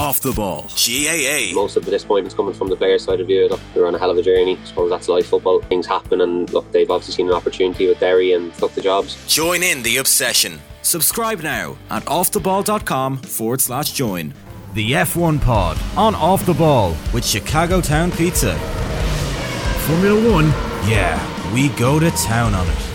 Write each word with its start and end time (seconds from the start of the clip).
Off 0.00 0.22
the 0.22 0.32
Ball. 0.32 0.62
GAA. 0.62 1.54
Most 1.54 1.76
of 1.76 1.84
the 1.84 1.90
disappointment's 1.90 2.34
coming 2.34 2.54
from 2.54 2.68
the 2.70 2.76
player 2.76 2.98
side 2.98 3.20
of 3.20 3.26
view. 3.26 3.46
Look, 3.48 3.60
they're 3.74 3.86
on 3.86 3.94
a 3.94 3.98
hell 3.98 4.10
of 4.10 4.16
a 4.16 4.22
journey. 4.22 4.56
I 4.56 4.64
suppose 4.64 4.88
that's 4.88 5.10
life 5.10 5.26
football. 5.26 5.60
Things 5.60 5.86
happen, 5.86 6.22
and 6.22 6.50
look, 6.54 6.72
they've 6.72 6.90
obviously 6.90 7.12
seen 7.12 7.28
an 7.28 7.34
opportunity 7.34 7.86
with 7.86 8.00
Derry 8.00 8.32
and 8.32 8.54
took 8.54 8.72
the 8.72 8.80
jobs. 8.80 9.18
Join 9.26 9.62
in 9.62 9.82
the 9.82 9.98
obsession. 9.98 10.58
Subscribe 10.80 11.40
now 11.42 11.76
at 11.90 12.02
offtheball.com 12.06 13.18
forward 13.18 13.60
slash 13.60 13.92
join. 13.92 14.32
The 14.72 14.92
F1 14.92 15.42
Pod 15.42 15.78
on 15.98 16.14
Off 16.14 16.46
the 16.46 16.54
Ball 16.54 16.96
with 17.12 17.26
Chicago 17.26 17.82
Town 17.82 18.10
Pizza. 18.10 18.54
Formula 19.86 20.32
One? 20.32 20.46
Yeah, 20.88 21.52
we 21.52 21.68
go 21.70 21.98
to 22.00 22.10
town 22.12 22.54
on 22.54 22.66
it. 22.66 22.89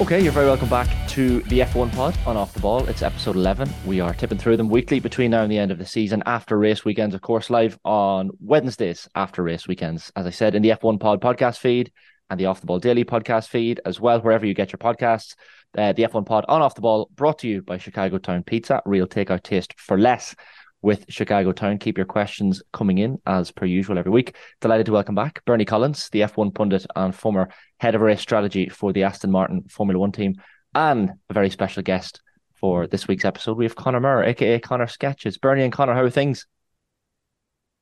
Okay, 0.00 0.22
you're 0.22 0.30
very 0.30 0.46
welcome 0.46 0.68
back 0.68 1.08
to 1.08 1.40
the 1.42 1.58
F1 1.58 1.92
pod 1.92 2.16
on 2.24 2.36
Off 2.36 2.54
the 2.54 2.60
Ball. 2.60 2.86
It's 2.86 3.02
episode 3.02 3.34
11. 3.34 3.68
We 3.84 3.98
are 3.98 4.14
tipping 4.14 4.38
through 4.38 4.56
them 4.56 4.68
weekly 4.68 5.00
between 5.00 5.32
now 5.32 5.42
and 5.42 5.50
the 5.50 5.58
end 5.58 5.72
of 5.72 5.78
the 5.78 5.84
season 5.84 6.22
after 6.24 6.56
race 6.56 6.84
weekends, 6.84 7.16
of 7.16 7.20
course, 7.20 7.50
live 7.50 7.76
on 7.84 8.30
Wednesdays 8.38 9.08
after 9.16 9.42
race 9.42 9.66
weekends. 9.66 10.12
As 10.14 10.24
I 10.24 10.30
said, 10.30 10.54
in 10.54 10.62
the 10.62 10.70
F1 10.70 11.00
pod 11.00 11.20
podcast 11.20 11.58
feed 11.58 11.90
and 12.30 12.38
the 12.38 12.46
Off 12.46 12.60
the 12.60 12.66
Ball 12.68 12.78
daily 12.78 13.04
podcast 13.04 13.48
feed 13.48 13.80
as 13.84 13.98
well, 13.98 14.20
wherever 14.20 14.46
you 14.46 14.54
get 14.54 14.70
your 14.70 14.78
podcasts. 14.78 15.34
Uh, 15.76 15.92
the 15.92 16.04
F1 16.04 16.24
pod 16.24 16.44
on 16.46 16.62
Off 16.62 16.76
the 16.76 16.80
Ball 16.80 17.10
brought 17.16 17.40
to 17.40 17.48
you 17.48 17.62
by 17.62 17.76
Chicago 17.76 18.18
Town 18.18 18.44
Pizza, 18.44 18.80
real 18.86 19.08
takeout 19.08 19.42
taste 19.42 19.74
for 19.78 19.98
less 19.98 20.36
with 20.80 21.06
Chicago 21.08 21.50
Town. 21.50 21.76
Keep 21.76 21.96
your 21.96 22.06
questions 22.06 22.62
coming 22.72 22.98
in 22.98 23.18
as 23.26 23.50
per 23.50 23.66
usual 23.66 23.98
every 23.98 24.12
week. 24.12 24.36
Delighted 24.60 24.86
to 24.86 24.92
welcome 24.92 25.16
back 25.16 25.44
Bernie 25.44 25.64
Collins, 25.64 26.08
the 26.10 26.20
F1 26.20 26.54
pundit 26.54 26.86
and 26.94 27.12
former 27.12 27.48
head 27.78 27.94
of 27.94 28.00
race 28.00 28.20
strategy 28.20 28.68
for 28.68 28.92
the 28.92 29.04
Aston 29.04 29.30
Martin 29.30 29.64
Formula 29.68 29.98
One 29.98 30.12
team, 30.12 30.36
and 30.74 31.10
a 31.30 31.34
very 31.34 31.50
special 31.50 31.82
guest 31.82 32.20
for 32.54 32.86
this 32.86 33.08
week's 33.08 33.24
episode. 33.24 33.56
We 33.56 33.64
have 33.64 33.76
Conor 33.76 34.00
Moore, 34.00 34.24
aka 34.24 34.58
Conor 34.58 34.86
Sketches. 34.86 35.38
Bernie 35.38 35.62
and 35.62 35.72
Conor, 35.72 35.94
how 35.94 36.02
are 36.02 36.10
things? 36.10 36.46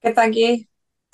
Good, 0.03 0.15
thank 0.15 0.37
you. 0.37 0.65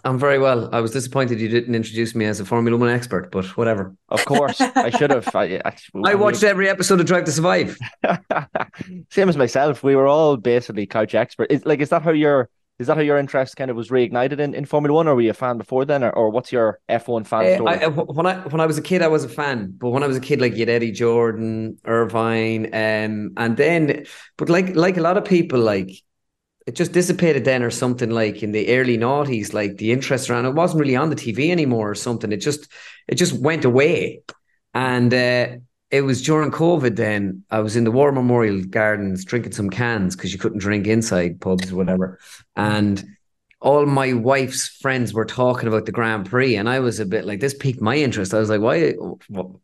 I'm 0.04 0.18
very 0.18 0.38
well. 0.38 0.68
I 0.72 0.80
was 0.80 0.90
disappointed 0.90 1.40
you 1.40 1.48
didn't 1.48 1.76
introduce 1.76 2.14
me 2.14 2.24
as 2.24 2.40
a 2.40 2.44
Formula 2.44 2.76
One 2.76 2.88
expert, 2.88 3.30
but 3.30 3.56
whatever. 3.56 3.94
Of 4.08 4.24
course, 4.24 4.60
I 4.60 4.90
should 4.90 5.10
have. 5.10 5.34
I, 5.34 5.60
I, 5.64 5.76
I 6.04 6.14
watched 6.16 6.42
every 6.42 6.68
episode 6.68 6.98
of 6.98 7.06
Drive 7.06 7.24
to 7.24 7.32
Survive. 7.32 7.78
Same 9.10 9.28
as 9.28 9.36
myself. 9.36 9.84
We 9.84 9.94
were 9.94 10.08
all 10.08 10.36
basically 10.36 10.86
couch 10.86 11.14
experts. 11.14 11.54
Is, 11.54 11.66
like, 11.66 11.80
is 11.80 11.90
that 11.90 12.02
how 12.02 12.10
your 12.10 12.50
is 12.82 12.88
that 12.88 12.96
how 12.96 13.02
your 13.02 13.18
interest 13.18 13.56
kind 13.56 13.70
of 13.70 13.76
was 13.76 13.88
reignited 13.90 14.40
in, 14.40 14.54
in 14.54 14.66
Formula 14.66 14.94
One, 14.94 15.08
or 15.08 15.14
were 15.16 15.22
you 15.22 15.30
a 15.30 15.34
fan 15.34 15.58
before 15.58 15.84
then, 15.86 16.04
or, 16.04 16.10
or 16.10 16.30
what's 16.30 16.52
your 16.52 16.80
F 16.88 17.08
one 17.08 17.24
fan 17.24 17.48
Uh, 17.48 17.58
story? 17.58 17.82
I, 17.82 17.88
when 17.88 18.26
I 18.26 18.36
when 18.48 18.60
I 18.60 18.66
was 18.66 18.78
a 18.78 18.82
kid, 18.82 19.02
I 19.02 19.08
was 19.08 19.24
a 19.24 19.28
fan, 19.28 19.74
but 19.78 19.90
when 19.90 20.02
I 20.02 20.06
was 20.06 20.16
a 20.16 20.20
kid, 20.20 20.40
like 20.40 20.52
you 20.52 20.60
had 20.60 20.68
Eddie 20.68 20.92
Jordan, 20.92 21.78
Irvine, 21.84 22.66
um, 22.66 23.32
and 23.36 23.56
then, 23.56 24.06
but 24.36 24.48
like 24.48 24.76
like 24.76 24.96
a 24.96 25.00
lot 25.00 25.16
of 25.16 25.24
people, 25.24 25.58
like 25.58 25.90
it 26.66 26.76
just 26.76 26.92
dissipated 26.92 27.44
then 27.44 27.62
or 27.64 27.70
something. 27.70 28.10
Like 28.10 28.42
in 28.42 28.52
the 28.52 28.76
early 28.76 28.98
noughties, 28.98 29.54
like 29.54 29.78
the 29.78 29.92
interest 29.92 30.30
around 30.30 30.46
it 30.46 30.54
wasn't 30.54 30.80
really 30.82 30.96
on 30.96 31.10
the 31.10 31.16
TV 31.16 31.52
anymore 31.52 31.90
or 31.90 31.96
something. 31.96 32.32
It 32.32 32.38
just 32.38 32.68
it 33.08 33.16
just 33.16 33.34
went 33.34 33.64
away, 33.64 34.22
and 34.74 35.14
uh, 35.14 35.48
it 35.92 36.00
was 36.00 36.22
during 36.22 36.50
COVID. 36.50 36.96
Then 36.96 37.44
I 37.50 37.60
was 37.60 37.76
in 37.76 37.84
the 37.84 37.92
War 37.92 38.10
Memorial 38.10 38.64
Gardens 38.64 39.24
drinking 39.24 39.52
some 39.52 39.70
cans 39.70 40.16
because 40.16 40.32
you 40.32 40.38
couldn't 40.38 40.58
drink 40.58 40.86
inside 40.86 41.40
pubs 41.40 41.70
or 41.70 41.76
whatever, 41.76 42.18
and 42.56 43.04
all 43.60 43.86
my 43.86 44.12
wife's 44.12 44.66
friends 44.66 45.14
were 45.14 45.24
talking 45.24 45.68
about 45.68 45.86
the 45.86 45.92
Grand 45.92 46.28
Prix, 46.28 46.56
and 46.56 46.68
I 46.68 46.80
was 46.80 46.98
a 46.98 47.06
bit 47.06 47.24
like 47.24 47.38
this 47.38 47.54
piqued 47.54 47.80
my 47.80 47.96
interest. 47.96 48.34
I 48.34 48.40
was 48.40 48.50
like, 48.50 48.60
why? 48.60 48.94
Who, 49.30 49.60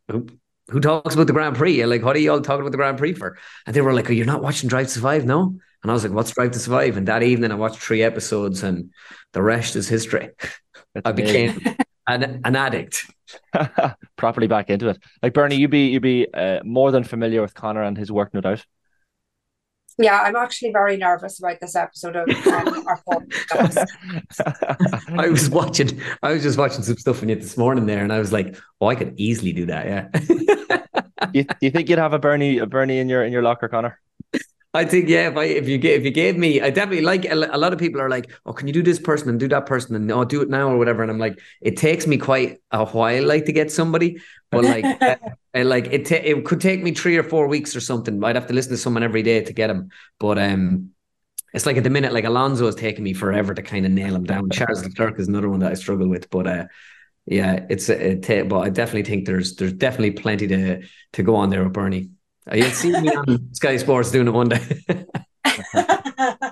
who 0.69 0.79
talks 0.79 1.15
about 1.15 1.27
the 1.27 1.33
Grand 1.33 1.57
Prix? 1.57 1.85
Like, 1.85 2.03
what 2.03 2.15
are 2.15 2.19
you 2.19 2.31
all 2.31 2.41
talking 2.41 2.61
about 2.61 2.71
the 2.71 2.77
Grand 2.77 2.97
Prix 2.97 3.13
for? 3.13 3.37
And 3.65 3.75
they 3.75 3.81
were 3.81 3.93
like, 3.93 4.09
oh, 4.09 4.13
you're 4.13 4.25
not 4.25 4.43
watching 4.43 4.69
Drive 4.69 4.87
to 4.87 4.93
Survive, 4.93 5.25
no? 5.25 5.55
And 5.81 5.91
I 5.91 5.93
was 5.93 6.03
like, 6.03 6.13
what's 6.13 6.31
Drive 6.31 6.51
to 6.51 6.59
Survive? 6.59 6.95
And 6.95 7.07
that 7.07 7.23
evening, 7.23 7.51
I 7.51 7.55
watched 7.55 7.79
three 7.79 8.03
episodes, 8.03 8.63
and 8.63 8.91
the 9.33 9.41
rest 9.41 9.75
is 9.75 9.89
history. 9.89 10.29
I 11.05 11.11
became 11.11 11.59
an, 12.09 12.41
an 12.43 12.55
addict. 12.55 13.05
properly 14.15 14.47
back 14.47 14.69
into 14.69 14.89
it. 14.89 14.97
Like 15.21 15.33
Bernie, 15.33 15.55
you'd 15.55 15.71
be 15.71 15.87
you'd 15.87 16.01
be 16.01 16.27
uh, 16.33 16.61
more 16.63 16.91
than 16.91 17.03
familiar 17.03 17.41
with 17.41 17.53
Conor 17.53 17.83
and 17.83 17.97
his 17.97 18.11
work, 18.11 18.33
no 18.33 18.41
doubt. 18.41 18.65
Yeah, 19.99 20.17
I'm 20.21 20.37
actually 20.37 20.71
very 20.71 20.95
nervous 20.95 21.39
about 21.39 21.59
this 21.59 21.75
episode 21.75 22.15
of 22.15 22.29
um, 22.47 22.87
our 22.87 23.01
podcast. 23.05 23.85
I 25.19 25.27
was 25.27 25.49
watching, 25.49 26.01
I 26.23 26.31
was 26.31 26.41
just 26.41 26.57
watching 26.57 26.83
some 26.83 26.95
stuff 26.95 27.21
in 27.21 27.29
it 27.29 27.41
this 27.41 27.57
morning 27.57 27.85
there, 27.85 28.01
and 28.01 28.13
I 28.13 28.19
was 28.19 28.31
like, 28.31 28.57
oh, 28.79 28.87
I 28.87 28.95
could 28.95 29.13
easily 29.19 29.51
do 29.51 29.65
that. 29.65 29.85
Yeah. 29.85 30.07
do, 30.13 31.29
you, 31.33 31.43
do 31.43 31.55
you 31.59 31.69
think 31.69 31.89
you'd 31.89 31.99
have 31.99 32.13
a 32.13 32.19
Bernie 32.19 32.59
a 32.59 32.65
Bernie 32.65 32.99
in 32.99 33.09
your 33.09 33.25
in 33.25 33.33
your 33.33 33.41
locker, 33.41 33.67
Conor? 33.67 33.99
I 34.73 34.85
think 34.85 35.09
yeah. 35.09 35.29
If 35.29 35.35
I 35.37 35.45
if 35.45 35.67
you 35.67 35.79
gave 35.79 35.99
if 35.99 36.05
you 36.05 36.11
gave 36.11 36.37
me, 36.37 36.61
I 36.61 36.69
definitely 36.69 37.03
like 37.03 37.25
a, 37.25 37.33
a 37.33 37.57
lot 37.57 37.73
of 37.73 37.79
people 37.79 37.99
are 37.99 38.09
like, 38.09 38.31
oh, 38.45 38.53
can 38.53 38.67
you 38.67 38.73
do 38.73 38.83
this 38.83 38.99
person 38.99 39.27
and 39.29 39.39
do 39.39 39.47
that 39.47 39.65
person 39.65 39.95
and 39.95 40.11
oh, 40.11 40.23
do 40.23 40.41
it 40.41 40.49
now 40.49 40.69
or 40.69 40.77
whatever. 40.77 41.01
And 41.01 41.11
I'm 41.11 41.17
like, 41.17 41.39
it 41.59 41.75
takes 41.75 42.05
me 42.05 42.17
quite 42.17 42.59
a 42.69 42.85
while, 42.85 43.25
like 43.25 43.45
to 43.45 43.51
get 43.51 43.71
somebody, 43.71 44.21
but 44.51 44.63
like, 44.65 44.85
uh, 45.01 45.15
like 45.55 45.87
it 45.87 46.05
ta- 46.05 46.21
it 46.23 46.45
could 46.45 46.61
take 46.61 46.83
me 46.83 46.93
three 46.93 47.17
or 47.17 47.23
four 47.23 47.47
weeks 47.47 47.75
or 47.75 47.81
something. 47.81 48.23
I'd 48.23 48.35
have 48.35 48.45
to 48.47 48.53
listen 48.53 48.71
to 48.71 48.77
someone 48.77 49.01
every 49.01 49.23
day 49.23 49.41
to 49.43 49.53
get 49.53 49.69
him, 49.69 49.89
but 50.19 50.37
um. 50.37 50.91
It's 51.51 51.65
like 51.65 51.77
at 51.77 51.83
the 51.83 51.89
minute, 51.89 52.13
like 52.13 52.25
Alonso 52.25 52.67
is 52.67 52.75
taking 52.75 53.03
me 53.03 53.11
forever 53.13 53.55
to 53.55 53.63
kind 53.63 53.83
of 53.83 53.91
nail 53.91 54.13
him 54.13 54.23
down. 54.23 54.51
Charles 54.51 54.83
Leclerc 54.83 55.19
is 55.19 55.27
another 55.27 55.49
one 55.49 55.61
that 55.61 55.71
I 55.71 55.73
struggle 55.73 56.07
with, 56.07 56.29
but 56.29 56.45
uh, 56.45 56.65
yeah, 57.25 57.65
it's 57.71 57.89
a, 57.89 58.11
it, 58.11 58.47
but 58.47 58.59
I 58.59 58.69
definitely 58.69 59.09
think 59.09 59.25
there's 59.25 59.55
there's 59.55 59.73
definitely 59.73 60.11
plenty 60.11 60.45
to 60.45 60.83
to 61.13 61.23
go 61.23 61.35
on 61.35 61.49
there 61.49 61.63
with 61.63 61.73
Bernie. 61.73 62.11
You'll 62.51 62.71
see 62.71 62.91
me 62.99 63.09
on 63.15 63.53
Sky 63.53 63.77
Sports 63.77 64.11
doing 64.11 64.27
it 64.27 64.31
one 64.31 64.49
day. 64.49 64.81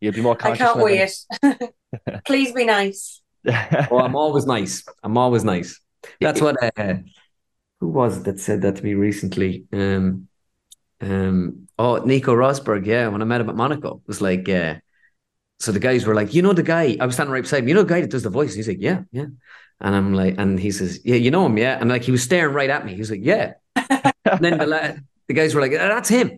You'd 0.00 0.14
be 0.14 0.20
more 0.20 0.36
I 0.40 0.56
can't 0.56 0.74
than 0.76 0.84
wait. 0.84 1.10
Please 2.26 2.52
be 2.52 2.64
nice. 2.64 3.22
oh, 3.46 3.98
I'm 3.98 4.16
always 4.16 4.46
nice. 4.46 4.84
I'm 5.02 5.16
always 5.16 5.44
nice. 5.44 5.80
That's 6.20 6.40
what. 6.40 6.56
Uh, 6.62 6.96
who 7.80 7.88
was 7.88 8.18
it 8.18 8.24
that 8.24 8.40
said 8.40 8.62
that 8.62 8.76
to 8.76 8.84
me 8.84 8.94
recently? 8.94 9.64
Um, 9.72 10.28
um, 11.00 11.68
oh, 11.78 11.96
Nico 11.96 12.34
Rosberg. 12.34 12.86
Yeah, 12.86 13.08
when 13.08 13.22
I 13.22 13.24
met 13.24 13.40
him 13.40 13.48
at 13.48 13.56
Monaco, 13.56 13.96
it 13.96 14.08
was 14.08 14.20
like, 14.20 14.48
uh, 14.48 14.76
so 15.60 15.72
the 15.72 15.80
guys 15.80 16.06
were 16.06 16.14
like, 16.14 16.34
you 16.34 16.42
know, 16.42 16.52
the 16.52 16.62
guy. 16.62 16.96
I 17.00 17.06
was 17.06 17.14
standing 17.14 17.32
right 17.32 17.42
beside 17.42 17.58
him. 17.62 17.68
You 17.68 17.74
know, 17.74 17.82
the 17.82 17.94
guy 17.94 18.00
that 18.00 18.10
does 18.10 18.22
the 18.22 18.30
voice. 18.30 18.54
He's 18.54 18.68
like, 18.68 18.78
yeah, 18.80 19.02
yeah. 19.12 19.26
And 19.80 19.94
I'm 19.94 20.14
like, 20.14 20.36
and 20.38 20.58
he 20.58 20.70
says, 20.70 21.00
yeah, 21.04 21.16
you 21.16 21.30
know 21.30 21.46
him, 21.46 21.58
yeah. 21.58 21.78
And 21.80 21.90
like, 21.90 22.02
he 22.02 22.12
was 22.12 22.22
staring 22.22 22.54
right 22.54 22.70
at 22.70 22.84
me. 22.84 22.92
He 22.92 23.00
was 23.00 23.10
like, 23.10 23.20
yeah. 23.22 23.54
And 24.24 24.40
then 24.44 24.58
the 24.58 24.66
la- 24.66 24.92
the 25.28 25.34
guys 25.34 25.54
were 25.54 25.60
like, 25.60 25.72
"Ah, 25.72 25.88
that's 25.88 26.08
him. 26.08 26.28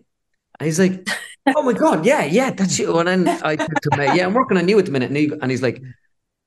And 0.59 0.65
he's 0.65 0.79
like, 0.79 1.07
oh 1.55 1.61
my 1.63 1.73
god, 1.73 2.05
yeah, 2.05 2.25
yeah, 2.25 2.51
that's 2.51 2.79
you. 2.79 2.97
And 2.99 3.07
then 3.07 3.27
I 3.43 3.55
said 3.57 3.67
to 3.67 4.01
him, 4.01 4.15
yeah, 4.15 4.25
I'm 4.25 4.33
working 4.33 4.57
on 4.57 4.67
you 4.67 4.79
at 4.79 4.85
the 4.85 4.91
minute. 4.91 5.07
And, 5.09 5.17
he, 5.17 5.31
and 5.41 5.51
he's 5.51 5.61
like, 5.61 5.81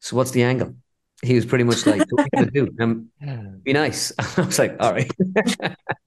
so 0.01 0.17
what's 0.17 0.33
the 0.33 0.43
angle? 0.43 0.75
He 1.23 1.35
was 1.35 1.45
pretty 1.47 1.65
much 1.65 1.87
like, 1.87 2.03
what 2.11 2.27
are 2.37 2.45
you 2.45 2.51
do? 2.51 2.75
Um, 2.81 3.61
be 3.65 3.73
nice. 3.73 4.11
I 4.39 4.41
was 4.43 4.59
like, 4.59 4.77
all 4.81 4.93
right. 4.93 5.11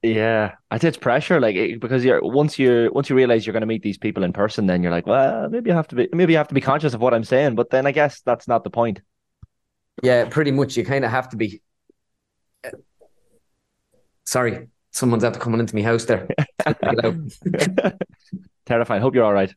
yeah, 0.02 0.56
I 0.72 0.78
think 0.78 0.90
it's 0.90 0.98
pressure, 0.98 1.40
like 1.40 1.56
it- 1.56 1.80
because 1.80 2.04
you're 2.04 2.22
once 2.24 2.58
you 2.60 2.90
once 2.94 3.10
you 3.10 3.16
realize 3.16 3.46
you're 3.46 3.54
going 3.54 3.62
to 3.62 3.68
meet 3.68 3.84
these 3.84 3.98
people 3.98 4.24
in 4.24 4.34
person, 4.34 4.66
then 4.66 4.82
you're 4.84 4.92
like, 4.92 5.08
well, 5.08 5.50
maybe 5.50 5.70
you 5.70 5.76
have 5.76 5.88
to 5.90 5.96
be 5.96 6.10
maybe 6.14 6.34
you 6.34 6.38
have 6.38 6.48
to 6.50 6.56
be 6.56 6.62
conscious 6.62 6.94
of 6.94 7.02
what 7.02 7.14
I'm 7.14 7.24
saying. 7.24 7.56
But 7.56 7.70
then 7.70 7.86
I 7.86 7.92
guess 7.92 8.22
that's 8.22 8.48
not 8.48 8.64
the 8.64 8.70
point. 8.72 9.02
yeah, 10.02 10.26
pretty 10.26 10.52
much. 10.52 10.76
You 10.78 10.84
kind 10.86 11.06
of 11.06 11.12
have 11.12 11.30
to 11.30 11.38
be. 11.38 11.62
Sorry, 14.26 14.68
someone's 14.94 15.24
after 15.24 15.40
coming 15.40 15.60
into 15.60 15.76
my 15.76 15.82
house 15.82 16.06
there. 16.06 16.28
Terrifying. 18.66 19.02
Hope 19.02 19.16
you're 19.16 19.26
all 19.26 19.34
right. 19.34 19.54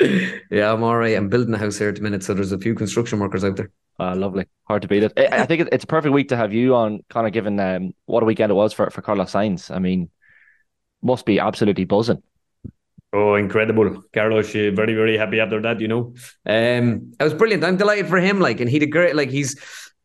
yeah, 0.00 0.72
I'm 0.72 0.82
all 0.82 0.96
right. 0.96 1.16
I'm 1.16 1.28
building 1.30 1.54
a 1.54 1.58
house 1.58 1.78
here 1.78 1.88
at 1.88 1.94
the 1.94 2.02
minute, 2.02 2.22
so 2.22 2.34
there's 2.34 2.52
a 2.52 2.58
few 2.58 2.74
construction 2.74 3.18
workers 3.18 3.44
out 3.44 3.56
there. 3.56 3.70
Uh, 3.98 4.14
lovely. 4.14 4.44
Hard 4.64 4.82
to 4.82 4.88
beat 4.88 5.04
it. 5.04 5.12
I, 5.16 5.42
I 5.42 5.46
think 5.46 5.68
it's 5.72 5.84
a 5.84 5.86
perfect 5.86 6.12
week 6.12 6.28
to 6.28 6.36
have 6.36 6.52
you 6.52 6.74
on, 6.74 7.02
kind 7.08 7.26
of 7.26 7.32
given 7.32 7.58
um, 7.58 7.94
what 8.04 8.22
a 8.22 8.26
weekend 8.26 8.50
it 8.50 8.56
was 8.56 8.74
for, 8.74 8.90
for 8.90 9.00
Carlos 9.00 9.32
Sainz. 9.32 9.74
I 9.74 9.78
mean, 9.78 10.10
must 11.02 11.24
be 11.24 11.38
absolutely 11.38 11.84
buzzing. 11.84 12.22
Oh, 13.12 13.36
incredible. 13.36 14.02
Carlos, 14.12 14.50
uh, 14.50 14.72
very, 14.74 14.94
very 14.94 15.16
happy 15.16 15.40
after 15.40 15.62
that, 15.62 15.80
you 15.80 15.88
know. 15.88 16.14
Um, 16.44 17.12
it 17.18 17.24
was 17.24 17.32
brilliant. 17.32 17.64
I'm 17.64 17.78
delighted 17.78 18.08
for 18.08 18.18
him. 18.18 18.40
Like, 18.40 18.60
and 18.60 18.68
he 18.68 18.78
did 18.78 18.92
great. 18.92 19.16
Like, 19.16 19.30
he's 19.30 19.58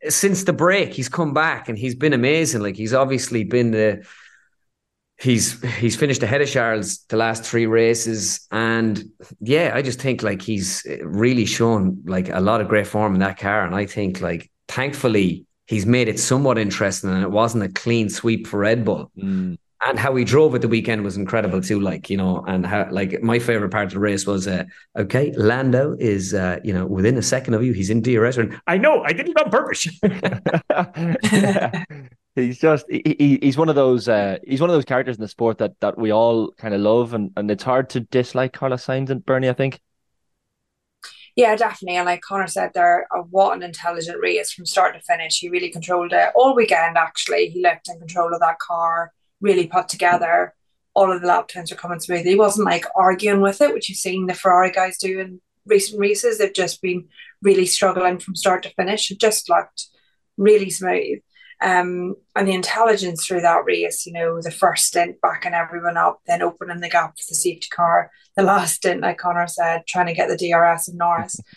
since 0.08 0.46
the 0.46 0.54
break, 0.54 0.94
he's 0.94 1.10
come 1.10 1.34
back 1.34 1.68
and 1.68 1.78
he's 1.78 1.96
been 1.96 2.14
amazing. 2.14 2.62
Like, 2.62 2.76
he's 2.76 2.94
obviously 2.94 3.44
been 3.44 3.72
the 3.72 4.06
he's 5.22 5.62
he's 5.76 5.96
finished 5.96 6.24
ahead 6.24 6.42
of 6.42 6.50
Charles 6.50 7.06
the 7.10 7.18
last 7.18 7.44
three 7.44 7.68
races. 7.68 8.48
And 8.52 9.04
yeah, 9.40 9.72
I 9.74 9.82
just 9.82 10.02
think 10.02 10.24
like 10.24 10.42
he's 10.42 10.86
really 11.04 11.46
shown 11.46 12.02
like 12.06 12.30
a 12.30 12.40
lot 12.40 12.62
of 12.62 12.68
great 12.68 12.88
form 12.88 13.14
in 13.14 13.20
that 13.20 13.38
car. 13.38 13.66
And 13.66 13.76
I 13.76 13.86
think 13.86 14.22
like 14.22 14.52
thankfully 14.68 15.46
he's 15.68 15.86
made 15.86 16.08
it 16.08 16.20
somewhat 16.20 16.58
interesting 16.58 17.12
and 17.12 17.24
it 17.24 17.32
wasn't 17.32 17.64
a 17.64 17.70
clean 17.70 18.10
sweep 18.10 18.48
for 18.48 18.60
Red 18.60 18.84
Bull. 18.84 19.12
Mm. 19.18 19.58
And 19.84 19.98
how 19.98 20.16
he 20.16 20.24
drove 20.24 20.54
it 20.54 20.60
the 20.60 20.68
weekend 20.68 21.04
was 21.04 21.18
incredible 21.18 21.60
too. 21.60 21.80
Like, 21.80 22.08
you 22.08 22.18
know, 22.18 22.44
and 22.48 22.64
how 22.66 22.88
like 22.92 23.24
my 23.24 23.40
favorite 23.40 23.72
part 23.72 23.88
of 23.88 23.94
the 23.94 24.00
race 24.00 24.28
was 24.28 24.48
uh 24.48 24.66
okay, 24.96 25.32
Lando 25.36 25.96
is 26.00 26.36
uh, 26.36 26.60
you 26.64 26.72
know, 26.72 26.86
within 26.86 27.18
a 27.18 27.24
second 27.24 27.56
of 27.56 27.64
you, 27.64 27.74
he's 27.74 27.90
in 27.90 28.02
DRS. 28.02 28.38
And 28.38 28.60
I 28.68 28.78
know, 28.78 29.02
I 29.04 29.12
did 29.14 29.30
it 29.30 29.42
on 29.42 29.50
purpose. 29.50 29.88
he's 32.36 32.60
just 32.60 32.86
he, 32.90 33.40
he's 33.42 33.58
one 33.58 33.70
of 33.70 33.76
those 33.76 34.08
uh, 34.08 34.38
he's 34.46 34.62
one 34.62 34.70
of 34.70 34.74
those 34.74 34.86
characters 34.86 35.18
in 35.18 35.22
the 35.22 35.28
sport 35.28 35.58
that 35.58 35.80
that 35.82 35.98
we 35.98 36.12
all 36.12 36.52
kind 36.54 36.74
of 36.74 36.82
love 36.82 37.14
and, 37.14 37.32
and 37.36 37.50
it's 37.52 37.64
hard 37.64 37.90
to 37.92 38.00
dislike 38.00 38.54
Carlos 38.54 38.86
Sainz 38.86 39.10
and 39.10 39.26
Bernie 39.26 39.50
I 39.50 39.54
think. 39.54 39.80
Yeah 41.36 41.56
definitely 41.56 41.98
and 41.98 42.06
like 42.06 42.22
Conor 42.22 42.48
said 42.48 42.72
there 42.74 43.08
uh, 43.16 43.22
what 43.30 43.56
an 43.56 43.64
intelligent 43.64 44.20
race 44.22 44.52
from 44.52 44.66
start 44.66 44.96
to 44.96 45.02
finish. 45.02 45.40
He 45.40 45.50
really 45.50 45.72
controlled 45.72 46.14
it 46.14 46.30
all 46.36 46.56
weekend 46.56 46.98
actually. 46.98 47.50
He 47.50 47.62
looked 47.62 47.90
in 47.90 48.00
control 48.00 48.34
of 48.34 48.40
that 48.40 48.60
car 48.60 49.12
really 49.42 49.68
put 49.68 49.90
together. 49.90 50.54
All 50.94 51.12
of 51.12 51.22
the 51.22 51.28
lap 51.28 51.48
times 51.48 51.72
are 51.72 51.76
coming 51.76 52.00
smooth. 52.00 52.26
He 52.26 52.36
wasn't 52.36 52.66
like 52.66 52.86
arguing 52.96 53.42
with 53.42 53.62
it 53.62 53.74
which 53.74 53.90
you've 53.90 53.98
seen 53.98 54.28
the 54.28 54.34
Ferrari 54.34 54.72
guys 54.72 54.98
do 54.98 55.20
in 55.20 55.42
recent 55.66 56.00
races. 56.00 56.38
They've 56.38 56.54
just 56.54 56.82
been 56.82 57.08
really 57.42 57.66
struggling 57.66 58.20
from 58.20 58.36
start 58.36 58.64
to 58.64 58.74
finish. 58.74 59.10
It 59.10 59.20
just 59.20 59.50
looked 59.50 59.88
really 60.38 60.70
smooth 60.70 61.20
um, 61.62 62.16
and 62.36 62.48
the 62.48 62.54
intelligence 62.54 63.26
through 63.26 63.42
that 63.42 63.66
race, 63.66 64.06
you 64.06 64.14
know, 64.14 64.42
the 64.42 64.50
first 64.50 64.86
stint 64.86 65.22
backing 65.22 65.54
everyone 65.54 65.96
up, 65.96 66.20
then 66.26 66.42
opening 66.42 66.80
the 66.80 66.90
gap 66.90 67.12
for 67.12 67.24
the 67.30 67.36
safety 67.36 67.68
car. 67.70 68.10
The 68.36 68.44
last 68.44 68.76
stint, 68.76 69.02
like 69.02 69.20
Conor 69.20 69.48
said, 69.48 69.84
trying 69.88 70.08
to 70.08 70.14
get 70.14 70.28
the 70.28 70.38
DRS 70.38 70.88
of 70.88 70.96
Norris. 70.96 71.40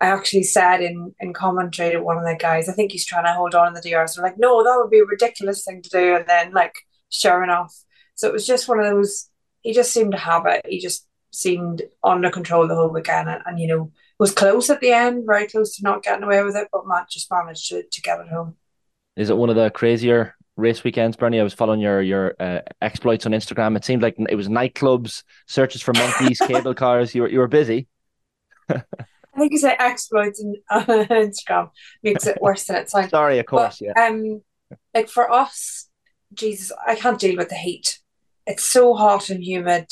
I 0.00 0.06
actually 0.06 0.42
said 0.42 0.80
in, 0.80 1.14
in 1.20 1.32
commentary 1.32 1.92
to 1.92 2.02
one 2.02 2.18
of 2.18 2.24
the 2.24 2.36
guys, 2.36 2.68
I 2.68 2.72
think 2.72 2.90
he's 2.90 3.06
trying 3.06 3.24
to 3.24 3.34
hold 3.34 3.54
on 3.54 3.68
in 3.68 3.74
the 3.74 3.80
DRS. 3.80 4.16
They're 4.16 4.24
like, 4.24 4.36
no, 4.36 4.64
that 4.64 4.76
would 4.76 4.90
be 4.90 4.98
a 4.98 5.04
ridiculous 5.04 5.64
thing 5.64 5.80
to 5.80 5.90
do. 5.90 6.16
And 6.16 6.26
then, 6.26 6.52
like, 6.52 6.74
sure 7.08 7.44
enough. 7.44 7.72
So 8.16 8.26
it 8.26 8.32
was 8.32 8.44
just 8.44 8.68
one 8.68 8.80
of 8.80 8.86
those, 8.86 9.30
he 9.60 9.72
just 9.72 9.92
seemed 9.92 10.10
to 10.10 10.18
have 10.18 10.44
it. 10.46 10.66
He 10.68 10.80
just 10.80 11.06
seemed 11.30 11.82
under 12.02 12.30
control 12.30 12.66
the 12.66 12.74
whole 12.74 12.92
weekend. 12.92 13.28
And, 13.28 13.42
and 13.46 13.60
you 13.60 13.68
know, 13.68 13.92
was 14.18 14.34
close 14.34 14.70
at 14.70 14.80
the 14.80 14.90
end, 14.90 15.22
very 15.24 15.46
close 15.46 15.76
to 15.76 15.84
not 15.84 16.02
getting 16.02 16.24
away 16.24 16.42
with 16.42 16.56
it, 16.56 16.66
but 16.72 16.86
Matt 16.86 17.08
just 17.08 17.30
managed 17.30 17.68
to, 17.68 17.84
to 17.84 18.02
get 18.02 18.18
it 18.18 18.26
home. 18.26 18.56
Is 19.16 19.30
it 19.30 19.36
one 19.36 19.50
of 19.50 19.56
the 19.56 19.70
crazier 19.70 20.34
race 20.56 20.84
weekends, 20.84 21.16
Bernie? 21.16 21.40
I 21.40 21.42
was 21.42 21.52
following 21.52 21.80
your 21.80 22.00
your 22.00 22.34
uh, 22.40 22.60
exploits 22.80 23.26
on 23.26 23.32
Instagram. 23.32 23.76
It 23.76 23.84
seemed 23.84 24.02
like 24.02 24.16
it 24.18 24.34
was 24.34 24.48
nightclubs, 24.48 25.22
searches 25.46 25.82
for 25.82 25.92
monkeys, 25.92 26.38
cable 26.46 26.74
cars. 26.74 27.14
You 27.14 27.22
were 27.22 27.28
you 27.28 27.38
were 27.38 27.48
busy. 27.48 27.88
I 28.70 29.38
think 29.38 29.52
you 29.52 29.58
say 29.58 29.76
exploits 29.78 30.42
on 30.70 30.84
Instagram 30.84 31.70
makes 32.02 32.26
it 32.26 32.40
worse 32.40 32.64
than 32.64 32.76
it 32.76 32.90
sounds. 32.90 33.10
Sorry, 33.10 33.38
of 33.38 33.46
course, 33.46 33.80
but, 33.80 33.86
yeah. 33.96 34.06
Um, 34.06 34.42
like 34.94 35.08
for 35.08 35.30
us, 35.30 35.88
Jesus, 36.32 36.72
I 36.86 36.94
can't 36.94 37.20
deal 37.20 37.36
with 37.36 37.50
the 37.50 37.54
heat. 37.54 37.98
It's 38.46 38.64
so 38.64 38.94
hot 38.94 39.28
and 39.28 39.44
humid, 39.44 39.88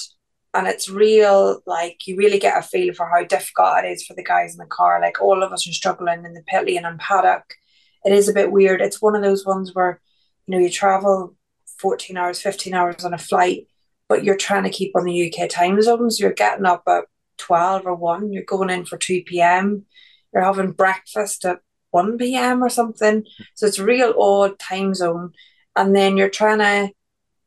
and 0.54 0.66
it's 0.66 0.88
real. 0.88 1.60
Like 1.66 2.06
you 2.06 2.16
really 2.16 2.38
get 2.38 2.58
a 2.58 2.62
feel 2.62 2.94
for 2.94 3.06
how 3.06 3.24
difficult 3.24 3.84
it 3.84 3.88
is 3.88 4.04
for 4.04 4.14
the 4.14 4.24
guys 4.24 4.52
in 4.52 4.58
the 4.58 4.66
car. 4.66 4.98
Like 4.98 5.20
all 5.20 5.42
of 5.42 5.52
us 5.52 5.68
are 5.68 5.72
struggling 5.72 6.24
in 6.24 6.32
the 6.32 6.42
pit 6.46 6.66
lane 6.66 6.86
and 6.86 6.98
paddock 6.98 7.44
it 8.04 8.12
is 8.12 8.28
a 8.28 8.34
bit 8.34 8.50
weird. 8.52 8.80
It's 8.80 9.02
one 9.02 9.14
of 9.14 9.22
those 9.22 9.44
ones 9.44 9.74
where, 9.74 10.00
you 10.46 10.52
know, 10.52 10.62
you 10.62 10.70
travel 10.70 11.36
14 11.78 12.16
hours, 12.16 12.40
15 12.40 12.74
hours 12.74 13.04
on 13.04 13.14
a 13.14 13.18
flight, 13.18 13.66
but 14.08 14.24
you're 14.24 14.36
trying 14.36 14.64
to 14.64 14.70
keep 14.70 14.96
on 14.96 15.04
the 15.04 15.32
UK 15.32 15.48
time 15.48 15.80
zones. 15.82 16.20
You're 16.20 16.32
getting 16.32 16.66
up 16.66 16.82
at 16.88 17.04
12 17.38 17.86
or 17.86 17.94
1, 17.94 18.32
you're 18.32 18.42
going 18.44 18.70
in 18.70 18.84
for 18.84 18.96
2 18.96 19.22
p.m., 19.26 19.86
you're 20.32 20.44
having 20.44 20.72
breakfast 20.72 21.44
at 21.44 21.60
1 21.90 22.18
p.m. 22.18 22.62
or 22.62 22.68
something. 22.68 23.24
So 23.54 23.66
it's 23.66 23.78
a 23.78 23.84
real 23.84 24.14
odd 24.16 24.58
time 24.58 24.94
zone. 24.94 25.32
And 25.74 25.94
then 25.94 26.16
you're 26.16 26.30
trying 26.30 26.58
to, 26.58 26.92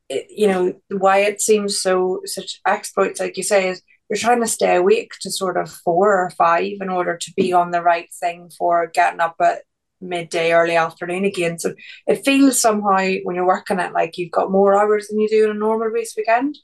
eh, 0.10 0.24
you 0.30 0.48
know, 0.48 0.74
why 0.90 1.20
it 1.20 1.42
seems 1.42 1.82
so, 1.82 2.22
such 2.26 2.60
exploits, 2.66 3.20
like 3.20 3.38
you 3.38 3.44
say, 3.44 3.70
is 3.70 3.82
you're 4.10 4.18
trying 4.18 4.42
to 4.42 4.48
stay 4.48 4.76
awake 4.76 5.14
to 5.22 5.32
sort 5.32 5.58
of 5.58 5.72
four 5.72 6.14
or 6.14 6.30
five 6.32 6.74
in 6.82 6.90
order 6.90 7.18
to 7.18 7.34
be 7.36 7.54
on 7.54 7.72
the 7.72 7.82
right 7.82 8.10
thing 8.20 8.50
for 8.58 8.88
getting 8.88 9.22
up 9.22 9.36
at 9.42 9.62
midday, 10.04 10.52
early 10.52 10.76
afternoon 10.76 11.26
again. 11.26 11.60
So 11.60 11.74
it 12.08 12.26
feels 12.26 12.62
somehow 12.62 13.08
when 13.24 13.36
you're 13.36 13.48
working 13.48 13.80
it 13.80 13.94
like 13.94 14.18
you've 14.18 14.32
got 14.32 14.52
more 14.52 14.76
hours 14.76 15.08
than 15.08 15.20
you 15.20 15.30
do 15.30 15.46
in 15.46 15.52
a 15.52 15.54
normal 15.54 15.88
race 15.88 16.14
weekend 16.16 16.58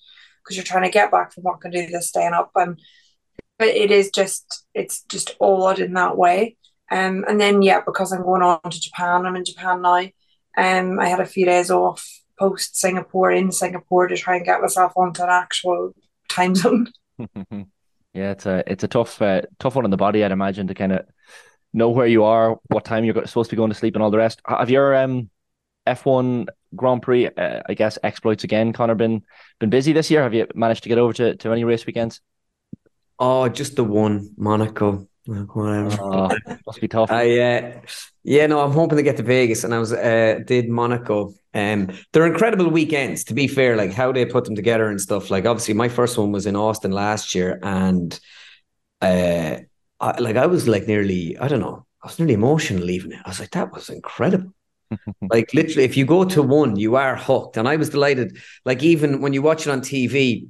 because 0.44 0.56
you're 0.56 0.64
trying 0.64 0.84
to 0.84 0.90
get 0.90 1.12
back 1.12 1.34
from 1.34 1.44
work 1.44 1.64
and 1.64 1.74
do 1.74 1.88
this 1.88 2.10
staying 2.10 2.34
up. 2.34 2.52
And 2.56 2.80
but 3.58 3.68
it 3.68 3.92
is 3.92 4.10
just 4.10 4.66
it's 4.74 5.04
just 5.04 5.36
odd 5.40 5.80
in 5.80 5.94
that 5.94 6.18
way. 6.18 6.58
Um, 6.92 7.26
and 7.28 7.40
then 7.40 7.62
yeah, 7.62 7.82
because 7.86 8.12
I'm 8.12 8.24
going 8.24 8.42
on 8.42 8.62
to 8.70 8.82
Japan, 8.82 9.26
I'm 9.26 9.36
in 9.36 9.46
Japan 9.46 9.82
now. 9.82 10.08
Um, 10.58 11.00
I 11.00 11.08
had 11.08 11.20
a 11.20 11.26
few 11.26 11.46
days 11.46 11.70
off 11.70 12.06
post 12.40 12.78
Singapore 12.78 13.32
in 13.32 13.52
Singapore 13.52 14.08
to 14.08 14.18
try 14.18 14.38
and 14.38 14.46
get 14.46 14.62
myself 14.62 14.94
onto 14.96 15.22
an 15.22 15.30
actual 15.30 15.94
time 16.30 16.56
zone. 16.56 16.88
yeah, 18.14 18.32
it's 18.32 18.46
a 18.46 18.64
it's 18.66 18.84
a 18.84 18.88
tough 18.88 19.22
uh, 19.22 19.42
tough 19.60 19.76
one 19.76 19.86
on 19.86 19.92
the 19.92 19.98
body, 19.98 20.24
I'd 20.24 20.32
imagine, 20.32 20.68
to 20.68 20.74
kind 20.74 20.94
of 20.94 21.06
know 21.74 21.90
where 21.90 22.08
you 22.08 22.24
are, 22.24 22.58
what 22.68 22.86
time 22.86 23.04
you're 23.04 23.26
supposed 23.26 23.50
to 23.50 23.56
be 23.56 23.58
going 23.58 23.72
to 23.72 23.76
sleep, 23.76 23.96
and 23.96 24.04
all 24.04 24.12
the 24.12 24.18
rest. 24.18 24.42
Have 24.48 24.70
your 24.70 24.96
um, 24.96 25.30
F1 25.88 26.48
Grand 26.76 27.02
Prix, 27.02 27.28
uh, 27.28 27.62
I 27.68 27.74
guess, 27.74 27.98
exploits 28.04 28.44
again, 28.44 28.74
Conor, 28.74 28.96
been 28.96 29.24
been 29.60 29.70
busy 29.70 29.94
this 29.94 30.10
year? 30.12 30.24
Have 30.24 30.34
you 30.34 30.48
managed 30.56 30.84
to 30.84 30.90
get 30.90 30.98
over 30.98 31.14
to, 31.14 31.36
to 31.36 31.52
any 31.52 31.64
race 31.64 31.86
weekends? 31.86 32.22
Oh, 33.18 33.50
just 33.50 33.76
the 33.76 33.84
one, 33.84 34.34
Monaco. 34.38 35.08
Whatever. 35.26 35.98
Oh, 36.02 36.30
must 36.66 36.82
be 36.82 36.88
tough. 36.88 37.12
I, 37.12 37.40
uh, 37.40 37.82
yeah, 38.24 38.48
no, 38.48 38.62
I'm 38.62 38.72
hoping 38.72 38.98
to 38.98 39.04
get 39.04 39.18
to 39.18 39.24
Vegas, 39.24 39.64
and 39.64 39.76
I 39.76 39.80
was 39.80 39.94
uh, 39.94 40.40
did 40.46 40.70
Monaco. 40.70 41.34
Um, 41.54 41.90
they're 42.12 42.26
incredible 42.26 42.70
weekends. 42.70 43.26
To 43.26 43.36
be 43.36 43.48
fair, 43.48 43.76
like 43.76 43.92
how 43.92 44.12
they 44.12 44.26
put 44.26 44.46
them 44.46 44.56
together 44.56 44.88
and 44.90 45.00
stuff. 45.00 45.30
Like 45.30 45.46
obviously, 45.46 45.76
my 45.76 45.90
first 45.90 46.18
one 46.18 46.32
was 46.32 46.48
in 46.48 46.56
Austin 46.56 46.92
last 46.92 47.36
year, 47.36 47.60
and 47.62 48.20
uh, 49.02 49.58
I, 50.00 50.20
like 50.20 50.36
I 50.36 50.46
was 50.46 50.68
like 50.68 50.88
nearly, 50.88 51.38
I 51.38 51.48
don't 51.48 51.60
know, 51.60 51.86
I 52.02 52.08
was 52.08 52.20
nearly 52.20 52.34
emotional 52.34 52.84
leaving 52.84 53.12
it. 53.12 53.20
I 53.26 53.30
was 53.30 53.40
like, 53.40 53.52
that 53.52 53.72
was 53.72 53.90
incredible. 53.90 54.54
like 55.30 55.54
literally, 55.54 55.84
if 55.84 55.98
you 55.98 56.06
go 56.06 56.24
to 56.26 56.42
one, 56.42 56.76
you 56.76 56.96
are 56.96 57.16
hooked. 57.16 57.58
And 57.58 57.68
I 57.68 57.76
was 57.76 57.90
delighted. 57.90 58.38
Like 58.66 58.82
even 58.84 59.22
when 59.22 59.34
you 59.34 59.42
watch 59.42 59.68
it 59.68 59.72
on 59.72 59.82
TV, 59.82 60.48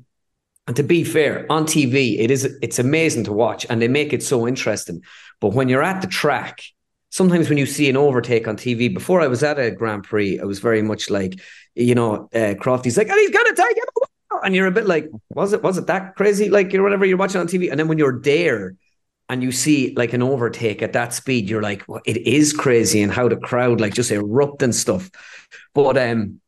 and 0.68 0.76
to 0.76 0.84
be 0.84 1.04
fair, 1.04 1.48
on 1.50 1.66
TV, 1.66 2.20
it 2.20 2.30
is 2.30 2.46
it's 2.62 2.78
amazing 2.78 3.24
to 3.24 3.34
watch, 3.34 3.66
and 3.70 3.82
they 3.82 3.88
make 3.88 4.14
it 4.14 4.22
so 4.22 4.48
interesting. 4.48 5.02
But 5.42 5.54
when 5.54 5.68
you're 5.68 5.82
at 5.82 6.02
the 6.02 6.08
track, 6.08 6.62
sometimes 7.10 7.50
when 7.50 7.58
you 7.58 7.66
see 7.66 7.90
an 7.90 7.98
overtake 7.98 8.48
on 8.48 8.56
TV, 8.56 8.94
before 8.94 9.20
I 9.20 9.28
was 9.28 9.42
at 9.42 9.58
a 9.58 9.72
Grand 9.72 10.04
Prix, 10.04 10.40
I 10.40 10.44
was 10.44 10.60
very 10.60 10.84
much 10.84 11.10
like, 11.10 11.40
you 11.74 11.96
know, 11.96 12.30
uh, 12.36 12.54
Crofty's 12.60 12.98
like, 12.98 13.10
and 13.10 13.20
he's 13.20 13.32
gonna 13.32 13.56
take 13.56 13.78
it, 13.78 13.90
and 14.44 14.54
you're 14.54 14.68
a 14.68 14.72
bit 14.72 14.86
like, 14.86 15.10
was 15.30 15.54
it 15.54 15.64
was 15.64 15.80
it 15.80 15.88
that 15.88 16.16
crazy? 16.16 16.50
Like 16.50 16.72
you 16.72 16.78
know, 16.78 16.84
whatever 16.84 17.04
you're 17.04 17.18
watching 17.18 17.42
on 17.42 17.48
TV, 17.48 17.72
and 17.72 17.80
then 17.80 17.88
when 17.88 17.98
you're 17.98 18.22
there 18.22 18.76
and 19.30 19.44
you 19.44 19.52
see 19.52 19.94
like 19.96 20.14
an 20.14 20.24
overtake 20.24 20.82
at 20.82 20.94
that 20.94 21.14
speed, 21.14 21.50
you're 21.50 21.62
like, 21.62 21.86
well, 21.88 22.02
it 22.06 22.18
is 22.18 22.52
crazy 22.52 23.02
and 23.02 23.12
how 23.12 23.30
the 23.30 23.38
crowd 23.38 23.80
like 23.80 23.94
just 23.94 24.12
erupt 24.12 24.64
and 24.64 24.74
stuff. 24.74 25.10
But 25.74 25.98
um, 25.98 26.42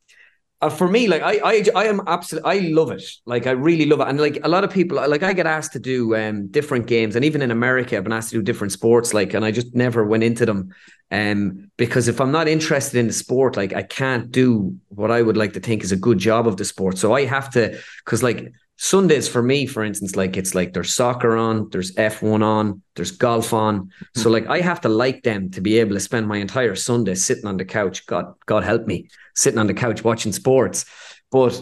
uh, 0.62 0.70
for 0.70 0.88
me, 0.88 1.08
like 1.08 1.22
I, 1.22 1.40
I, 1.44 1.64
I 1.76 1.86
am 1.86 2.02
absolutely, 2.06 2.52
I 2.52 2.60
love 2.70 2.92
it. 2.92 3.04
Like 3.26 3.48
I 3.48 3.52
really 3.52 3.86
love 3.86 4.00
it, 4.02 4.08
and 4.08 4.20
like 4.20 4.40
a 4.44 4.50
lot 4.50 4.64
of 4.64 4.72
people, 4.72 4.98
like 4.98 5.24
I 5.24 5.34
get 5.34 5.48
asked 5.48 5.74
to 5.74 5.80
do 5.80 6.16
um 6.16 6.48
different 6.48 6.86
games, 6.88 7.16
and 7.16 7.26
even 7.26 7.42
in 7.42 7.52
America, 7.52 7.98
I've 7.98 8.04
been 8.04 8.14
asked 8.14 8.30
to 8.32 8.38
do 8.38 8.44
different 8.44 8.74
sports. 8.74 9.14
Like, 9.14 9.34
and 9.34 9.46
I 9.46 9.52
just 9.52 9.74
never 9.76 10.04
went 10.06 10.24
into 10.24 10.46
them, 10.46 10.74
um, 11.10 11.72
because 11.78 12.08
if 12.08 12.22
I'm 12.22 12.32
not 12.32 12.48
interested 12.48 13.00
in 13.00 13.08
the 13.08 13.14
sport, 13.14 13.58
like 13.58 13.74
I 13.74 13.82
can't 13.82 14.32
do 14.32 14.76
what 14.90 15.10
I 15.10 15.22
would 15.22 15.38
like 15.38 15.54
to 15.54 15.60
think 15.60 15.84
is 15.84 15.92
a 15.92 15.98
good 15.98 16.20
job 16.20 16.48
of 16.48 16.58
the 16.58 16.66
sport. 16.66 16.98
So 16.98 17.14
I 17.14 17.26
have 17.26 17.50
to, 17.52 17.80
because 18.06 18.22
like 18.22 18.54
Sundays 18.84 19.28
for 19.28 19.44
me, 19.44 19.68
for 19.68 19.84
instance, 19.84 20.16
like 20.16 20.38
it's 20.38 20.56
like 20.56 20.74
there's 20.74 20.92
soccer 20.92 21.38
on, 21.38 21.70
there's 21.70 21.94
F1 21.98 22.44
on, 22.44 22.82
there's 22.96 23.12
golf 23.12 23.54
on. 23.54 23.92
So 24.16 24.24
hmm. 24.24 24.34
like 24.34 24.48
I 24.48 24.60
have 24.60 24.82
to 24.82 24.90
like 24.90 25.22
them 25.22 25.52
to 25.52 25.62
be 25.62 25.78
able 25.78 25.94
to 25.94 26.00
spend 26.00 26.28
my 26.28 26.38
entire 26.38 26.74
Sunday 26.74 27.14
sitting 27.14 27.46
on 27.46 27.58
the 27.58 27.64
couch. 27.64 28.08
God, 28.08 28.34
God 28.48 28.64
help 28.64 28.88
me, 28.88 29.08
sitting 29.36 29.60
on 29.60 29.68
the 29.68 29.76
couch 29.76 30.04
watching 30.04 30.32
sports. 30.32 30.86
But 31.30 31.62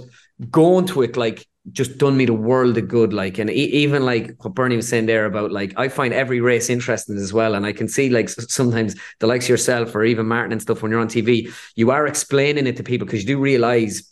going 0.50 0.86
to 0.88 1.02
it 1.02 1.18
like 1.18 1.46
just 1.74 1.98
done 1.98 2.16
me 2.16 2.24
the 2.24 2.34
world 2.34 2.78
of 2.78 2.88
good. 2.88 3.12
Like, 3.12 3.38
and 3.38 3.50
even 3.50 4.06
like 4.06 4.34
what 4.40 4.54
Bernie 4.54 4.78
was 4.78 4.88
saying 4.88 5.08
there 5.08 5.26
about 5.26 5.52
like, 5.52 5.74
I 5.76 5.90
find 5.90 6.14
every 6.14 6.40
race 6.40 6.70
interesting 6.70 7.18
as 7.18 7.34
well. 7.34 7.54
And 7.54 7.66
I 7.66 7.74
can 7.74 7.90
see 7.90 8.10
like 8.10 8.30
sometimes 8.30 8.96
the 9.20 9.28
likes 9.28 9.44
of 9.44 9.50
yourself 9.50 9.94
or 9.94 10.06
even 10.06 10.26
Martin 10.26 10.54
and 10.54 10.62
stuff 10.62 10.82
when 10.82 10.90
you're 10.90 11.02
on 11.02 11.10
TV, 11.10 11.54
you 11.76 11.92
are 11.92 12.08
explaining 12.08 12.66
it 12.66 12.78
to 12.78 12.84
people 12.84 13.06
because 13.06 13.24
you 13.24 13.28
do 13.28 13.40
realize 13.42 14.10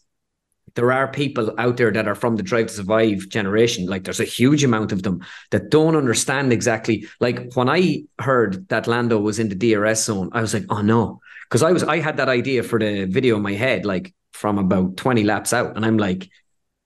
there 0.77 0.91
are 0.91 1.07
people 1.07 1.51
out 1.57 1.77
there 1.77 1.91
that 1.91 2.07
are 2.07 2.13
from 2.13 2.35
the 2.35 2.43
Drive 2.43 2.67
to 2.67 2.73
Survive 2.73 3.27
generation. 3.29 3.87
Like 3.87 4.03
there's 4.03 4.19
a 4.19 4.25
huge 4.25 4.63
amount 4.63 4.91
of 4.91 5.01
them 5.01 5.25
that 5.49 5.71
don't 5.71 5.95
understand 5.95 6.53
exactly. 6.53 7.07
Like 7.19 7.51
when 7.55 7.67
I 7.67 8.03
heard 8.19 8.69
that 8.69 8.85
Lando 8.85 9.17
was 9.17 9.39
in 9.39 9.49
the 9.49 9.55
DRS 9.55 10.03
zone, 10.03 10.29
I 10.33 10.41
was 10.41 10.53
like, 10.53 10.65
oh 10.69 10.81
no. 10.81 11.19
Because 11.49 11.63
I 11.63 11.71
was 11.71 11.83
I 11.83 11.97
had 11.97 12.17
that 12.17 12.29
idea 12.29 12.61
for 12.61 12.77
the 12.77 13.05
video 13.05 13.37
in 13.37 13.41
my 13.41 13.53
head, 13.53 13.85
like 13.85 14.13
from 14.33 14.59
about 14.59 14.97
20 14.97 15.23
laps 15.23 15.51
out. 15.51 15.75
And 15.75 15.83
I'm 15.83 15.97
like, 15.97 16.29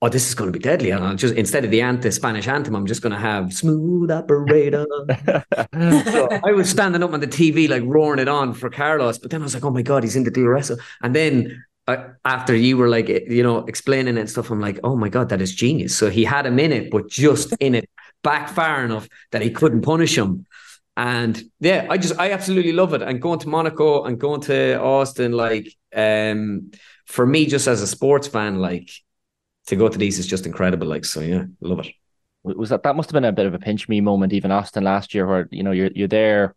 oh, 0.00 0.08
this 0.08 0.26
is 0.26 0.34
going 0.34 0.50
to 0.50 0.58
be 0.58 0.62
deadly. 0.62 0.88
And 0.88 1.04
I'll 1.04 1.14
just 1.14 1.34
instead 1.34 1.66
of 1.66 1.70
the 1.70 1.82
ant- 1.82 2.00
the 2.00 2.12
Spanish 2.12 2.48
anthem, 2.48 2.74
I'm 2.74 2.86
just 2.86 3.02
going 3.02 3.12
to 3.12 3.18
have 3.18 3.52
smooth 3.52 4.10
operator. 4.10 4.86
so 5.74 6.28
I 6.42 6.52
was 6.52 6.70
standing 6.70 7.02
up 7.02 7.12
on 7.12 7.20
the 7.20 7.26
TV, 7.26 7.68
like 7.68 7.82
roaring 7.84 8.20
it 8.20 8.28
on 8.28 8.54
for 8.54 8.70
Carlos. 8.70 9.18
But 9.18 9.32
then 9.32 9.42
I 9.42 9.44
was 9.44 9.52
like, 9.52 9.64
oh 9.66 9.70
my 9.70 9.82
God, 9.82 10.02
he's 10.02 10.16
in 10.16 10.24
the 10.24 10.30
DRS. 10.30 10.72
And 11.02 11.14
then 11.14 11.62
after 12.24 12.54
you 12.54 12.76
were 12.76 12.88
like, 12.88 13.08
you 13.08 13.42
know, 13.42 13.58
explaining 13.66 14.18
and 14.18 14.28
stuff, 14.28 14.50
I'm 14.50 14.60
like, 14.60 14.80
oh 14.84 14.96
my 14.96 15.08
God, 15.08 15.28
that 15.30 15.40
is 15.40 15.54
genius. 15.54 15.96
So 15.96 16.10
he 16.10 16.24
had 16.24 16.46
him 16.46 16.58
in 16.58 16.72
it, 16.72 16.90
but 16.90 17.08
just 17.08 17.54
in 17.60 17.74
it 17.74 17.88
back 18.22 18.48
far 18.48 18.84
enough 18.84 19.08
that 19.30 19.42
he 19.42 19.50
couldn't 19.50 19.82
punish 19.82 20.16
him. 20.16 20.46
And 20.96 21.42
yeah, 21.60 21.86
I 21.88 21.98
just, 21.98 22.18
I 22.18 22.32
absolutely 22.32 22.72
love 22.72 22.92
it. 22.94 23.02
And 23.02 23.20
going 23.20 23.38
to 23.40 23.48
Monaco 23.48 24.04
and 24.04 24.20
going 24.20 24.42
to 24.42 24.80
Austin, 24.80 25.32
like, 25.32 25.74
um, 25.94 26.72
for 27.06 27.26
me, 27.26 27.46
just 27.46 27.66
as 27.66 27.82
a 27.82 27.86
sports 27.86 28.28
fan, 28.28 28.58
like 28.58 28.90
to 29.66 29.76
go 29.76 29.88
to 29.88 29.98
these 29.98 30.18
is 30.18 30.26
just 30.26 30.46
incredible. 30.46 30.86
Like, 30.86 31.04
so 31.04 31.20
yeah, 31.20 31.44
love 31.60 31.80
it. 31.80 31.94
Was 32.44 32.70
that 32.70 32.82
that 32.82 32.96
must 32.96 33.10
have 33.10 33.14
been 33.14 33.24
a 33.24 33.32
bit 33.32 33.46
of 33.46 33.54
a 33.54 33.58
pinch 33.58 33.88
me 33.88 34.00
moment, 34.00 34.32
even 34.32 34.50
Austin 34.50 34.82
last 34.82 35.14
year, 35.14 35.26
where 35.26 35.48
you 35.52 35.62
know 35.62 35.70
you're 35.70 35.90
you're 35.94 36.08
there, 36.08 36.56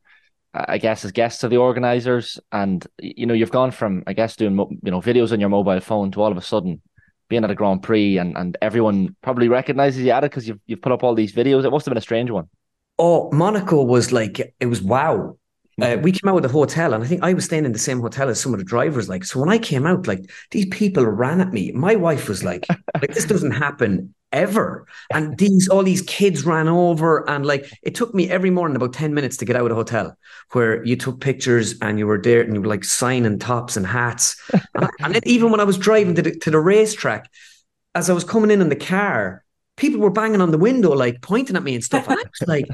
I 0.55 0.77
guess 0.77 1.03
as 1.03 1.12
guests 1.12 1.43
of 1.43 1.50
the 1.50 1.57
organizers, 1.57 2.39
and 2.51 2.85
you 3.00 3.25
know 3.25 3.33
you've 3.33 3.51
gone 3.51 3.71
from 3.71 4.03
I 4.07 4.13
guess 4.13 4.35
doing 4.35 4.57
you 4.57 4.91
know 4.91 5.01
videos 5.01 5.31
on 5.31 5.39
your 5.39 5.50
mobile 5.50 5.79
phone 5.81 6.12
to 6.12 6.21
all 6.21 6.31
of 6.31 6.38
a 6.38 6.41
sudden 6.41 6.81
being 7.27 7.43
at 7.43 7.51
a 7.51 7.55
Grand 7.55 7.83
Prix, 7.83 8.17
and 8.17 8.38
and 8.38 8.57
everyone 8.62 9.15
probably 9.21 9.50
recognizes 9.50 10.03
you 10.03 10.12
at 10.12 10.24
it 10.24 10.31
because 10.31 10.47
you've 10.47 10.59
you've 10.65 10.81
put 10.81 10.91
up 10.91 11.03
all 11.03 11.13
these 11.13 11.33
videos. 11.33 11.65
It 11.65 11.71
must 11.71 11.85
have 11.85 11.91
been 11.91 11.97
a 11.97 12.01
strange 12.01 12.31
one. 12.31 12.47
Oh, 12.97 13.29
Monaco 13.31 13.83
was 13.83 14.12
like 14.12 14.55
it 14.59 14.65
was 14.67 14.81
wow. 14.81 15.38
Uh, 15.81 15.88
mm-hmm. 15.88 16.03
we 16.03 16.12
came 16.13 16.29
out 16.29 16.35
with 16.35 16.45
a 16.45 16.50
hotel, 16.50 16.93
and 16.93 17.03
I 17.03 17.07
think 17.07 17.21
I 17.21 17.33
was 17.33 17.43
staying 17.43 17.65
in 17.65 17.74
the 17.74 17.79
same 17.79 18.00
hotel 18.00 18.29
as 18.29 18.39
some 18.39 18.53
of 18.53 18.59
the 18.59 18.63
drivers. 18.63 19.09
Like, 19.09 19.25
so 19.25 19.41
when 19.41 19.50
I 19.50 19.57
came 19.57 19.85
out, 19.85 20.07
like 20.07 20.21
these 20.51 20.67
people 20.67 21.05
ran 21.05 21.41
at 21.41 21.51
me. 21.51 21.74
My 21.74 21.97
wife 21.97 22.29
was 22.29 22.45
like, 22.45 22.65
"Like 22.69 23.13
this 23.13 23.25
doesn't 23.25 23.51
happen 23.51 24.14
ever." 24.32 24.88
And 25.13 25.38
these 25.38 25.67
all 25.67 25.84
these 25.84 26.01
kids 26.01 26.46
ran 26.46 26.67
over, 26.67 27.27
and 27.29 27.46
like 27.46 27.72
it 27.84 27.96
took 27.96 28.13
me 28.13 28.29
every 28.29 28.50
morning 28.50 28.75
about 28.75 28.94
ten 28.94 29.13
minutes 29.13 29.38
to 29.38 29.46
get 29.46 29.55
out 29.55 29.63
of 29.63 29.70
the 29.70 29.75
hotel, 29.75 30.17
where 30.51 30.84
you 30.86 30.96
took 30.96 31.22
pictures 31.22 31.75
and 31.82 32.00
you 32.00 32.08
were 32.08 32.22
there 32.22 32.41
and 32.41 32.53
you 32.53 32.62
were 32.62 32.67
like 32.67 32.84
signing 32.84 33.39
tops 33.39 33.77
and 33.77 33.86
hats. 33.86 34.36
and, 34.75 34.89
and 35.00 35.15
then 35.15 35.22
even 35.25 35.51
when 35.51 35.60
I 35.60 35.65
was 35.65 35.77
driving 35.77 36.15
to 36.15 36.22
the, 36.22 36.32
to 36.32 36.51
the 36.51 36.60
racetrack, 36.60 37.29
as 37.94 38.10
I 38.10 38.13
was 38.13 38.24
coming 38.24 38.51
in 38.51 38.62
in 38.62 38.70
the 38.70 38.75
car, 38.75 39.44
people 39.77 40.00
were 40.00 40.12
banging 40.12 40.41
on 40.41 40.51
the 40.51 40.58
window, 40.58 40.91
like 40.94 41.22
pointing 41.22 41.55
at 41.55 41.63
me 41.63 41.75
and 41.75 41.84
stuff. 41.84 42.08
And 42.08 42.20
I 42.20 42.24
was 42.24 42.48
like, 42.48 42.65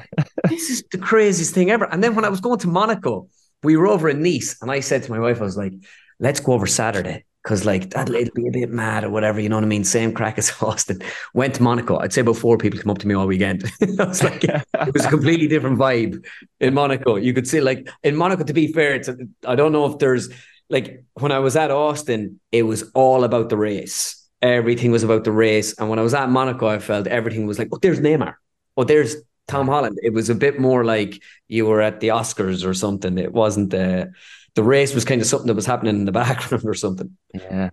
this 0.49 0.69
is 0.69 0.83
the 0.91 0.97
craziest 0.97 1.53
thing 1.53 1.71
ever. 1.71 1.85
And 1.85 2.03
then 2.03 2.15
when 2.15 2.25
I 2.25 2.29
was 2.29 2.41
going 2.41 2.59
to 2.59 2.67
Monaco, 2.67 3.27
we 3.63 3.77
were 3.77 3.87
over 3.87 4.09
in 4.09 4.23
Nice, 4.23 4.59
and 4.61 4.71
I 4.71 4.79
said 4.79 5.03
to 5.03 5.11
my 5.11 5.19
wife, 5.19 5.39
I 5.39 5.43
was 5.43 5.57
like, 5.57 5.73
let's 6.19 6.39
go 6.39 6.53
over 6.53 6.67
Saturday. 6.67 7.25
Cause 7.43 7.65
like 7.65 7.89
that'll 7.89 8.13
it'll 8.13 8.35
be 8.35 8.47
a 8.47 8.51
bit 8.51 8.69
mad 8.69 9.03
or 9.03 9.09
whatever, 9.09 9.39
you 9.39 9.49
know 9.49 9.55
what 9.55 9.63
I 9.63 9.67
mean? 9.67 9.83
Same 9.83 10.13
crack 10.13 10.37
as 10.37 10.51
Austin. 10.61 11.01
Went 11.33 11.55
to 11.55 11.63
Monaco. 11.63 11.97
I'd 11.97 12.13
say 12.13 12.21
about 12.21 12.37
four 12.37 12.57
people 12.57 12.79
come 12.79 12.91
up 12.91 12.99
to 12.99 13.07
me 13.07 13.15
all 13.15 13.25
weekend. 13.25 13.63
I 13.99 14.05
was 14.05 14.23
like, 14.23 14.43
it 14.43 14.63
was 14.93 15.05
a 15.05 15.09
completely 15.15 15.47
different 15.47 15.79
vibe 15.79 16.23
in 16.59 16.73
Monaco. 16.75 17.15
You 17.15 17.33
could 17.33 17.47
see 17.47 17.59
like 17.59 17.89
in 18.03 18.15
Monaco, 18.15 18.43
to 18.43 18.53
be 18.53 18.71
fair, 18.71 18.93
it's 18.93 19.09
I 19.47 19.55
don't 19.55 19.71
know 19.71 19.91
if 19.91 19.97
there's 19.97 20.29
like 20.69 21.03
when 21.13 21.31
I 21.31 21.39
was 21.39 21.55
at 21.55 21.71
Austin, 21.71 22.39
it 22.51 22.63
was 22.63 22.91
all 22.93 23.23
about 23.23 23.49
the 23.49 23.57
race 23.57 24.21
everything 24.41 24.91
was 24.91 25.03
about 25.03 25.23
the 25.23 25.31
race. 25.31 25.73
And 25.77 25.89
when 25.89 25.99
I 25.99 26.01
was 26.01 26.13
at 26.13 26.29
Monaco, 26.29 26.67
I 26.67 26.79
felt 26.79 27.07
everything 27.07 27.45
was 27.45 27.59
like, 27.59 27.69
oh, 27.71 27.79
there's 27.81 27.99
Neymar. 27.99 28.35
Oh, 28.75 28.83
there's 28.83 29.15
Tom 29.47 29.67
Holland. 29.67 29.99
It 30.01 30.13
was 30.13 30.29
a 30.29 30.35
bit 30.35 30.59
more 30.59 30.83
like 30.83 31.21
you 31.47 31.65
were 31.65 31.81
at 31.81 31.99
the 31.99 32.09
Oscars 32.09 32.65
or 32.65 32.73
something. 32.73 33.17
It 33.17 33.33
wasn't 33.33 33.69
the 33.69 34.11
the 34.55 34.63
race 34.63 34.93
was 34.93 35.05
kind 35.05 35.21
of 35.21 35.27
something 35.27 35.47
that 35.47 35.55
was 35.55 35.65
happening 35.65 35.95
in 35.95 36.05
the 36.05 36.11
background 36.23 36.65
or 36.65 36.73
something. 36.73 37.17
Yeah. 37.33 37.69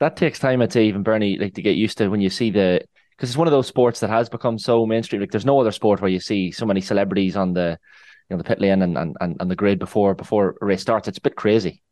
that 0.00 0.16
takes 0.16 0.38
time, 0.38 0.62
I'd 0.62 0.72
say, 0.72 0.86
even 0.86 1.02
Bernie, 1.02 1.38
like 1.38 1.54
to 1.54 1.62
get 1.62 1.76
used 1.76 1.98
to 1.98 2.08
when 2.08 2.20
you 2.20 2.30
see 2.30 2.50
the 2.50 2.82
because 3.16 3.28
it's 3.28 3.36
one 3.36 3.46
of 3.46 3.52
those 3.52 3.66
sports 3.66 4.00
that 4.00 4.08
has 4.08 4.30
become 4.30 4.58
so 4.58 4.86
mainstream. 4.86 5.20
Like 5.20 5.30
there's 5.30 5.44
no 5.44 5.60
other 5.60 5.72
sport 5.72 6.00
where 6.00 6.10
you 6.10 6.20
see 6.20 6.50
so 6.50 6.64
many 6.64 6.80
celebrities 6.80 7.36
on 7.36 7.52
the 7.52 7.78
you 8.28 8.36
know 8.36 8.38
the 8.38 8.44
pit 8.44 8.60
lane 8.60 8.80
and 8.80 8.96
and, 8.96 9.16
and, 9.20 9.50
the 9.50 9.56
grid 9.56 9.78
before 9.78 10.14
before 10.14 10.56
a 10.62 10.64
race 10.64 10.80
starts. 10.80 11.06
It's 11.06 11.18
a 11.18 11.22
bit 11.22 11.36
crazy. 11.36 11.82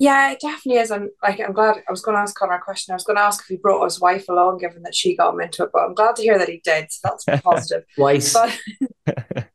Yeah, 0.00 0.30
it 0.30 0.38
definitely 0.40 0.80
is. 0.80 0.92
I'm 0.92 1.10
like 1.22 1.40
I'm 1.40 1.52
glad 1.52 1.76
I 1.76 1.90
was 1.90 2.02
going 2.02 2.14
to 2.14 2.20
ask 2.20 2.36
Conor 2.36 2.54
a 2.54 2.60
question. 2.60 2.92
I 2.92 2.94
was 2.94 3.02
going 3.02 3.16
to 3.16 3.22
ask 3.22 3.42
if 3.42 3.48
he 3.48 3.56
brought 3.56 3.82
his 3.82 4.00
wife 4.00 4.28
along, 4.28 4.58
given 4.58 4.82
that 4.84 4.94
she 4.94 5.16
got 5.16 5.34
him 5.34 5.40
into 5.40 5.64
it. 5.64 5.70
But 5.72 5.82
I'm 5.82 5.94
glad 5.94 6.14
to 6.16 6.22
hear 6.22 6.38
that 6.38 6.48
he 6.48 6.60
did. 6.64 6.92
So 6.92 7.00
that's 7.02 7.24
positive. 7.42 7.82
Twice. 7.96 8.32
But, 8.32 8.60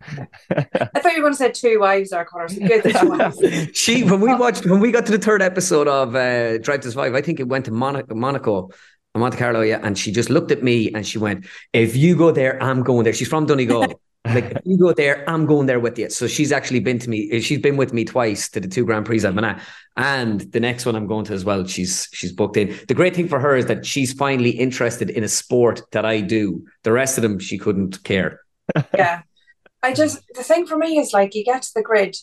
I 0.51 0.99
thought 0.99 1.13
you 1.13 1.21
were 1.21 1.29
going 1.29 1.33
to 1.33 1.37
say 1.37 1.51
two 1.51 1.79
wives 1.79 2.09
there, 2.09 2.25
Conor. 2.25 2.49
So 2.49 2.59
good 2.59 3.75
she 3.75 4.03
when 4.03 4.19
we 4.19 4.35
watched 4.35 4.65
when 4.65 4.81
we 4.81 4.91
got 4.91 5.05
to 5.05 5.13
the 5.13 5.17
third 5.17 5.41
episode 5.41 5.87
of 5.87 6.13
uh, 6.13 6.57
Drive 6.57 6.81
to 6.81 6.91
Survive, 6.91 7.15
I 7.15 7.21
think 7.21 7.39
it 7.39 7.47
went 7.47 7.63
to 7.65 7.71
Monaco, 7.71 8.13
Monaco, 8.13 8.69
Monte 9.15 9.37
Carlo, 9.37 9.61
yeah, 9.61 9.79
and 9.81 9.97
she 9.97 10.11
just 10.11 10.29
looked 10.29 10.51
at 10.51 10.61
me 10.61 10.91
and 10.93 11.07
she 11.07 11.19
went, 11.19 11.45
"If 11.71 11.95
you 11.95 12.17
go 12.17 12.31
there, 12.31 12.61
I'm 12.61 12.83
going 12.83 13.05
there." 13.05 13.13
She's 13.13 13.29
from 13.29 13.45
Donegal. 13.45 14.01
Like 14.25 14.57
you 14.63 14.77
go 14.77 14.93
there, 14.93 15.29
I'm 15.29 15.45
going 15.45 15.67
there 15.67 15.79
with 15.81 15.99
you. 15.99 16.09
So 16.09 16.27
she's 16.27 16.51
actually 16.53 16.79
been 16.79 16.97
to 16.99 17.09
me. 17.09 17.41
She's 17.41 17.59
been 17.59 17.75
with 17.75 17.91
me 17.91 18.05
twice 18.05 18.49
to 18.49 18.59
the 18.59 18.67
two 18.67 18.85
Grand 18.85 19.05
Prix 19.05 19.25
I've 19.25 19.35
been 19.35 19.43
at, 19.43 19.61
and 19.97 20.39
the 20.39 20.61
next 20.61 20.85
one 20.85 20.95
I'm 20.95 21.07
going 21.07 21.25
to 21.25 21.33
as 21.33 21.43
well. 21.43 21.65
She's 21.65 22.07
she's 22.13 22.31
booked 22.31 22.55
in. 22.55 22.77
The 22.87 22.93
great 22.93 23.15
thing 23.15 23.27
for 23.27 23.39
her 23.39 23.55
is 23.57 23.65
that 23.65 23.85
she's 23.85 24.13
finally 24.13 24.51
interested 24.51 25.09
in 25.09 25.23
a 25.23 25.27
sport 25.27 25.81
that 25.91 26.05
I 26.05 26.21
do. 26.21 26.65
The 26.83 26.93
rest 26.93 27.17
of 27.17 27.21
them, 27.21 27.37
she 27.37 27.57
couldn't 27.57 28.03
care. 28.03 28.39
Yeah, 28.97 29.23
I 29.81 29.93
just 29.93 30.21
the 30.35 30.43
thing 30.43 30.67
for 30.67 30.77
me 30.77 30.97
is 30.99 31.11
like 31.11 31.35
you 31.35 31.43
get 31.43 31.63
to 31.63 31.71
the 31.75 31.83
grid 31.83 32.15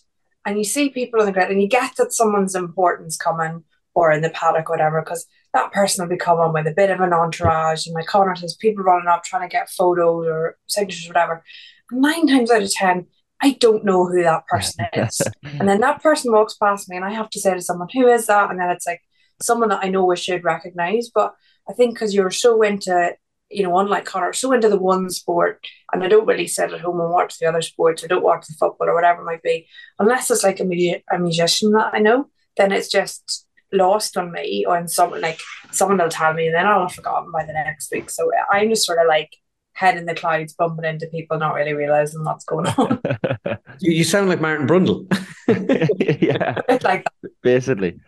and 0.47 0.57
you 0.57 0.65
see 0.65 0.89
people 0.89 1.21
on 1.21 1.27
the 1.27 1.33
grid 1.33 1.51
and 1.51 1.61
you 1.61 1.69
get 1.69 1.97
that 1.99 2.15
someone's 2.15 2.55
importance 2.55 3.19
coming 3.19 3.65
or 3.93 4.11
in 4.11 4.23
the 4.23 4.31
paddock, 4.31 4.71
or 4.71 4.75
whatever, 4.75 5.03
because 5.03 5.27
that 5.53 5.73
person 5.73 6.03
will 6.03 6.09
be 6.09 6.17
coming 6.17 6.53
with 6.53 6.67
a 6.67 6.73
bit 6.73 6.91
of 6.91 7.01
an 7.01 7.13
entourage. 7.13 7.87
And 7.87 7.95
my 7.95 8.05
Conor 8.05 8.37
has 8.37 8.55
people 8.55 8.85
running 8.85 9.09
up 9.09 9.25
trying 9.25 9.47
to 9.47 9.53
get 9.53 9.69
photos 9.69 10.27
or 10.27 10.57
signatures, 10.67 11.07
or 11.07 11.11
whatever 11.11 11.45
nine 11.93 12.27
times 12.27 12.51
out 12.51 12.63
of 12.63 12.71
10, 12.71 13.07
I 13.43 13.53
don't 13.61 13.85
know 13.85 14.07
who 14.07 14.23
that 14.23 14.47
person 14.47 14.87
is. 14.93 15.21
and 15.45 15.69
then 15.69 15.81
that 15.81 16.03
person 16.03 16.33
walks 16.33 16.55
past 16.55 16.89
me 16.89 16.97
and 16.97 17.05
I 17.05 17.13
have 17.13 17.31
to 17.31 17.41
say 17.41 17.55
to 17.55 17.61
someone, 17.61 17.89
who 17.93 18.09
is 18.09 18.27
that? 18.27 18.51
And 18.51 18.61
then 18.61 18.71
it's 18.71 18.87
like 18.87 19.01
someone 19.43 19.71
that 19.71 19.85
I 19.85 19.89
know 19.89 20.11
I 20.11 20.15
should 20.15 20.45
recognize. 20.45 21.11
But 21.15 21.35
I 21.69 21.73
think 21.73 21.95
because 21.95 22.15
you're 22.15 22.31
so 22.31 22.63
into, 22.63 23.15
you 23.51 23.63
know, 23.63 23.79
unlike 23.79 24.05
Conor, 24.05 24.33
so 24.33 24.53
into 24.53 24.69
the 24.69 24.79
one 24.79 25.11
sport, 25.11 25.67
and 25.93 26.05
I 26.05 26.09
don't 26.09 26.27
really 26.27 26.47
sit 26.47 26.73
at 26.73 26.81
home 26.81 27.01
and 27.01 27.11
watch 27.11 27.39
the 27.39 27.47
other 27.47 27.63
sports, 27.63 28.05
I 28.05 28.07
don't 28.07 28.23
watch 28.23 28.47
the 28.47 28.55
football 28.59 28.89
or 28.89 28.95
whatever 28.95 29.23
it 29.23 29.27
might 29.27 29.43
be, 29.43 29.67
unless 29.99 30.31
it's 30.31 30.45
like 30.45 30.61
a, 30.61 30.65
mu- 30.65 31.01
a 31.11 31.19
musician 31.19 31.73
that 31.73 31.95
I 31.95 31.99
know, 31.99 32.27
then 32.57 32.73
it's 32.73 32.89
just 32.89 33.47
lost 33.73 34.17
on 34.17 34.33
me 34.33 34.65
or 34.67 34.87
someone 34.89 35.21
like 35.21 35.41
someone 35.71 35.99
will 35.99 36.09
tell 36.09 36.35
me 36.35 36.47
and 36.47 36.55
then 36.55 36.67
I'll 36.67 36.89
have 36.89 36.93
forgotten 36.93 37.31
by 37.31 37.45
the 37.45 37.53
next 37.53 37.91
week. 37.93 38.11
So 38.11 38.31
I'm 38.51 38.69
just 38.69 38.85
sort 38.85 38.99
of 38.99 39.07
like 39.09 39.31
head 39.73 39.97
in 39.97 40.07
the 40.07 40.15
clouds, 40.15 40.53
bumping 40.53 40.85
into 40.85 41.07
people, 41.07 41.39
not 41.39 41.55
really 41.55 41.73
realizing 41.73 42.25
what's 42.25 42.45
going 42.45 42.67
on. 42.67 43.01
you, 43.81 43.93
you 43.93 44.05
sound 44.05 44.29
like 44.29 44.41
Martin 44.41 44.67
Brundle. 44.67 45.07
yeah, 46.23 46.61
like 46.83 47.05
basically. 47.43 47.99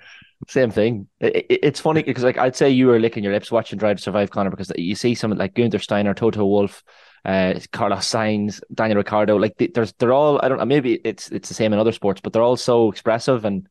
Same 0.49 0.73
thing. 0.73 1.07
It, 1.21 1.37
it, 1.37 1.61
it's 1.62 1.81
funny 1.81 2.02
because, 2.02 2.25
like, 2.25 2.37
I'd 2.37 2.57
say 2.57 2.69
you 2.69 2.88
were 2.88 2.99
licking 2.99 3.23
your 3.23 3.33
lips 3.33 3.52
watching 3.52 3.78
Drive 3.78 3.99
to 3.99 4.02
Survive, 4.02 4.31
Conor, 4.31 4.50
because 4.50 4.73
you 4.76 4.97
see 4.97 5.14
someone 5.14 5.38
like 5.38 5.54
Gunther 5.54 5.78
Steiner, 5.78 6.14
Toto 6.14 6.45
Wolff, 6.45 6.83
uh, 7.25 7.54
Carlos 7.71 8.11
Sainz, 8.11 8.61
Daniel 8.75 8.99
Ricciardo. 8.99 9.37
Like, 9.37 9.57
they, 9.57 9.69
there's 9.69 9.92
they're 10.00 10.12
all. 10.12 10.40
I 10.42 10.49
don't 10.49 10.59
know. 10.59 10.64
Maybe 10.64 11.00
it's 11.04 11.31
it's 11.31 11.49
the 11.49 11.54
same 11.54 11.73
in 11.73 11.78
other 11.78 11.92
sports, 11.92 12.21
but 12.21 12.33
they're 12.33 12.42
all 12.42 12.57
so 12.57 12.90
expressive 12.90 13.45
and, 13.45 13.69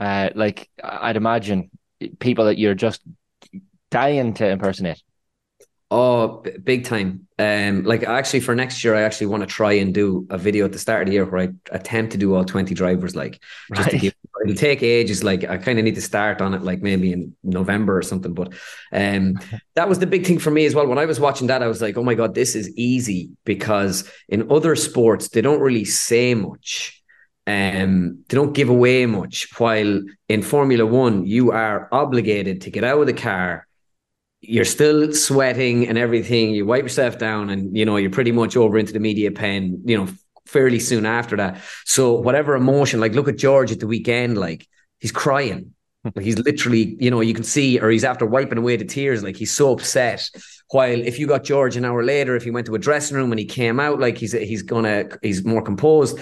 uh, 0.00 0.30
like 0.34 0.70
I'd 0.82 1.16
imagine 1.16 1.70
people 2.20 2.46
that 2.46 2.56
you're 2.56 2.74
just 2.74 3.02
dying 3.90 4.34
to 4.34 4.48
impersonate. 4.48 5.02
Oh, 5.90 6.40
b- 6.40 6.58
big 6.62 6.84
time. 6.84 7.26
Um, 7.38 7.84
like 7.84 8.02
actually 8.02 8.40
for 8.40 8.54
next 8.54 8.84
year, 8.84 8.94
I 8.94 9.02
actually 9.02 9.28
want 9.28 9.42
to 9.42 9.46
try 9.46 9.72
and 9.72 9.94
do 9.94 10.26
a 10.28 10.36
video 10.36 10.64
at 10.66 10.72
the 10.72 10.78
start 10.78 11.02
of 11.02 11.06
the 11.06 11.14
year 11.14 11.24
where 11.24 11.42
I 11.42 11.48
attempt 11.70 12.12
to 12.12 12.18
do 12.18 12.34
all 12.34 12.44
20 12.44 12.74
drivers, 12.74 13.16
like 13.16 13.40
just 13.74 13.86
right. 13.86 13.90
to 13.92 13.98
give 13.98 14.14
it'll 14.44 14.54
take 14.54 14.82
ages. 14.82 15.24
Like 15.24 15.44
I 15.44 15.56
kind 15.56 15.78
of 15.78 15.84
need 15.84 15.94
to 15.94 16.02
start 16.02 16.40
on 16.40 16.54
it, 16.54 16.62
like 16.62 16.80
maybe 16.82 17.12
in 17.12 17.34
November 17.42 17.96
or 17.96 18.02
something. 18.02 18.34
But 18.34 18.52
um, 18.92 19.38
that 19.74 19.88
was 19.88 19.98
the 19.98 20.06
big 20.06 20.26
thing 20.26 20.38
for 20.38 20.50
me 20.50 20.66
as 20.66 20.74
well. 20.74 20.86
When 20.86 20.98
I 20.98 21.06
was 21.06 21.20
watching 21.20 21.46
that, 21.48 21.62
I 21.62 21.68
was 21.68 21.80
like, 21.80 21.96
oh 21.96 22.04
my 22.04 22.14
God, 22.14 22.34
this 22.34 22.54
is 22.54 22.70
easy 22.76 23.30
because 23.44 24.10
in 24.28 24.50
other 24.50 24.76
sports, 24.76 25.28
they 25.28 25.40
don't 25.40 25.60
really 25.60 25.84
say 25.84 26.34
much. 26.34 27.02
Um, 27.46 28.24
they 28.28 28.34
don't 28.34 28.52
give 28.52 28.68
away 28.68 29.06
much. 29.06 29.48
While 29.58 30.02
in 30.28 30.42
Formula 30.42 30.84
One, 30.84 31.24
you 31.24 31.50
are 31.52 31.88
obligated 31.92 32.62
to 32.62 32.70
get 32.70 32.84
out 32.84 33.00
of 33.00 33.06
the 33.06 33.14
car 33.14 33.67
you're 34.40 34.64
still 34.64 35.12
sweating 35.12 35.88
and 35.88 35.98
everything. 35.98 36.50
You 36.50 36.66
wipe 36.66 36.84
yourself 36.84 37.18
down, 37.18 37.50
and 37.50 37.76
you 37.76 37.84
know 37.84 37.96
you're 37.96 38.10
pretty 38.10 38.32
much 38.32 38.56
over 38.56 38.78
into 38.78 38.92
the 38.92 39.00
media 39.00 39.30
pen. 39.30 39.82
You 39.84 39.98
know, 39.98 40.08
fairly 40.46 40.80
soon 40.80 41.06
after 41.06 41.36
that. 41.36 41.60
So 41.84 42.14
whatever 42.14 42.54
emotion, 42.54 43.00
like 43.00 43.12
look 43.12 43.28
at 43.28 43.36
George 43.36 43.70
at 43.70 43.80
the 43.80 43.86
weekend, 43.86 44.38
like 44.38 44.66
he's 44.98 45.12
crying. 45.12 45.74
Hmm. 46.04 46.10
Like 46.14 46.24
he's 46.24 46.38
literally, 46.38 46.96
you 46.98 47.10
know, 47.10 47.20
you 47.20 47.34
can 47.34 47.44
see, 47.44 47.78
or 47.78 47.90
he's 47.90 48.04
after 48.04 48.26
wiping 48.26 48.58
away 48.58 48.76
the 48.76 48.84
tears, 48.84 49.22
like 49.22 49.36
he's 49.36 49.52
so 49.52 49.72
upset. 49.72 50.28
While 50.70 51.00
if 51.00 51.18
you 51.18 51.26
got 51.26 51.44
George 51.44 51.76
an 51.76 51.84
hour 51.84 52.04
later, 52.04 52.36
if 52.36 52.44
he 52.44 52.50
went 52.50 52.66
to 52.66 52.74
a 52.74 52.78
dressing 52.78 53.16
room 53.16 53.32
and 53.32 53.38
he 53.38 53.46
came 53.46 53.80
out, 53.80 54.00
like 54.00 54.18
he's 54.18 54.32
he's 54.32 54.62
gonna 54.62 55.08
he's 55.22 55.44
more 55.44 55.62
composed. 55.62 56.18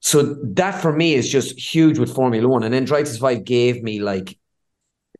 So 0.00 0.34
that 0.54 0.80
for 0.80 0.92
me 0.92 1.14
is 1.14 1.28
just 1.28 1.58
huge 1.58 1.98
with 1.98 2.14
Formula 2.14 2.48
One. 2.48 2.62
And 2.62 2.72
then 2.72 2.86
Drive 2.86 3.04
to 3.04 3.12
Survive 3.12 3.44
gave 3.44 3.82
me 3.82 4.00
like 4.00 4.38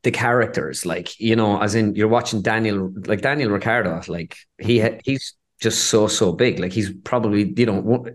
the 0.02 0.10
characters, 0.10 0.86
like 0.86 1.18
you 1.20 1.36
know, 1.36 1.60
as 1.60 1.74
in 1.74 1.94
you're 1.94 2.08
watching 2.08 2.42
Daniel, 2.42 2.92
like 3.06 3.20
Daniel 3.20 3.50
Ricciardo, 3.50 4.00
like 4.08 4.36
he 4.58 4.82
he's 5.04 5.34
just 5.60 5.84
so 5.84 6.06
so 6.08 6.32
big. 6.32 6.58
Like 6.58 6.72
he's 6.72 6.90
probably 7.04 7.52
you 7.56 7.66
know 7.66 8.06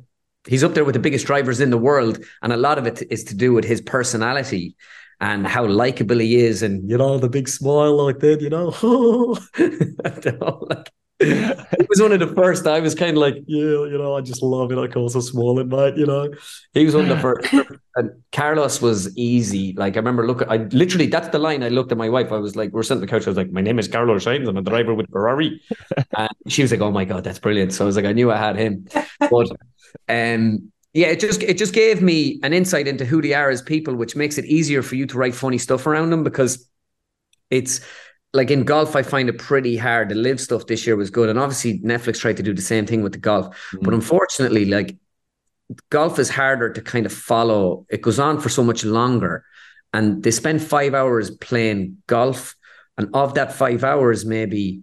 he's 0.48 0.64
up 0.64 0.74
there 0.74 0.86
with 0.86 0.94
the 0.94 1.00
biggest 1.00 1.26
drivers 1.26 1.62
in 1.62 1.70
the 1.70 1.78
world, 1.78 2.24
and 2.42 2.52
a 2.54 2.58
lot 2.58 2.78
of 2.78 2.88
it 2.88 3.04
is 3.10 3.24
to 3.26 3.36
do 3.36 3.54
with 3.54 3.66
his 3.66 3.82
personality 3.82 4.76
and 5.22 5.48
how 5.48 5.66
likable 5.66 6.20
he 6.20 6.38
is, 6.38 6.64
and 6.64 6.90
you 6.90 6.98
know 6.98 7.18
the 7.18 7.30
big 7.30 7.48
smile 7.48 8.04
like 8.06 8.20
that, 8.20 8.42
you 8.42 8.50
know, 8.50 8.70
like 10.70 10.92
he 11.20 11.88
was 11.90 12.02
one 12.02 12.12
of 12.12 12.20
the 12.20 12.34
first. 12.36 12.68
I 12.68 12.80
was 12.82 12.94
kind 12.94 13.12
of 13.12 13.18
like, 13.18 13.36
yeah, 13.48 13.64
you 13.64 13.98
know, 13.98 14.16
I 14.18 14.22
just 14.22 14.44
love 14.44 14.72
it. 14.72 14.78
I 14.78 14.88
call 14.88 15.08
so 15.08 15.22
small 15.22 15.60
and 15.60 15.70
mate, 15.70 15.96
you 15.96 16.06
know. 16.06 16.30
He 16.74 16.84
was 16.84 16.94
one 16.94 17.10
of 17.10 17.16
the 17.16 17.22
first. 17.22 17.54
And 17.98 18.12
Carlos 18.34 18.82
was 18.82 19.16
easy. 19.18 19.74
Like 19.78 19.94
I 19.96 20.00
remember 20.00 20.28
looking, 20.28 20.50
I 20.50 20.58
literally 20.58 21.08
that's 21.08 21.30
the 21.30 21.40
line 21.40 21.64
I 21.64 21.70
looked 21.70 21.94
at 21.94 21.98
my 21.98 22.10
wife. 22.10 22.30
I 22.34 22.38
was 22.38 22.58
like, 22.58 22.74
we're 22.74 22.84
sitting 22.84 22.98
on 22.98 23.02
the 23.02 23.08
couch. 23.08 23.26
I 23.26 23.30
was 23.30 23.38
like, 23.38 23.52
my 23.52 23.62
name 23.62 23.80
is 23.80 23.88
Carlos 23.88 24.26
Sainz. 24.26 24.50
I'm 24.50 24.58
a 24.58 24.62
driver 24.62 24.94
with 24.94 25.10
Ferrari. 25.10 25.62
And 26.18 26.30
she 26.50 26.62
was 26.62 26.72
like, 26.72 26.82
oh 26.82 26.92
my 26.92 27.06
god, 27.06 27.24
that's 27.24 27.40
brilliant. 27.40 27.72
So 27.72 27.86
I 27.86 27.88
was 27.88 27.96
like, 27.96 28.04
I 28.04 28.12
knew 28.12 28.30
I 28.34 28.38
had 28.38 28.58
him. 28.58 28.86
But 29.18 29.50
um, 30.10 30.74
yeah, 30.94 31.08
it 31.08 31.22
just 31.22 31.42
it 31.42 31.58
just 31.58 31.74
gave 31.74 32.02
me 32.02 32.40
an 32.44 32.52
insight 32.52 32.90
into 32.90 33.06
who 33.06 33.22
they 33.22 33.34
are 33.34 33.50
as 33.50 33.62
people, 33.62 33.96
which 33.96 34.18
makes 34.18 34.38
it 34.38 34.44
easier 34.44 34.82
for 34.82 34.96
you 34.96 35.06
to 35.06 35.18
write 35.18 35.36
funny 35.36 35.58
stuff 35.58 35.88
around 35.88 36.10
them 36.10 36.24
because 36.24 36.68
it's 37.50 37.80
like 38.36 38.52
in 38.52 38.64
golf, 38.64 38.96
I 38.96 39.02
find 39.02 39.30
it 39.30 39.38
pretty 39.38 39.78
hard. 39.78 40.10
The 40.10 40.16
live 40.16 40.42
stuff 40.42 40.68
this 40.68 40.86
year 40.86 40.96
was 40.96 41.10
good, 41.10 41.30
and 41.30 41.40
obviously 41.40 41.80
Netflix 41.80 42.20
tried 42.20 42.38
to 42.38 42.44
do 42.44 42.54
the 42.54 42.62
same 42.62 42.86
thing 42.86 43.02
with 43.02 43.14
the 43.14 43.20
golf. 43.20 43.48
Mm. 43.74 43.84
But 43.84 43.94
unfortunately, 43.94 44.66
like 44.66 44.96
golf 45.90 46.20
is 46.20 46.30
harder 46.30 46.72
to 46.72 46.82
kind 46.82 47.06
of 47.06 47.14
follow. 47.14 47.86
It 47.90 48.02
goes 48.02 48.20
on 48.20 48.40
for 48.40 48.50
so 48.50 48.64
much 48.64 48.84
longer, 48.84 49.46
and 49.94 50.22
they 50.22 50.32
spend 50.32 50.62
five 50.62 50.94
hours 50.94 51.32
playing 51.32 51.98
golf, 52.08 52.56
and 52.98 53.10
of 53.14 53.34
that 53.36 53.54
five 53.54 53.84
hours, 53.84 54.26
maybe 54.26 54.82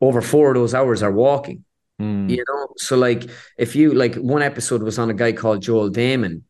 over 0.00 0.20
four 0.20 0.50
of 0.50 0.54
those 0.54 0.74
hours 0.74 1.02
are 1.02 1.12
walking. 1.12 1.64
Mm. 2.00 2.28
You 2.28 2.44
know, 2.46 2.68
so 2.76 2.96
like 2.96 3.30
if 3.56 3.74
you 3.74 3.94
like 3.94 4.16
one 4.16 4.42
episode 4.42 4.82
was 4.82 4.98
on 4.98 5.08
a 5.08 5.14
guy 5.14 5.32
called 5.32 5.62
Joel 5.62 5.90
Dahmen, 5.90 6.42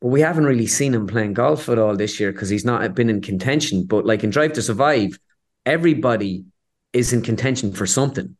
but 0.00 0.08
we 0.08 0.20
haven't 0.20 0.44
really 0.44 0.68
seen 0.68 0.94
him 0.94 1.08
playing 1.08 1.32
golf 1.32 1.68
at 1.68 1.78
all 1.78 1.96
this 1.96 2.20
year 2.20 2.30
because 2.30 2.48
he's 2.48 2.64
not 2.64 2.94
been 2.94 3.10
in 3.10 3.20
contention. 3.20 3.86
But 3.86 4.06
like 4.06 4.22
in 4.22 4.30
Drive 4.30 4.52
to 4.52 4.62
Survive, 4.62 5.18
everybody 5.66 6.44
is 6.92 7.12
in 7.12 7.22
contention 7.22 7.72
for 7.72 7.86
something. 7.86 8.36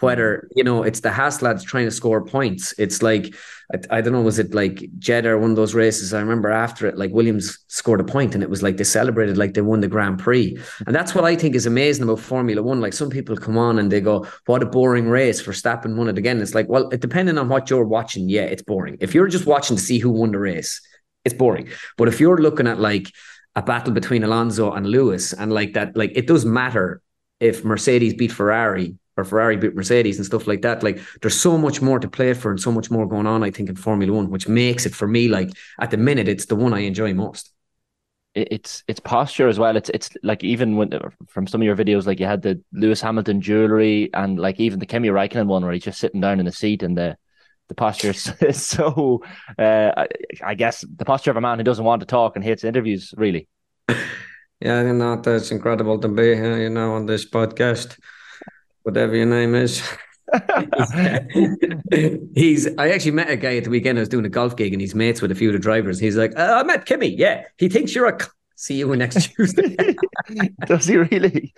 Whether 0.00 0.38
mm-hmm. 0.38 0.58
you 0.58 0.64
know 0.64 0.82
it's 0.82 1.00
the 1.00 1.12
Haas 1.12 1.42
lads 1.42 1.62
trying 1.62 1.84
to 1.84 1.92
score 1.92 2.24
points, 2.24 2.74
it's 2.76 3.02
like 3.02 3.36
I, 3.72 3.98
I 3.98 4.00
don't 4.00 4.12
know, 4.12 4.22
was 4.22 4.40
it 4.40 4.52
like 4.52 4.88
Jeddah 4.98 5.38
one 5.38 5.50
of 5.50 5.56
those 5.56 5.74
races? 5.74 6.12
I 6.12 6.18
remember 6.18 6.50
after 6.50 6.88
it, 6.88 6.98
like 6.98 7.12
Williams 7.12 7.58
scored 7.68 8.00
a 8.00 8.04
point, 8.04 8.34
and 8.34 8.42
it 8.42 8.50
was 8.50 8.64
like 8.64 8.78
they 8.78 8.84
celebrated 8.84 9.38
like 9.38 9.54
they 9.54 9.60
won 9.60 9.80
the 9.80 9.86
Grand 9.86 10.18
Prix, 10.18 10.58
and 10.86 10.94
that's 10.94 11.14
what 11.14 11.24
I 11.24 11.36
think 11.36 11.54
is 11.54 11.66
amazing 11.66 12.02
about 12.02 12.18
Formula 12.18 12.60
One. 12.60 12.80
Like 12.80 12.94
some 12.94 13.10
people 13.10 13.36
come 13.36 13.56
on 13.56 13.78
and 13.78 13.92
they 13.92 14.00
go, 14.00 14.26
"What 14.46 14.64
a 14.64 14.66
boring 14.66 15.08
race!" 15.08 15.40
For 15.40 15.52
Verstappen 15.52 15.94
won 15.94 16.08
it 16.08 16.18
again. 16.18 16.42
It's 16.42 16.54
like, 16.54 16.68
well, 16.68 16.88
it, 16.88 17.00
depending 17.00 17.38
on 17.38 17.48
what 17.48 17.70
you're 17.70 17.84
watching, 17.84 18.28
yeah, 18.28 18.42
it's 18.42 18.62
boring. 18.62 18.96
If 19.00 19.14
you're 19.14 19.28
just 19.28 19.46
watching 19.46 19.76
to 19.76 19.82
see 19.82 19.98
who 19.98 20.10
won 20.10 20.32
the 20.32 20.38
race, 20.40 20.80
it's 21.24 21.34
boring. 21.34 21.68
But 21.96 22.08
if 22.08 22.18
you're 22.18 22.38
looking 22.38 22.66
at 22.66 22.80
like 22.80 23.12
a 23.54 23.62
battle 23.62 23.92
between 23.92 24.24
Alonso 24.24 24.72
and 24.72 24.86
Lewis, 24.86 25.32
and 25.32 25.52
like 25.52 25.74
that, 25.74 25.96
like 25.96 26.12
it 26.14 26.26
does 26.26 26.44
matter 26.44 27.02
if 27.40 27.64
Mercedes 27.64 28.14
beat 28.14 28.32
Ferrari 28.32 28.96
or 29.16 29.24
Ferrari 29.24 29.56
beat 29.56 29.74
Mercedes 29.74 30.16
and 30.16 30.24
stuff 30.24 30.46
like 30.46 30.62
that. 30.62 30.82
Like 30.82 31.00
there's 31.20 31.38
so 31.38 31.58
much 31.58 31.82
more 31.82 31.98
to 31.98 32.08
play 32.08 32.32
for 32.34 32.50
and 32.50 32.60
so 32.60 32.72
much 32.72 32.90
more 32.90 33.06
going 33.06 33.26
on, 33.26 33.42
I 33.42 33.50
think, 33.50 33.68
in 33.68 33.76
Formula 33.76 34.12
One, 34.12 34.30
which 34.30 34.48
makes 34.48 34.86
it 34.86 34.94
for 34.94 35.06
me 35.06 35.28
like 35.28 35.50
at 35.80 35.90
the 35.90 35.96
minute 35.96 36.28
it's 36.28 36.46
the 36.46 36.56
one 36.56 36.72
I 36.72 36.80
enjoy 36.80 37.12
most. 37.12 37.52
It's 38.34 38.82
it's 38.88 39.00
posture 39.00 39.48
as 39.48 39.58
well. 39.58 39.76
It's 39.76 39.90
it's 39.90 40.08
like 40.22 40.42
even 40.42 40.76
when 40.76 40.98
from 41.28 41.46
some 41.46 41.60
of 41.60 41.66
your 41.66 41.76
videos, 41.76 42.06
like 42.06 42.18
you 42.18 42.24
had 42.26 42.40
the 42.40 42.62
Lewis 42.72 43.02
Hamilton 43.02 43.42
jewelry 43.42 44.08
and 44.14 44.38
like 44.38 44.58
even 44.58 44.78
the 44.78 44.86
Kimi 44.86 45.08
Raikkonen 45.08 45.46
one 45.46 45.62
where 45.62 45.74
he's 45.74 45.84
just 45.84 46.00
sitting 46.00 46.22
down 46.22 46.40
in 46.40 46.46
the 46.46 46.52
seat 46.52 46.82
and 46.82 46.96
the 46.96 47.18
the 47.72 47.76
posture 47.76 48.10
is 48.10 48.62
so 48.62 49.22
uh, 49.58 50.04
I 50.44 50.54
guess 50.54 50.84
the 50.96 51.06
posture 51.06 51.30
of 51.30 51.38
a 51.38 51.40
man 51.40 51.58
who 51.58 51.64
doesn't 51.64 51.84
want 51.84 52.00
to 52.00 52.06
talk 52.06 52.36
and 52.36 52.44
hates 52.44 52.64
interviews 52.64 53.14
really. 53.16 53.48
Yeah, 54.60 54.82
you 54.82 54.92
know, 54.92 55.20
it's 55.26 55.50
incredible 55.50 55.98
to 55.98 56.08
be 56.08 56.34
here, 56.36 56.62
you 56.62 56.70
know, 56.70 56.92
on 56.92 57.06
this 57.06 57.28
podcast, 57.28 57.98
whatever 58.84 59.16
your 59.16 59.26
name 59.26 59.54
is. 59.54 59.82
he's 62.34 62.68
I 62.78 62.90
actually 62.90 63.10
met 63.10 63.28
a 63.28 63.36
guy 63.36 63.56
at 63.56 63.64
the 63.64 63.70
weekend. 63.70 63.98
I 63.98 64.02
was 64.02 64.08
doing 64.08 64.24
a 64.24 64.28
golf 64.28 64.54
gig 64.54 64.72
and 64.72 64.80
he's 64.80 64.94
mates 64.94 65.20
with 65.20 65.32
a 65.32 65.34
few 65.34 65.48
of 65.48 65.54
the 65.54 65.58
drivers. 65.58 65.98
He's 65.98 66.16
like, 66.16 66.38
uh, 66.38 66.60
I 66.60 66.62
met 66.62 66.86
Kimi 66.86 67.08
Yeah. 67.08 67.42
He 67.58 67.68
thinks 67.68 67.94
you're 67.94 68.06
a 68.06 68.18
see 68.62 68.76
you 68.76 68.94
next 68.94 69.32
Tuesday. 69.34 69.76
Does 70.66 70.86
he 70.86 70.96
really? 70.96 71.52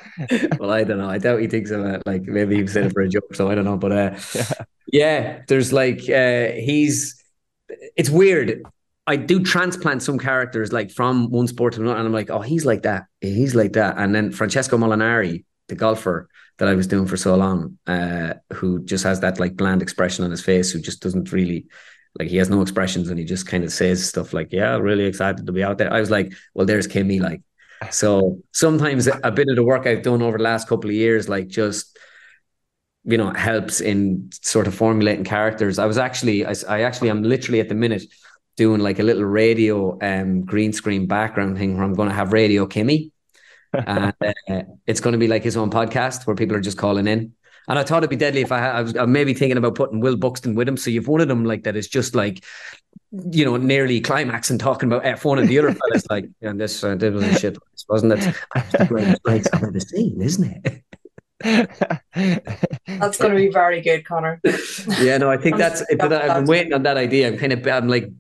well, 0.59 0.71
I 0.71 0.85
don't 0.85 0.99
know. 0.99 1.11
I 1.11 1.19
doubt 1.19 1.41
he 1.41 1.47
thinks 1.47 1.71
of 1.71 1.85
it. 1.85 2.03
Like 2.07 2.23
maybe 2.23 2.57
he 2.57 2.67
said 2.67 2.87
it 2.87 2.93
for 2.93 3.03
a 3.03 3.09
joke, 3.09 3.35
so 3.35 3.51
I 3.51 3.55
don't 3.55 3.67
know. 3.67 3.77
But 3.77 3.93
uh, 3.93 4.19
yeah. 4.35 4.65
Yeah, 4.93 5.43
there's 5.49 5.73
like 5.73 6.09
uh, 6.09 6.49
he's. 6.53 7.21
It's 7.97 8.11
weird. 8.11 8.63
I 9.07 9.17
do 9.17 9.43
transplant 9.43 10.03
some 10.03 10.19
characters 10.19 10.73
like 10.73 10.91
from 10.91 11.31
one 11.31 11.47
sport 11.49 11.75
to 11.75 11.81
another, 11.81 11.99
and 11.99 12.07
I'm 12.07 12.13
like, 12.13 12.31
oh, 12.31 12.41
he's 12.41 12.65
like 12.65 12.83
that, 12.83 13.05
he's 13.21 13.55
like 13.55 13.75
that, 13.75 13.97
and 13.99 14.15
then 14.15 14.33
Francesco 14.33 14.79
Molinari, 14.79 15.45
the 15.69 15.75
golfer 15.75 16.29
that 16.59 16.69
I 16.69 16.75
was 16.75 16.87
doing 16.87 17.07
for 17.07 17.17
so 17.17 17.35
long, 17.35 17.79
uh, 17.87 18.35
who 18.53 18.83
just 18.85 19.05
has 19.05 19.21
that 19.21 19.39
like 19.39 19.57
bland 19.57 19.83
expression 19.83 20.25
on 20.25 20.31
his 20.31 20.43
face, 20.43 20.71
who 20.71 20.81
just 20.81 21.03
doesn't 21.03 21.33
really 21.33 21.67
like 22.19 22.29
he 22.29 22.37
has 22.37 22.49
no 22.49 22.63
expressions 22.63 23.09
and 23.11 23.19
he 23.19 23.25
just 23.25 23.47
kind 23.47 23.65
of 23.65 23.73
says 23.73 24.07
stuff 24.09 24.33
like, 24.33 24.49
"Yeah, 24.53 24.77
really 24.77 25.05
excited 25.05 25.45
to 25.47 25.53
be 25.53 25.63
out 25.65 25.79
there." 25.79 25.93
I 25.93 26.01
was 26.01 26.11
like, 26.11 26.33
"Well, 26.55 26.67
there's 26.67 26.87
Kimi, 26.87 27.21
Like, 27.21 27.43
so 27.91 28.41
sometimes 28.53 29.07
a 29.09 29.31
bit 29.31 29.49
of 29.49 29.57
the 29.57 29.65
work 29.65 29.87
I've 29.87 30.03
done 30.03 30.23
over 30.23 30.39
the 30.39 30.45
last 30.45 30.69
couple 30.69 30.89
of 30.91 30.97
years, 30.97 31.29
like 31.29 31.49
just 31.49 31.99
you 33.05 33.19
know, 33.19 33.31
helps 33.33 33.81
in 33.81 34.31
sort 34.33 34.67
of 34.67 34.75
formulating 34.75 35.25
characters. 35.25 35.79
I 35.79 35.87
was 35.87 35.99
actually, 35.99 36.47
I, 36.47 36.55
I 36.69 36.83
actually, 36.83 37.11
I'm 37.11 37.23
literally 37.23 37.61
at 37.61 37.69
the 37.69 37.75
minute 37.75 38.05
doing 38.57 38.81
like 38.81 38.99
a 38.99 39.03
little 39.03 39.25
radio 39.25 39.99
um 40.01 40.45
green 40.45 40.73
screen 40.73 41.07
background 41.07 41.59
thing 41.59 41.75
where 41.75 41.85
I'm 41.85 41.95
going 41.95 42.09
to 42.09 42.15
have 42.15 42.33
Radio 42.33 42.67
Kimi 42.67 43.11
and 43.87 44.15
uh, 44.49 44.63
it's 44.87 45.01
going 45.01 45.13
to 45.13 45.19
be 45.19 45.29
like 45.29 45.43
his 45.43 45.57
own 45.57 45.71
podcast 45.71 46.27
where 46.27 46.37
people 46.37 46.57
are 46.57 46.61
just 46.61 46.79
calling 46.79 47.07
in. 47.07 47.33
And 47.67 47.79
I 47.79 47.83
thought 47.83 47.99
it'd 47.99 48.11
be 48.11 48.17
deadly 48.17 48.43
if 48.43 48.53
I, 48.53 48.59
had, 48.59 48.77
I 48.77 48.83
was 48.83 48.95
I'm 48.95 49.11
maybe 49.11 49.33
thinking 49.33 49.57
about 49.57 49.75
putting 49.75 50.01
Will 50.01 50.17
Buxton 50.17 50.55
with 50.55 50.69
him. 50.69 50.77
So 50.77 50.91
you've 50.91 51.09
one 51.09 51.21
of 51.21 51.29
them 51.29 51.45
like 51.45 51.65
that 51.65 51.77
is 51.77 51.89
just 51.89 52.15
like, 52.15 52.45
you 53.11 53.45
know, 53.45 53.57
nearly 53.57 54.01
climaxing 54.01 54.59
talking 54.59 54.93
about 54.93 55.03
F1 55.05 55.41
and 55.41 55.49
the 55.49 55.59
other 55.59 55.73
fella's 55.75 56.07
like, 56.11 56.29
yeah, 56.41 56.53
this, 56.55 56.85
uh, 56.85 56.95
this 56.95 57.13
was 57.13 57.41
shit, 57.41 57.57
wasn't 57.89 58.13
it? 58.13 58.35
That's 58.55 58.73
the 58.73 58.85
greatest 58.87 59.21
race 59.25 59.47
I've 59.53 59.63
ever 59.63 59.81
seen, 59.81 60.21
isn't 60.21 60.45
it? 60.45 60.83
That's 61.41 63.19
going 63.19 63.33
to 63.33 63.37
be 63.37 63.51
very 63.51 63.81
good, 63.81 64.05
Conor. 64.05 64.41
yeah, 65.01 65.19
no, 65.19 65.31
I 65.31 65.37
think 65.37 65.57
that's. 65.57 65.83
But 65.99 66.13
I've 66.13 66.37
been 66.37 66.47
waiting 66.47 66.73
on 66.73 66.83
that 66.85 66.97
idea. 66.97 67.29
I'm 67.29 67.39
kind 67.39 67.53
of, 67.53 67.67
I'm 67.67 67.89
like 67.89 68.11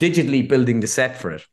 digitally 0.00 0.46
building 0.46 0.80
the 0.80 0.86
set 0.86 1.16
for 1.20 1.30
it. 1.30 1.46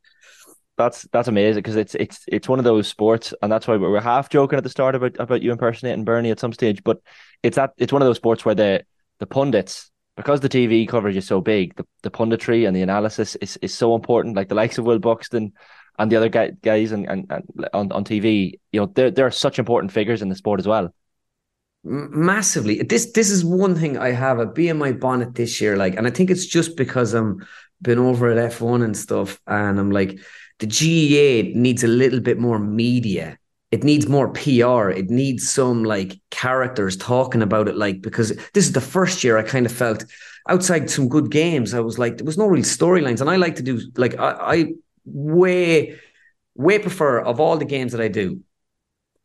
That's 0.76 1.02
that's 1.12 1.28
amazing 1.28 1.62
because 1.62 1.76
it's 1.76 1.94
it's 1.94 2.24
it's 2.26 2.48
one 2.48 2.58
of 2.58 2.64
those 2.64 2.88
sports, 2.88 3.32
and 3.40 3.52
that's 3.52 3.68
why 3.68 3.76
we're 3.76 4.00
half 4.00 4.28
joking 4.28 4.56
at 4.56 4.64
the 4.64 4.70
start 4.70 4.96
about 4.96 5.16
about 5.20 5.42
you 5.42 5.52
impersonating 5.52 6.04
Bernie 6.04 6.32
at 6.32 6.40
some 6.40 6.52
stage. 6.52 6.82
But 6.82 7.00
it's 7.44 7.56
that 7.56 7.74
it's 7.76 7.92
one 7.92 8.02
of 8.02 8.06
those 8.06 8.16
sports 8.16 8.44
where 8.44 8.56
the 8.56 8.84
the 9.20 9.26
pundits, 9.26 9.92
because 10.16 10.40
the 10.40 10.48
TV 10.48 10.88
coverage 10.88 11.16
is 11.16 11.26
so 11.26 11.40
big, 11.40 11.76
the, 11.76 11.86
the 12.02 12.10
punditry 12.10 12.66
and 12.66 12.74
the 12.76 12.82
analysis 12.82 13.36
is, 13.36 13.56
is 13.62 13.72
so 13.72 13.94
important. 13.94 14.34
Like 14.34 14.48
the 14.48 14.56
likes 14.56 14.76
of 14.76 14.84
Will 14.84 14.98
Buxton 14.98 15.52
and 15.98 16.10
the 16.10 16.16
other 16.16 16.28
guy, 16.28 16.50
guys 16.62 16.92
and, 16.92 17.08
and, 17.08 17.26
and 17.30 17.68
on, 17.72 17.92
on 17.92 18.04
TV, 18.04 18.58
you 18.72 18.80
know, 18.80 18.86
they're 18.86 19.10
they're 19.10 19.30
such 19.30 19.58
important 19.58 19.92
figures 19.92 20.22
in 20.22 20.28
the 20.28 20.34
sport 20.34 20.60
as 20.60 20.66
well. 20.66 20.92
Massively. 21.84 22.82
This 22.82 23.12
this 23.12 23.30
is 23.30 23.44
one 23.44 23.74
thing 23.74 23.98
I 23.98 24.10
have 24.10 24.38
a 24.38 24.46
bee 24.46 24.68
in 24.68 24.78
my 24.78 24.92
bonnet 24.92 25.34
this 25.34 25.60
year. 25.60 25.76
Like, 25.76 25.96
and 25.96 26.06
I 26.06 26.10
think 26.10 26.30
it's 26.30 26.46
just 26.46 26.76
because 26.76 27.12
I'm 27.14 27.46
been 27.82 27.98
over 27.98 28.30
at 28.30 28.52
F1 28.52 28.82
and 28.82 28.96
stuff, 28.96 29.38
and 29.46 29.78
I'm 29.78 29.90
like, 29.90 30.18
the 30.58 30.66
GAA 30.66 31.58
needs 31.58 31.84
a 31.84 31.88
little 31.88 32.20
bit 32.20 32.38
more 32.38 32.58
media. 32.58 33.38
It 33.70 33.84
needs 33.84 34.08
more 34.08 34.28
PR. 34.28 34.90
It 34.90 35.10
needs 35.10 35.50
some 35.50 35.84
like 35.84 36.18
characters 36.30 36.96
talking 36.96 37.42
about 37.42 37.68
it, 37.68 37.76
like 37.76 38.00
because 38.00 38.30
this 38.54 38.64
is 38.64 38.72
the 38.72 38.80
first 38.80 39.22
year 39.22 39.36
I 39.36 39.42
kind 39.42 39.66
of 39.66 39.72
felt 39.72 40.04
outside 40.48 40.88
some 40.88 41.08
good 41.08 41.30
games. 41.30 41.74
I 41.74 41.80
was 41.80 41.98
like, 41.98 42.16
there 42.16 42.24
was 42.24 42.38
no 42.38 42.46
real 42.46 42.62
storylines, 42.62 43.20
and 43.20 43.28
I 43.28 43.36
like 43.36 43.56
to 43.56 43.62
do 43.62 43.80
like 43.96 44.18
I, 44.18 44.30
I 44.40 44.72
way 45.04 45.98
way 46.56 46.78
prefer 46.78 47.20
of 47.20 47.40
all 47.40 47.56
the 47.56 47.64
games 47.64 47.92
that 47.92 48.00
I 48.00 48.08
do. 48.08 48.40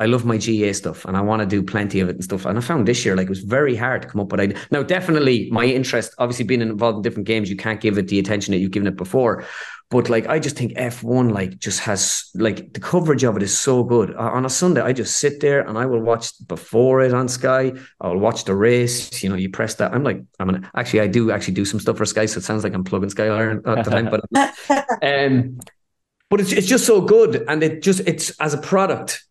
I 0.01 0.05
love 0.05 0.23
my 0.23 0.37
GA 0.37 0.71
stuff 0.71 1.03
and 1.03 1.17
I 1.17 1.21
want 1.21 1.41
to 1.41 1.45
do 1.45 1.61
plenty 1.61 1.99
of 1.99 2.07
it 2.07 2.15
and 2.15 2.23
stuff. 2.23 2.45
And 2.45 2.57
I 2.57 2.61
found 2.61 2.87
this 2.87 3.03
year 3.03 3.17
like 3.17 3.25
it 3.25 3.29
was 3.29 3.41
very 3.41 3.75
hard 3.75 4.01
to 4.01 4.07
come 4.07 4.21
up 4.21 4.31
with. 4.31 4.39
I 4.39 4.53
now 4.71 4.81
definitely 4.81 5.49
my 5.51 5.65
interest, 5.65 6.15
obviously 6.17 6.45
being 6.45 6.61
involved 6.61 6.97
in 6.97 7.01
different 7.01 7.27
games, 7.27 7.49
you 7.49 7.57
can't 7.57 7.81
give 7.81 7.97
it 7.97 8.07
the 8.07 8.17
attention 8.17 8.53
that 8.53 8.59
you've 8.59 8.71
given 8.71 8.87
it 8.87 8.95
before. 8.95 9.45
But 9.89 10.07
like 10.07 10.27
I 10.27 10.37
just 10.37 10.55
think 10.55 10.73
F1 10.73 11.31
like 11.31 11.57
just 11.57 11.79
has 11.79 12.29
like 12.35 12.73
the 12.73 12.79
coverage 12.79 13.23
of 13.23 13.35
it 13.37 13.41
is 13.41 13.57
so 13.57 13.83
good. 13.83 14.13
On 14.15 14.45
a 14.45 14.49
Sunday, 14.49 14.81
I 14.81 14.93
just 14.93 15.17
sit 15.17 15.39
there 15.39 15.67
and 15.67 15.79
I 15.79 15.87
will 15.87 16.01
watch 16.01 16.31
before 16.47 17.01
it 17.01 17.11
on 17.11 17.27
Sky. 17.27 17.73
I'll 17.99 18.17
watch 18.17 18.43
the 18.43 18.53
race. 18.53 19.23
You 19.23 19.29
know, 19.29 19.35
you 19.35 19.49
press 19.49 19.75
that. 19.75 19.91
I'm 19.91 20.03
like, 20.03 20.21
I'm 20.39 20.47
gonna 20.47 20.69
actually 20.75 21.01
I 21.01 21.07
do 21.07 21.31
actually 21.31 21.55
do 21.55 21.65
some 21.65 21.79
stuff 21.79 21.97
for 21.97 22.05
Sky, 22.05 22.27
so 22.27 22.37
it 22.37 22.43
sounds 22.43 22.63
like 22.63 22.75
I'm 22.75 22.83
plugging 22.83 23.09
Sky 23.09 23.29
Iron 23.29 23.63
at 23.65 23.83
the 23.83 23.89
time. 23.89 24.09
But 24.11 24.85
um 25.01 25.59
but 26.29 26.39
it's 26.39 26.51
it's 26.51 26.67
just 26.67 26.85
so 26.85 27.01
good. 27.01 27.43
And 27.47 27.63
it 27.63 27.81
just 27.81 28.01
it's 28.01 28.29
as 28.39 28.53
a 28.53 28.59
product, 28.59 29.23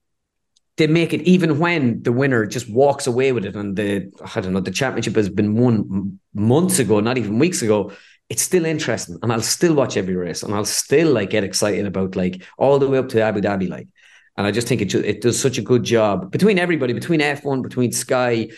they 0.77 0.89
make 0.89 1.13
it 1.13 1.23
even 1.23 1.59
when 1.61 2.03
the 2.03 2.13
winner 2.13 2.47
just 2.47 2.69
walks 2.69 3.07
away 3.07 3.33
with 3.33 3.45
it 3.45 3.55
and 3.55 3.77
the 3.77 4.11
I 4.35 4.41
don't 4.41 4.53
know 4.53 4.61
the 4.61 4.73
championship 4.73 5.15
has 5.15 5.29
been 5.29 5.57
won 5.57 6.19
months 6.35 6.81
ago, 6.81 6.99
not 6.99 7.17
even 7.17 7.39
weeks 7.39 7.63
ago. 7.63 7.93
It's 8.29 8.43
still 8.43 8.67
interesting, 8.67 9.19
and 9.23 9.33
I'll 9.33 9.41
still 9.41 9.75
watch 9.75 9.97
every 9.97 10.15
race, 10.15 10.43
and 10.43 10.55
I'll 10.55 10.65
still 10.67 11.13
like 11.13 11.31
get 11.31 11.45
excited 11.45 11.87
about 11.87 12.15
like 12.15 12.43
all 12.59 12.79
the 12.79 12.89
way 12.89 12.99
up 12.99 13.09
to 13.11 13.23
Abu 13.23 13.41
Dhabi, 13.41 13.69
like. 13.69 13.89
And 14.37 14.47
I 14.47 14.53
just 14.53 14.69
think 14.69 14.81
it 14.81 14.95
it 14.95 15.21
does 15.21 15.41
such 15.41 15.59
a 15.59 15.63
good 15.63 15.83
job 15.83 16.31
between 16.31 16.59
everybody, 16.59 16.93
between 16.93 17.21
F1, 17.21 17.63
between 17.63 17.91
Sky, 17.91 18.49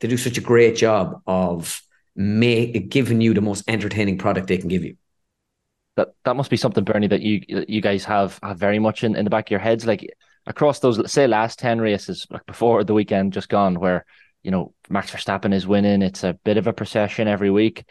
they 0.00 0.08
do 0.08 0.16
such 0.16 0.38
a 0.38 0.42
great 0.42 0.76
job 0.76 1.22
of 1.26 1.82
make, 2.14 2.90
giving 2.90 3.20
you 3.20 3.34
the 3.34 3.40
most 3.40 3.68
entertaining 3.68 4.18
product 4.18 4.48
they 4.48 4.58
can 4.58 4.68
give 4.68 4.84
you. 4.84 4.96
That 5.96 6.14
that 6.24 6.36
must 6.36 6.50
be 6.50 6.56
something, 6.56 6.84
Bernie, 6.84 7.08
that 7.08 7.22
you 7.22 7.42
you 7.48 7.80
guys 7.80 8.04
have 8.04 8.38
have 8.42 8.58
very 8.58 8.78
much 8.78 9.02
in, 9.02 9.16
in 9.16 9.24
the 9.24 9.30
back 9.30 9.48
of 9.48 9.50
your 9.50 9.60
heads. 9.60 9.86
Like 9.86 10.08
across 10.46 10.78
those, 10.78 11.10
say, 11.10 11.26
last 11.26 11.58
ten 11.58 11.80
races, 11.80 12.26
like 12.30 12.46
before 12.46 12.84
the 12.84 12.94
weekend 12.94 13.32
just 13.32 13.48
gone, 13.48 13.80
where 13.80 14.04
you 14.42 14.52
know 14.52 14.74
Max 14.88 15.10
Verstappen 15.10 15.52
is 15.52 15.66
winning. 15.66 16.02
It's 16.02 16.22
a 16.22 16.34
bit 16.44 16.56
of 16.56 16.68
a 16.68 16.72
procession 16.72 17.26
every 17.26 17.50
week, 17.50 17.84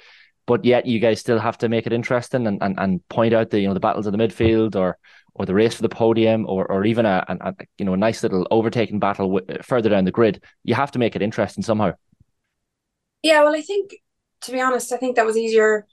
but 0.48 0.66
yet 0.66 0.88
you 0.88 0.98
guys 1.00 1.20
still 1.20 1.38
have 1.38 1.58
to 1.60 1.70
make 1.70 1.86
it 1.86 1.94
interesting 1.94 2.48
and 2.48 2.58
and, 2.64 2.80
and 2.80 3.08
point 3.10 3.34
out 3.34 3.52
the 3.52 3.60
you 3.60 3.68
know 3.68 3.76
the 3.76 3.80
battles 3.80 4.08
in 4.08 4.18
the 4.18 4.28
midfield 4.28 4.76
or 4.76 4.98
or 5.36 5.46
the 5.46 5.54
race 5.54 5.76
for 5.76 5.84
the 5.84 5.90
podium 5.90 6.48
or 6.48 6.66
or 6.72 6.84
even 6.86 7.06
a, 7.06 7.24
a, 7.28 7.50
a 7.50 7.56
you 7.78 7.86
know 7.86 7.94
a 7.94 7.98
nice 7.98 8.24
little 8.24 8.48
overtaking 8.50 9.00
battle 9.00 9.40
further 9.62 9.90
down 9.90 10.06
the 10.06 10.12
grid. 10.12 10.44
You 10.64 10.74
have 10.74 10.92
to 10.92 11.00
make 11.00 11.16
it 11.16 11.22
interesting 11.22 11.64
somehow. 11.64 11.92
Yeah, 13.22 13.44
well, 13.44 13.56
I 13.56 13.62
think 13.62 13.96
to 14.42 14.52
be 14.52 14.62
honest, 14.62 14.92
I 14.92 14.98
think 14.98 15.16
that 15.16 15.26
was 15.26 15.38
easier 15.38 15.86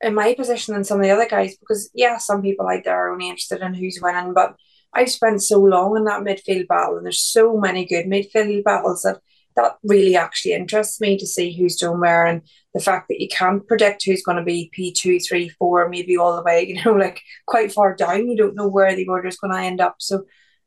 in 0.00 0.14
my 0.14 0.34
position 0.34 0.74
than 0.74 0.84
some 0.84 0.98
of 0.98 1.04
the 1.04 1.10
other 1.10 1.28
guys 1.28 1.56
because 1.56 1.90
yeah, 1.94 2.18
some 2.18 2.42
people 2.42 2.68
out 2.68 2.84
there 2.84 2.94
are 2.94 3.12
only 3.12 3.28
interested 3.28 3.62
in 3.62 3.74
who's 3.74 4.00
winning, 4.00 4.34
but 4.34 4.54
I've 4.92 5.10
spent 5.10 5.42
so 5.42 5.58
long 5.58 5.96
in 5.96 6.04
that 6.04 6.22
midfield 6.22 6.68
battle, 6.68 6.96
and 6.96 7.06
there's 7.06 7.20
so 7.20 7.56
many 7.56 7.84
good 7.84 8.06
midfield 8.06 8.62
battles 8.64 9.02
that 9.02 9.18
that 9.56 9.76
really 9.82 10.16
actually 10.16 10.52
interests 10.52 11.00
me 11.00 11.16
to 11.16 11.26
see 11.26 11.56
who's 11.56 11.76
doing 11.76 12.00
where 12.00 12.26
and 12.26 12.42
the 12.74 12.80
fact 12.80 13.08
that 13.08 13.20
you 13.20 13.28
can't 13.28 13.66
predict 13.66 14.04
who's 14.04 14.22
going 14.22 14.36
to 14.36 14.42
be 14.42 14.70
P2, 14.76 15.24
3, 15.26 15.48
4, 15.48 15.88
maybe 15.88 16.16
all 16.16 16.36
the 16.36 16.42
way, 16.42 16.66
you 16.68 16.84
know, 16.84 16.92
like 16.92 17.22
quite 17.46 17.72
far 17.72 17.94
down. 17.94 18.28
You 18.28 18.36
don't 18.36 18.56
know 18.56 18.68
where 18.68 18.94
the 18.94 19.06
order 19.06 19.28
is 19.28 19.38
going 19.38 19.52
to 19.52 19.60
end 19.60 19.80
up. 19.80 19.96
So 19.98 20.24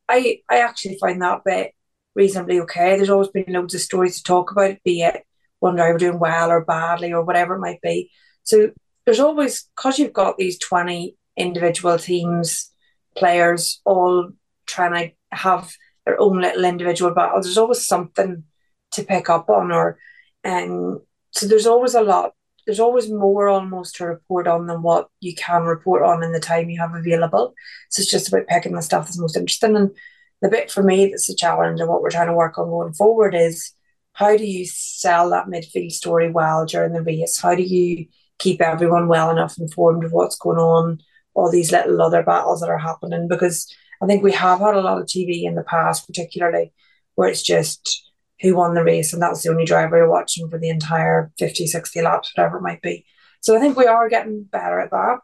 I 0.10 0.42
I 0.50 0.60
actually 0.60 0.98
find 1.00 1.22
that 1.22 1.42
bit 1.46 1.74
reasonably 2.16 2.62
okay. 2.62 2.96
There's 2.96 3.10
always 3.10 3.28
been 3.30 3.46
loads 3.50 3.76
of 3.76 3.82
stories 3.82 4.18
to 4.18 4.24
talk 4.24 4.52
about, 4.52 4.78
be 4.84 5.02
it 5.02 5.24
one 5.60 5.76
driver 5.76 5.98
doing 5.98 6.20
well 6.20 6.52
or 6.52 6.64
badly 6.64 7.12
or 7.12 7.24
whatever 7.24 7.56
it 7.56 7.60
might 7.60 7.82
be. 7.82 8.12
So 8.44 8.72
there's 9.06 9.20
always, 9.20 9.70
because 9.76 9.98
you've 9.98 10.14
got 10.14 10.38
these 10.38 10.60
20 10.60 11.16
individual 11.36 11.98
teams, 11.98 12.72
players 13.16 13.82
all 13.86 14.30
trying 14.68 14.94
to 15.10 15.16
have 15.36 15.74
their 16.06 16.20
own 16.22 16.40
little 16.40 16.64
individual 16.64 17.14
battles, 17.14 17.46
there's 17.46 17.58
always 17.58 17.86
something 17.86 18.44
to 18.92 19.04
pick 19.04 19.30
up 19.30 19.50
on 19.50 19.72
or 19.72 19.98
um 20.46 21.02
so 21.32 21.48
there's 21.48 21.68
always 21.68 21.94
a 21.94 22.02
lot 22.02 22.34
there's 22.68 22.80
always 22.82 23.10
more 23.10 23.48
almost 23.48 23.96
to 23.96 24.06
report 24.06 24.46
on 24.46 24.68
than 24.68 24.82
what 24.82 25.08
you 25.22 25.34
can 25.34 25.64
report 25.64 26.04
on 26.04 26.22
in 26.22 26.34
the 26.34 26.40
time 26.40 26.70
you 26.70 26.78
have 26.82 26.94
available. 26.94 27.54
So 27.90 28.02
it's 28.02 28.12
just 28.12 28.28
about 28.28 28.48
picking 28.48 28.74
the 28.74 28.82
stuff 28.82 29.06
that's 29.06 29.18
most 29.18 29.38
interesting. 29.38 29.78
And 29.78 29.96
the 30.42 30.50
bit 30.50 30.70
for 30.70 30.84
me 30.84 31.08
that's 31.08 31.30
a 31.30 31.36
challenge 31.36 31.80
and 31.80 31.88
what 31.90 32.02
we're 32.02 32.12
trying 32.12 32.28
to 32.28 32.34
work 32.34 32.58
on 32.58 32.68
going 32.68 32.94
forward 32.94 33.34
is 33.34 33.72
how 34.12 34.36
do 34.36 34.46
you 34.46 34.66
sell 34.66 35.30
that 35.30 35.48
midfield 35.48 35.94
story 35.94 36.30
well 36.30 36.66
during 36.66 36.92
the 36.92 37.02
race? 37.02 37.40
How 37.40 37.56
do 37.56 37.64
you 37.64 38.08
keep 38.38 38.62
everyone 38.62 39.08
well 39.08 39.30
enough 39.30 39.58
informed 39.58 40.04
of 40.04 40.12
what's 40.12 40.38
going 40.38 40.60
on, 40.60 41.00
all 41.36 41.50
these 41.50 41.72
little 41.72 42.02
other 42.02 42.22
battles 42.22 42.60
that 42.60 42.70
are 42.70 42.78
happening? 42.78 43.30
Because 43.30 43.74
I 44.02 44.08
think 44.08 44.24
we 44.24 44.34
have 44.34 44.60
had 44.60 44.76
a 44.76 44.82
lot 44.82 45.00
of 45.00 45.08
TV 45.08 45.44
in 45.44 45.56
the 45.56 45.64
past, 45.64 46.06
particularly 46.06 46.74
where 47.16 47.30
it's 47.30 47.44
just 47.44 48.07
who 48.42 48.56
won 48.56 48.74
the 48.74 48.84
race 48.84 49.14
and 49.14 49.22
that 49.22 49.30
was 49.30 49.44
the 49.44 49.50
only 49.50 49.66
driver 49.66 49.98
you're 49.98 50.10
watching 50.10 50.50
for 50.50 50.60
the 50.60 50.70
entire 50.70 51.32
50 51.40 51.68
60 51.68 52.02
laps 52.02 52.32
whatever 52.36 52.58
it 52.58 52.64
might 52.64 52.82
be. 52.82 53.06
So 53.42 53.56
i 53.56 53.60
think 53.60 53.78
we 53.78 53.86
are 53.86 54.10
getting 54.10 54.44
better 54.44 54.80
at 54.80 54.92
that. 54.92 55.20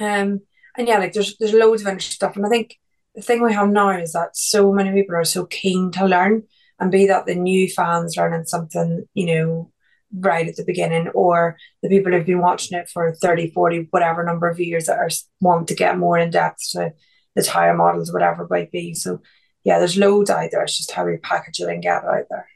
Um 0.00 0.40
and 0.76 0.88
yeah 0.88 0.98
like 0.98 1.12
there's 1.12 1.36
there's 1.38 1.52
loads 1.52 1.82
of 1.82 1.88
interesting 1.88 2.14
stuff. 2.14 2.36
And 2.36 2.46
i 2.46 2.48
think 2.48 2.76
the 3.14 3.22
thing 3.22 3.42
we 3.42 3.52
have 3.52 3.68
now 3.68 3.90
is 3.90 4.12
that 4.12 4.36
so 4.36 4.72
many 4.72 4.92
people 4.92 5.16
are 5.16 5.24
so 5.24 5.46
keen 5.46 5.90
to 5.92 6.06
learn 6.06 6.42
and 6.80 6.90
be 6.90 7.06
that 7.06 7.26
the 7.26 7.34
new 7.34 7.68
fans 7.68 8.16
learning 8.16 8.46
something 8.46 9.06
you 9.14 9.26
know 9.26 9.70
right 10.16 10.48
at 10.48 10.56
the 10.56 10.64
beginning 10.64 11.08
or 11.08 11.56
the 11.82 11.88
people 11.88 12.12
who've 12.12 12.26
been 12.26 12.40
watching 12.40 12.78
it 12.78 12.88
for 12.88 13.14
30 13.14 13.50
40 13.50 13.88
whatever 13.90 14.24
number 14.24 14.48
of 14.48 14.60
years 14.60 14.86
that 14.86 14.98
are 14.98 15.08
want 15.40 15.68
to 15.68 15.74
get 15.74 15.98
more 15.98 16.18
in 16.18 16.30
depth 16.30 16.70
to 16.70 16.92
the 17.34 17.42
tire 17.42 17.74
models 17.74 18.12
whatever 18.12 18.44
it 18.44 18.50
might 18.50 18.70
be. 18.70 18.94
So 18.94 19.20
yeah, 19.64 19.78
there's 19.78 19.96
loads 19.96 20.30
out 20.30 20.50
there. 20.50 20.62
It's 20.62 20.76
just 20.76 20.90
how 20.90 21.06
we 21.06 21.16
package 21.16 21.60
it 21.60 21.68
and 21.68 21.82
get 21.82 22.04
it 22.04 22.08
out 22.08 22.26
there. 22.30 22.48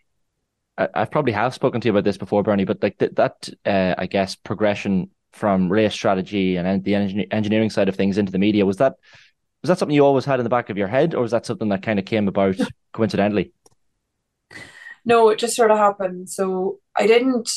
I, 0.77 1.01
have 1.01 1.11
probably 1.11 1.33
have 1.33 1.55
spoken 1.55 1.81
to 1.81 1.89
you 1.89 1.93
about 1.93 2.05
this 2.05 2.19
before, 2.19 2.43
Bernie, 2.43 2.65
but 2.65 2.83
like 2.83 2.99
th- 2.99 3.15
that, 3.17 3.49
uh, 3.67 3.95
I 3.99 4.07
guess 4.07 4.37
progression 4.37 5.11
from 5.33 5.71
race 5.71 5.93
strategy 5.93 6.57
and 6.57 6.85
the 6.85 6.95
engineering 6.95 7.71
side 7.71 7.89
of 7.89 7.97
things 7.97 8.19
into 8.19 8.33
the 8.33 8.39
media 8.39 8.65
was 8.65 8.77
that 8.79 8.95
was 9.63 9.69
that 9.69 9.79
something 9.79 9.95
you 9.95 10.05
always 10.05 10.25
had 10.25 10.39
in 10.39 10.45
the 10.45 10.51
back 10.51 10.71
of 10.71 10.79
your 10.79 10.87
head, 10.87 11.15
or 11.15 11.23
was 11.23 11.33
that 11.33 11.47
something 11.47 11.69
that 11.71 11.83
kind 11.83 11.99
of 11.99 12.05
came 12.05 12.29
about 12.29 12.57
coincidentally? 12.93 13.53
No, 15.05 15.31
it 15.31 15.39
just 15.39 15.57
sort 15.57 15.71
of 15.71 15.79
happened. 15.79 16.31
So 16.31 16.79
I 16.95 17.07
didn't. 17.07 17.51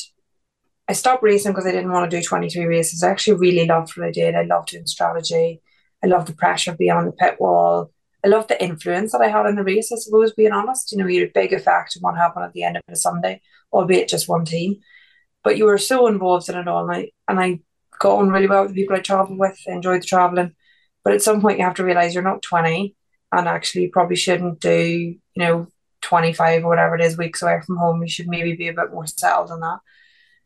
I 0.88 0.94
stopped 0.94 1.22
racing 1.22 1.52
because 1.52 1.68
I 1.68 1.72
didn't 1.72 1.92
want 1.92 2.10
to 2.10 2.18
do 2.18 2.24
23 2.24 2.66
races. 2.66 3.04
I 3.04 3.12
actually 3.12 3.38
really 3.38 3.68
loved 3.68 3.96
what 3.96 4.08
I 4.08 4.12
did. 4.12 4.36
I 4.36 4.44
loved 4.44 4.70
doing 4.70 4.88
strategy. 4.88 5.62
I 6.04 6.08
loved 6.08 6.28
the 6.28 6.34
pressure 6.34 6.72
on 6.72 7.06
the 7.06 7.12
pit 7.12 7.38
wall. 7.40 7.92
I 8.24 8.28
love 8.28 8.48
the 8.48 8.64
influence 8.64 9.12
that 9.12 9.22
I 9.22 9.30
had 9.30 9.48
in 9.48 9.56
the 9.56 9.64
race, 9.64 9.92
I 9.92 9.96
suppose, 9.96 10.34
being 10.34 10.52
honest. 10.52 10.92
You 10.92 11.00
know, 11.00 11.08
you 11.08 11.22
had 11.22 11.30
a 11.30 11.34
big 11.34 11.54
effect 11.54 11.98
on 11.98 12.02
what 12.02 12.18
happened 12.18 12.46
at 12.46 12.54
the 12.54 12.64
end 12.64 12.78
of 12.78 12.84
the 12.88 12.96
Sunday, 12.96 13.42
albeit 13.74 14.10
just 14.10 14.30
one 14.30 14.46
team. 14.46 14.78
But 15.44 15.58
you 15.58 15.66
were 15.66 15.80
so 15.80 16.08
involved 16.08 16.48
in 16.50 16.56
it 16.56 16.68
all 16.68 16.86
night. 16.86 17.14
And 17.28 17.40
I 17.40 17.62
got 18.00 18.20
on 18.20 18.30
really 18.30 18.48
well 18.48 18.64
with 18.64 18.74
the 18.74 18.82
people 18.82 18.96
I 18.96 19.00
travelled 19.00 19.40
with, 19.40 19.58
I 19.68 19.72
enjoyed 19.72 20.02
the 20.02 20.06
travelling. 20.06 20.54
But 21.04 21.14
at 21.14 21.24
some 21.24 21.42
point, 21.42 21.58
you 21.58 21.66
have 21.66 21.76
to 21.76 21.84
realise 21.84 22.14
you're 22.14 22.24
not 22.24 22.44
20 22.44 22.96
and 23.32 23.48
actually 23.48 23.84
you 23.84 23.90
probably 23.92 24.18
shouldn't 24.18 24.60
do, 24.60 24.72
you 24.78 25.20
know, 25.36 25.68
25 26.02 26.64
or 26.64 26.68
whatever 26.68 26.96
it 26.96 27.02
is 27.02 27.18
weeks 27.18 27.42
away 27.42 27.60
from 27.66 27.78
home. 27.78 28.02
You 28.04 28.10
should 28.10 28.28
maybe 28.28 28.56
be 28.56 28.68
a 28.68 28.74
bit 28.74 28.92
more 28.92 29.08
settled 29.08 29.50
than 29.50 29.62
that. 29.62 29.80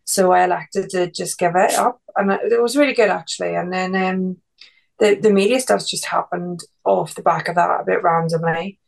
So 0.06 0.32
I 0.32 0.44
elected 0.46 0.90
to 0.92 1.12
just 1.12 1.38
give 1.38 1.56
it 1.56 1.74
up. 1.74 2.00
And 2.16 2.32
it 2.32 2.62
was 2.62 2.78
really 2.78 2.94
good, 2.94 3.10
actually. 3.10 3.56
And 3.56 3.74
then, 3.74 3.96
um, 3.96 4.38
the, 5.00 5.16
the 5.16 5.34
media 5.34 5.60
stuff's 5.60 5.90
just 5.90 6.06
happened 6.06 6.62
off 6.86 7.16
the 7.16 7.22
back 7.22 7.48
of 7.48 7.56
that 7.56 7.82
a 7.82 7.84
bit 7.86 8.04
randomly, 8.04 8.80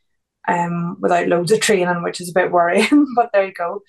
um, 0.48 0.98
without 1.00 1.28
loads 1.28 1.52
of 1.52 1.60
training, 1.60 2.04
which 2.04 2.22
is 2.22 2.30
a 2.30 2.34
bit 2.34 2.52
worrying, 2.52 3.06
but 3.16 3.30
there 3.34 3.46
you 3.46 3.54
go. 3.54 3.82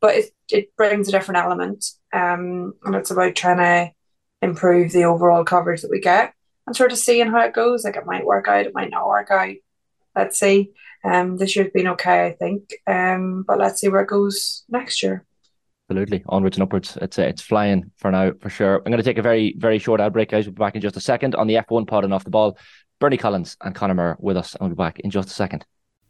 But 0.00 0.14
it, 0.14 0.30
it 0.50 0.76
brings 0.76 1.08
a 1.08 1.12
different 1.12 1.44
element, 1.44 1.84
um, 2.12 2.74
and 2.84 2.94
it's 2.94 3.10
about 3.10 3.34
trying 3.34 3.58
to 3.58 3.92
improve 4.40 4.92
the 4.92 5.04
overall 5.04 5.44
coverage 5.44 5.82
that 5.82 5.90
we 5.90 6.00
get 6.00 6.32
and 6.66 6.76
sort 6.76 6.92
of 6.92 6.98
seeing 6.98 7.26
how 7.28 7.40
it 7.40 7.54
goes. 7.54 7.84
Like 7.84 7.96
it 7.96 8.06
might 8.06 8.24
work 8.24 8.46
out, 8.46 8.66
it 8.66 8.74
might 8.74 8.90
not 8.90 9.08
work 9.08 9.30
out. 9.30 9.54
Let's 10.14 10.38
see. 10.38 10.72
Um, 11.04 11.36
this 11.36 11.56
year's 11.56 11.72
been 11.72 11.88
okay, 11.88 12.26
I 12.26 12.32
think. 12.32 12.74
Um, 12.86 13.44
but 13.46 13.58
let's 13.58 13.80
see 13.80 13.88
where 13.88 14.02
it 14.02 14.08
goes 14.08 14.64
next 14.68 15.02
year. 15.02 15.24
Absolutely, 15.90 16.22
onwards 16.28 16.56
and 16.58 16.64
upwards. 16.64 16.98
It's 17.00 17.18
uh, 17.18 17.22
it's 17.22 17.40
flying 17.40 17.90
for 17.96 18.10
now 18.10 18.32
for 18.40 18.50
sure. 18.50 18.76
I'm 18.76 18.92
going 18.92 18.98
to 18.98 19.02
take 19.02 19.16
a 19.16 19.22
very 19.22 19.54
very 19.56 19.78
short 19.78 20.00
ad 20.00 20.12
break, 20.12 20.30
guys. 20.30 20.44
We'll 20.44 20.52
be 20.52 20.58
back 20.58 20.74
in 20.74 20.82
just 20.82 20.98
a 20.98 21.00
second 21.00 21.34
on 21.34 21.46
the 21.46 21.54
F1 21.54 21.86
pod 21.88 22.04
and 22.04 22.12
off 22.12 22.24
the 22.24 22.30
ball. 22.30 22.58
Bernie 23.00 23.16
Collins 23.16 23.56
and 23.60 23.74
Conor 23.74 23.94
Moore 23.94 24.16
with 24.18 24.36
us, 24.36 24.54
and 24.54 24.62
we'll 24.62 24.70
be 24.70 24.74
back 24.74 24.98
in 25.00 25.10
just 25.10 25.28
a 25.28 25.32
second. 25.32 25.64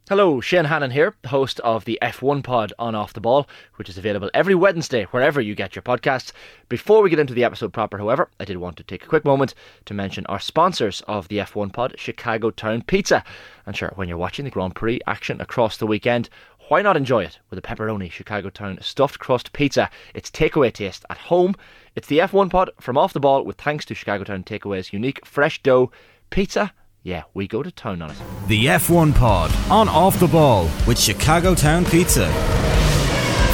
Hello, 0.09 0.41
Shane 0.41 0.65
Hannon 0.65 0.89
here, 0.89 1.13
host 1.27 1.59
of 1.59 1.85
the 1.85 1.99
F1 2.01 2.43
pod 2.43 2.73
on 2.79 2.95
Off 2.95 3.13
the 3.13 3.21
Ball, 3.21 3.47
which 3.75 3.89
is 3.89 3.97
available 3.99 4.31
every 4.33 4.55
Wednesday 4.55 5.03
wherever 5.11 5.39
you 5.39 5.53
get 5.53 5.75
your 5.75 5.83
podcasts. 5.83 6.31
Before 6.67 7.03
we 7.03 7.11
get 7.11 7.19
into 7.19 7.35
the 7.35 7.43
episode 7.43 7.73
proper, 7.73 7.99
however, 7.99 8.31
I 8.39 8.45
did 8.45 8.57
want 8.57 8.75
to 8.77 8.83
take 8.83 9.03
a 9.03 9.07
quick 9.07 9.23
moment 9.23 9.53
to 9.85 9.93
mention 9.93 10.25
our 10.25 10.39
sponsors 10.39 11.01
of 11.01 11.27
the 11.27 11.37
F1 11.37 11.71
pod, 11.71 11.93
Chicago 11.95 12.49
Town 12.49 12.81
Pizza. 12.81 13.23
And 13.67 13.77
sure, 13.77 13.91
when 13.93 14.09
you're 14.09 14.17
watching 14.17 14.45
the 14.45 14.51
Grand 14.51 14.73
Prix 14.73 14.99
action 15.05 15.39
across 15.41 15.77
the 15.77 15.85
weekend, 15.85 16.27
why 16.69 16.81
not 16.81 16.97
enjoy 16.97 17.23
it 17.23 17.37
with 17.51 17.59
a 17.59 17.61
pepperoni 17.61 18.11
Chicago 18.11 18.49
Town 18.49 18.79
stuffed 18.81 19.19
crust 19.19 19.53
pizza? 19.53 19.91
It's 20.15 20.31
takeaway 20.31 20.73
taste 20.73 21.05
at 21.11 21.17
home. 21.17 21.53
It's 21.95 22.07
the 22.07 22.17
F1 22.17 22.49
pod 22.49 22.71
from 22.79 22.97
off 22.97 23.13
the 23.13 23.19
ball 23.19 23.45
with 23.45 23.61
thanks 23.61 23.85
to 23.85 23.93
Chicago 23.93 24.23
Town 24.23 24.43
Takeaway's 24.43 24.91
unique 24.91 25.23
fresh 25.23 25.61
dough 25.61 25.91
pizza. 26.29 26.73
Yeah, 27.03 27.23
we 27.33 27.47
go 27.47 27.63
to 27.63 27.71
town 27.71 28.01
on 28.01 28.11
it. 28.11 28.17
The 28.47 28.65
F1 28.65 29.15
pod 29.15 29.55
on 29.71 29.87
off 29.87 30.19
the 30.19 30.27
ball 30.27 30.69
with 30.85 30.99
Chicago 30.99 31.55
Town 31.55 31.85
Pizza. 31.85 32.29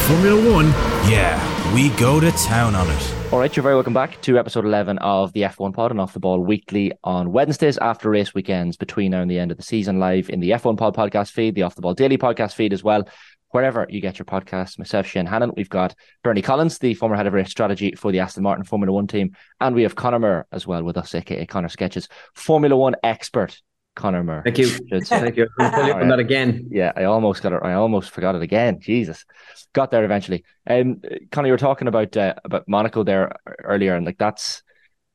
Formula 0.06 0.52
One, 0.52 0.66
yeah, 1.10 1.74
we 1.74 1.88
go 1.90 2.20
to 2.20 2.30
town 2.32 2.74
on 2.74 2.88
it. 2.88 3.14
All 3.32 3.40
right, 3.40 3.54
you're 3.56 3.62
very 3.62 3.74
welcome 3.74 3.92
back 3.92 4.20
to 4.22 4.38
episode 4.38 4.64
11 4.64 4.98
of 4.98 5.32
the 5.32 5.42
F1 5.42 5.74
Pod 5.74 5.90
and 5.90 6.00
Off 6.00 6.12
the 6.12 6.20
Ball 6.20 6.38
weekly 6.38 6.92
on 7.02 7.32
Wednesdays 7.32 7.76
after 7.78 8.08
race 8.08 8.32
weekends 8.32 8.76
between 8.76 9.10
now 9.10 9.20
and 9.20 9.30
the 9.30 9.38
end 9.38 9.50
of 9.50 9.56
the 9.56 9.64
season, 9.64 9.98
live 9.98 10.30
in 10.30 10.38
the 10.38 10.50
F1 10.50 10.76
Pod 10.76 10.94
podcast 10.94 11.32
feed, 11.32 11.56
the 11.56 11.62
Off 11.62 11.74
the 11.74 11.82
Ball 11.82 11.94
Daily 11.94 12.18
podcast 12.18 12.54
feed 12.54 12.72
as 12.72 12.84
well. 12.84 13.08
Wherever 13.56 13.86
you 13.88 14.02
get 14.02 14.18
your 14.18 14.26
podcasts, 14.26 14.78
myself, 14.78 15.06
Shane 15.06 15.24
Hannon, 15.24 15.50
we've 15.56 15.70
got 15.70 15.94
Bernie 16.22 16.42
Collins, 16.42 16.76
the 16.76 16.92
former 16.92 17.16
head 17.16 17.26
of 17.26 17.32
race 17.32 17.48
strategy 17.48 17.94
for 17.96 18.12
the 18.12 18.20
Aston 18.20 18.42
Martin 18.42 18.64
Formula 18.64 18.92
One 18.92 19.06
team, 19.06 19.34
and 19.62 19.74
we 19.74 19.82
have 19.84 19.94
Conor 19.94 20.18
Moore 20.18 20.46
as 20.52 20.66
well 20.66 20.84
with 20.84 20.98
us, 20.98 21.14
aka 21.14 21.46
Conor 21.46 21.70
Sketches, 21.70 22.06
Formula 22.34 22.76
One 22.76 22.96
expert 23.02 23.58
Conor 23.94 24.22
Moore. 24.24 24.42
Thank 24.44 24.58
you. 24.58 24.66
Thank 25.04 25.38
you. 25.38 25.48
I'm 25.58 26.02
on 26.02 26.08
that 26.08 26.18
again. 26.18 26.68
Yeah, 26.70 26.92
I 26.94 27.04
almost 27.04 27.42
got 27.42 27.54
it. 27.54 27.60
I 27.62 27.72
almost 27.72 28.10
forgot 28.10 28.34
it 28.34 28.42
again. 28.42 28.78
Jesus, 28.78 29.24
got 29.72 29.90
there 29.90 30.04
eventually. 30.04 30.44
Um, 30.66 31.00
Conor, 31.32 31.46
you 31.46 31.52
were 31.54 31.56
talking 31.56 31.88
about 31.88 32.14
uh, 32.14 32.34
about 32.44 32.68
Monaco 32.68 33.04
there 33.04 33.36
earlier, 33.64 33.96
and 33.96 34.04
like 34.04 34.18
that's 34.18 34.62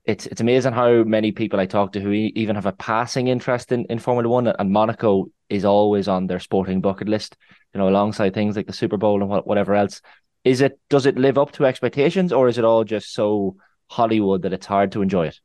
it's 0.05 0.25
it's 0.25 0.41
amazing 0.41 0.73
how 0.73 1.03
many 1.03 1.31
people 1.31 1.59
I 1.59 1.65
talk 1.67 1.91
to 1.93 1.99
who 1.99 2.11
even 2.11 2.55
have 2.55 2.65
a 2.65 2.71
passing 2.71 3.27
interest 3.27 3.71
in, 3.71 3.85
in 3.85 3.99
Formula 3.99 4.27
One 4.27 4.47
and 4.47 4.71
Monaco 4.71 5.27
is 5.49 5.63
always 5.63 6.07
on 6.07 6.27
their 6.27 6.39
sporting 6.39 6.81
bucket 6.81 7.07
list, 7.07 7.37
you 7.73 7.77
know, 7.79 7.87
alongside 7.87 8.33
things 8.33 8.55
like 8.55 8.67
the 8.67 8.73
Super 8.73 8.97
Bowl 8.97 9.21
and 9.21 9.45
whatever 9.45 9.75
else. 9.75 10.01
Is 10.43 10.61
it 10.61 10.79
does 10.89 11.05
it 11.05 11.17
live 11.17 11.37
up 11.37 11.51
to 11.53 11.65
expectations 11.65 12.33
or 12.33 12.47
is 12.47 12.57
it 12.57 12.65
all 12.65 12.83
just 12.83 13.13
so 13.13 13.57
Hollywood 13.87 14.41
that 14.41 14.53
it's 14.53 14.65
hard 14.65 14.91
to 14.93 15.03
enjoy 15.03 15.27
it? 15.27 15.39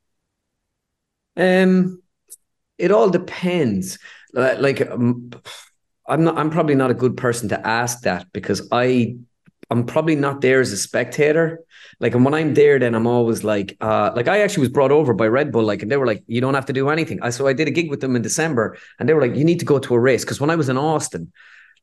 Um, 1.35 2.01
it 2.79 2.91
all 2.91 3.09
depends. 3.09 3.99
Like, 4.33 4.81
um, 4.89 5.31
I'm 6.07 6.23
not. 6.23 6.37
I'm 6.37 6.49
probably 6.49 6.75
not 6.75 6.91
a 6.91 6.95
good 6.95 7.15
person 7.15 7.49
to 7.49 7.67
ask 7.67 8.01
that 8.01 8.27
because 8.33 8.67
I 8.71 9.17
I'm 9.69 9.85
probably 9.85 10.15
not 10.15 10.41
there 10.41 10.61
as 10.61 10.71
a 10.71 10.77
spectator. 10.77 11.63
Like, 11.99 12.13
and 12.13 12.23
when 12.23 12.33
I'm 12.33 12.53
there, 12.53 12.79
then 12.79 12.95
I'm 12.95 13.07
always 13.07 13.43
like, 13.43 13.75
uh, 13.81 14.11
like 14.15 14.27
I 14.27 14.41
actually 14.41 14.61
was 14.61 14.69
brought 14.69 14.91
over 14.91 15.13
by 15.13 15.27
Red 15.27 15.51
Bull, 15.51 15.63
like, 15.63 15.81
and 15.81 15.91
they 15.91 15.97
were 15.97 16.05
like, 16.05 16.23
you 16.27 16.41
don't 16.41 16.53
have 16.53 16.67
to 16.67 16.73
do 16.73 16.89
anything. 16.89 17.19
I 17.21 17.31
so 17.31 17.47
I 17.47 17.53
did 17.53 17.67
a 17.67 17.71
gig 17.71 17.89
with 17.89 18.01
them 18.01 18.15
in 18.15 18.21
December, 18.21 18.77
and 18.99 19.09
they 19.09 19.13
were 19.13 19.21
like, 19.21 19.35
you 19.35 19.43
need 19.43 19.59
to 19.59 19.65
go 19.65 19.79
to 19.79 19.95
a 19.95 19.99
race 19.99 20.23
because 20.23 20.39
when 20.39 20.49
I 20.49 20.55
was 20.55 20.69
in 20.69 20.77
Austin, 20.77 21.31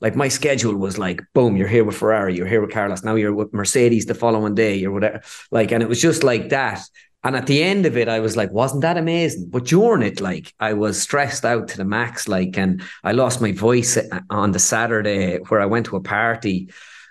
like 0.01 0.17
my 0.17 0.29
schedule 0.29 0.77
was 0.77 0.99
like, 0.99 1.21
boom, 1.35 1.57
you're 1.57 1.69
here 1.69 1.85
with 1.85 1.97
Ferrari, 1.97 2.35
you're 2.37 2.47
here 2.47 2.61
with 2.61 2.73
Carlos, 2.73 3.05
now 3.05 3.17
you're 3.17 3.35
with 3.35 3.53
Mercedes 3.53 4.07
the 4.07 4.15
following 4.15 4.55
day, 4.55 4.85
or 4.85 4.93
whatever. 4.93 5.23
Like, 5.51 5.73
and 5.73 5.83
it 5.83 5.89
was 5.89 6.01
just 6.01 6.23
like 6.23 6.51
that. 6.51 6.83
And 7.25 7.37
at 7.37 7.47
the 7.47 7.63
end 7.63 7.87
of 7.87 7.97
it, 7.97 8.07
I 8.07 8.21
was 8.21 8.37
like, 8.37 8.53
wasn't 8.53 8.83
that 8.83 8.99
amazing? 8.99 9.49
But 9.49 9.65
during 9.65 10.03
it, 10.03 10.21
like, 10.21 10.53
I 10.61 10.75
was 10.75 11.01
stressed 11.01 11.45
out 11.45 11.69
to 11.69 11.79
the 11.79 11.85
max, 11.85 12.29
like, 12.29 12.59
and 12.59 12.83
I 13.03 13.13
lost 13.13 13.41
my 13.41 13.53
voice 13.53 13.99
on 14.29 14.53
the 14.53 14.59
Saturday 14.59 15.39
where 15.49 15.61
I 15.61 15.67
went 15.67 15.87
to 15.87 15.97
a 15.97 16.03
party 16.03 16.69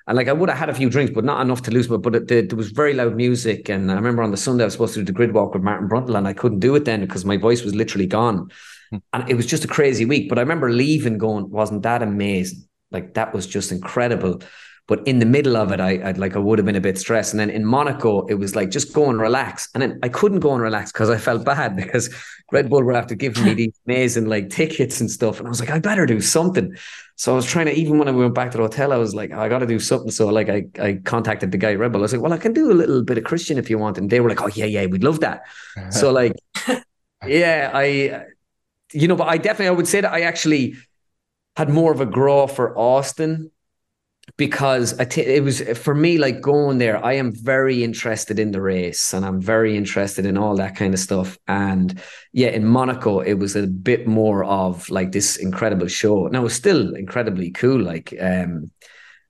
and 0.07 0.17
like 0.17 0.27
I 0.27 0.33
would 0.33 0.49
have 0.49 0.57
had 0.57 0.69
a 0.69 0.73
few 0.73 0.89
drinks, 0.89 1.13
but 1.13 1.23
not 1.23 1.41
enough 1.41 1.61
to 1.63 1.71
lose. 1.71 1.87
But 1.87 2.01
but 2.01 2.15
it, 2.15 2.49
there 2.49 2.57
was 2.57 2.71
very 2.71 2.93
loud 2.93 3.15
music, 3.15 3.69
and 3.69 3.91
I 3.91 3.95
remember 3.95 4.21
on 4.21 4.31
the 4.31 4.37
Sunday 4.37 4.63
I 4.63 4.65
was 4.65 4.73
supposed 4.73 4.95
to 4.95 4.99
do 4.99 5.05
the 5.05 5.13
grid 5.13 5.33
walk 5.33 5.53
with 5.53 5.63
Martin 5.63 5.87
Brundle, 5.87 6.17
and 6.17 6.27
I 6.27 6.33
couldn't 6.33 6.59
do 6.59 6.75
it 6.75 6.85
then 6.85 7.01
because 7.01 7.25
my 7.25 7.37
voice 7.37 7.63
was 7.63 7.73
literally 7.73 8.07
gone, 8.07 8.49
hmm. 8.89 8.97
and 9.13 9.29
it 9.29 9.35
was 9.35 9.45
just 9.45 9.63
a 9.63 9.67
crazy 9.67 10.05
week. 10.05 10.27
But 10.27 10.37
I 10.37 10.41
remember 10.41 10.71
leaving, 10.71 11.17
going, 11.17 11.49
wasn't 11.49 11.83
that 11.83 12.01
amazing? 12.01 12.67
Like 12.91 13.13
that 13.13 13.33
was 13.33 13.47
just 13.47 13.71
incredible. 13.71 14.41
But 14.85 15.07
in 15.07 15.19
the 15.19 15.25
middle 15.25 15.55
of 15.55 15.71
it, 15.71 15.79
I 15.79 15.91
I'd 16.09 16.17
like 16.17 16.35
I 16.35 16.39
would 16.39 16.59
have 16.59 16.65
been 16.65 16.75
a 16.75 16.81
bit 16.81 16.97
stressed. 16.97 17.31
And 17.31 17.39
then 17.39 17.49
in 17.49 17.63
Monaco, 17.63 18.25
it 18.25 18.33
was 18.33 18.53
like 18.53 18.69
just 18.69 18.93
go 18.93 19.09
and 19.09 19.19
relax. 19.19 19.69
And 19.73 19.81
then 19.81 19.99
I 20.03 20.09
couldn't 20.09 20.41
go 20.41 20.51
and 20.53 20.61
relax 20.61 20.91
because 20.91 21.09
I 21.09 21.17
felt 21.17 21.45
bad 21.45 21.75
because 21.81 22.13
Red 22.51 22.69
Bull 22.69 22.83
were 22.83 22.93
after 22.93 23.15
giving 23.15 23.45
me 23.45 23.53
these 23.61 23.79
amazing 23.87 24.25
like 24.25 24.49
tickets 24.49 24.99
and 24.99 25.09
stuff. 25.09 25.39
And 25.39 25.47
I 25.47 25.49
was 25.49 25.61
like, 25.61 25.69
I 25.69 25.79
better 25.79 26.05
do 26.05 26.19
something. 26.19 26.75
So 27.15 27.31
I 27.31 27.35
was 27.35 27.45
trying 27.45 27.67
to 27.67 27.73
even 27.73 27.97
when 27.97 28.09
I 28.09 28.11
went 28.11 28.35
back 28.35 28.51
to 28.51 28.57
the 28.57 28.63
hotel, 28.63 28.91
I 28.91 28.97
was 28.97 29.15
like, 29.15 29.31
oh, 29.33 29.39
I 29.39 29.47
gotta 29.47 29.67
do 29.67 29.79
something. 29.79 30.11
So 30.11 30.27
like 30.27 30.49
I 30.49 30.65
I 30.79 30.99
contacted 31.05 31.51
the 31.51 31.57
guy 31.57 31.75
Red 31.75 31.93
Bull. 31.93 32.01
I 32.01 32.03
was 32.03 32.13
like, 32.13 32.21
Well, 32.21 32.33
I 32.33 32.37
can 32.37 32.51
do 32.51 32.69
a 32.69 32.73
little 32.73 33.03
bit 33.03 33.17
of 33.17 33.23
Christian 33.23 33.57
if 33.57 33.69
you 33.69 33.77
want. 33.77 33.97
And 33.97 34.09
they 34.09 34.19
were 34.19 34.29
like, 34.29 34.41
Oh 34.41 34.49
yeah, 34.53 34.65
yeah, 34.65 34.85
we'd 34.87 35.03
love 35.03 35.21
that. 35.21 35.43
so 35.91 36.11
like 36.21 36.33
yeah, 37.25 37.71
I 37.73 38.25
you 38.91 39.07
know, 39.07 39.15
but 39.15 39.27
I 39.27 39.37
definitely 39.37 39.67
I 39.67 39.71
would 39.71 39.87
say 39.87 40.01
that 40.01 40.11
I 40.11 40.21
actually 40.21 40.75
had 41.55 41.69
more 41.69 41.91
of 41.93 42.01
a 42.01 42.05
grow 42.05 42.47
for 42.47 42.77
Austin 42.77 43.51
because 44.37 44.93
it 44.99 45.43
was 45.43 45.61
for 45.77 45.93
me 45.93 46.17
like 46.17 46.41
going 46.41 46.79
there 46.79 47.03
i 47.05 47.13
am 47.13 47.31
very 47.31 47.83
interested 47.83 48.39
in 48.39 48.51
the 48.51 48.61
race 48.61 49.13
and 49.13 49.23
i'm 49.25 49.39
very 49.39 49.77
interested 49.77 50.25
in 50.25 50.37
all 50.37 50.55
that 50.55 50.75
kind 50.75 50.93
of 50.93 50.99
stuff. 50.99 51.37
And 51.47 52.01
yeah 52.31 52.49
in 52.49 52.65
monaco 52.65 53.19
it 53.19 53.35
was 53.35 53.55
a 53.55 53.67
bit 53.67 54.07
more 54.07 54.43
of 54.43 54.89
like 54.89 55.11
this 55.11 55.37
incredible 55.37 55.87
show. 55.87 56.27
Now 56.27 56.41
it 56.41 56.43
was 56.43 56.55
still 56.55 56.95
incredibly 56.95 57.51
cool 57.51 57.79
like 57.79 58.13
um 58.19 58.71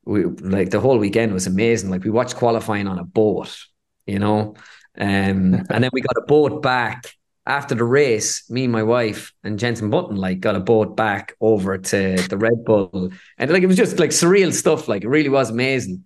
we 0.06 0.26
like 0.26 0.70
the 0.70 0.80
whole 0.80 0.98
weekend 0.98 1.34
was 1.34 1.48
amazing. 1.48 1.90
Like 1.90 2.04
we 2.04 2.10
watched 2.10 2.36
qualifying 2.36 2.88
on 2.88 3.00
a 3.00 3.06
boat 3.06 3.58
you 4.06 4.20
know? 4.20 4.56
Um 4.98 5.66
and 5.70 5.84
then 5.84 5.90
we 5.92 6.02
got 6.02 6.18
a 6.18 6.26
boat 6.26 6.62
back 6.62 7.14
after 7.46 7.76
the 7.76 7.84
race, 7.84 8.50
me 8.50 8.64
and 8.64 8.72
my 8.72 8.84
wife 8.84 9.34
and 9.44 9.60
Jensen 9.60 9.90
Button 9.90 10.16
like 10.16 10.40
got 10.40 10.56
a 10.56 10.62
boat 10.62 10.96
back 10.96 11.36
over 11.42 11.78
to 11.78 12.16
the 12.30 12.38
Red 12.38 12.64
Bull, 12.66 13.12
and 13.38 13.52
like 13.52 13.64
it 13.64 13.68
was 13.68 13.78
just 13.78 14.00
like 14.00 14.12
surreal 14.12 14.54
stuff. 14.54 14.88
Like 14.88 15.04
it 15.04 15.10
really 15.10 15.30
was 15.30 15.50
amazing. 15.50 16.06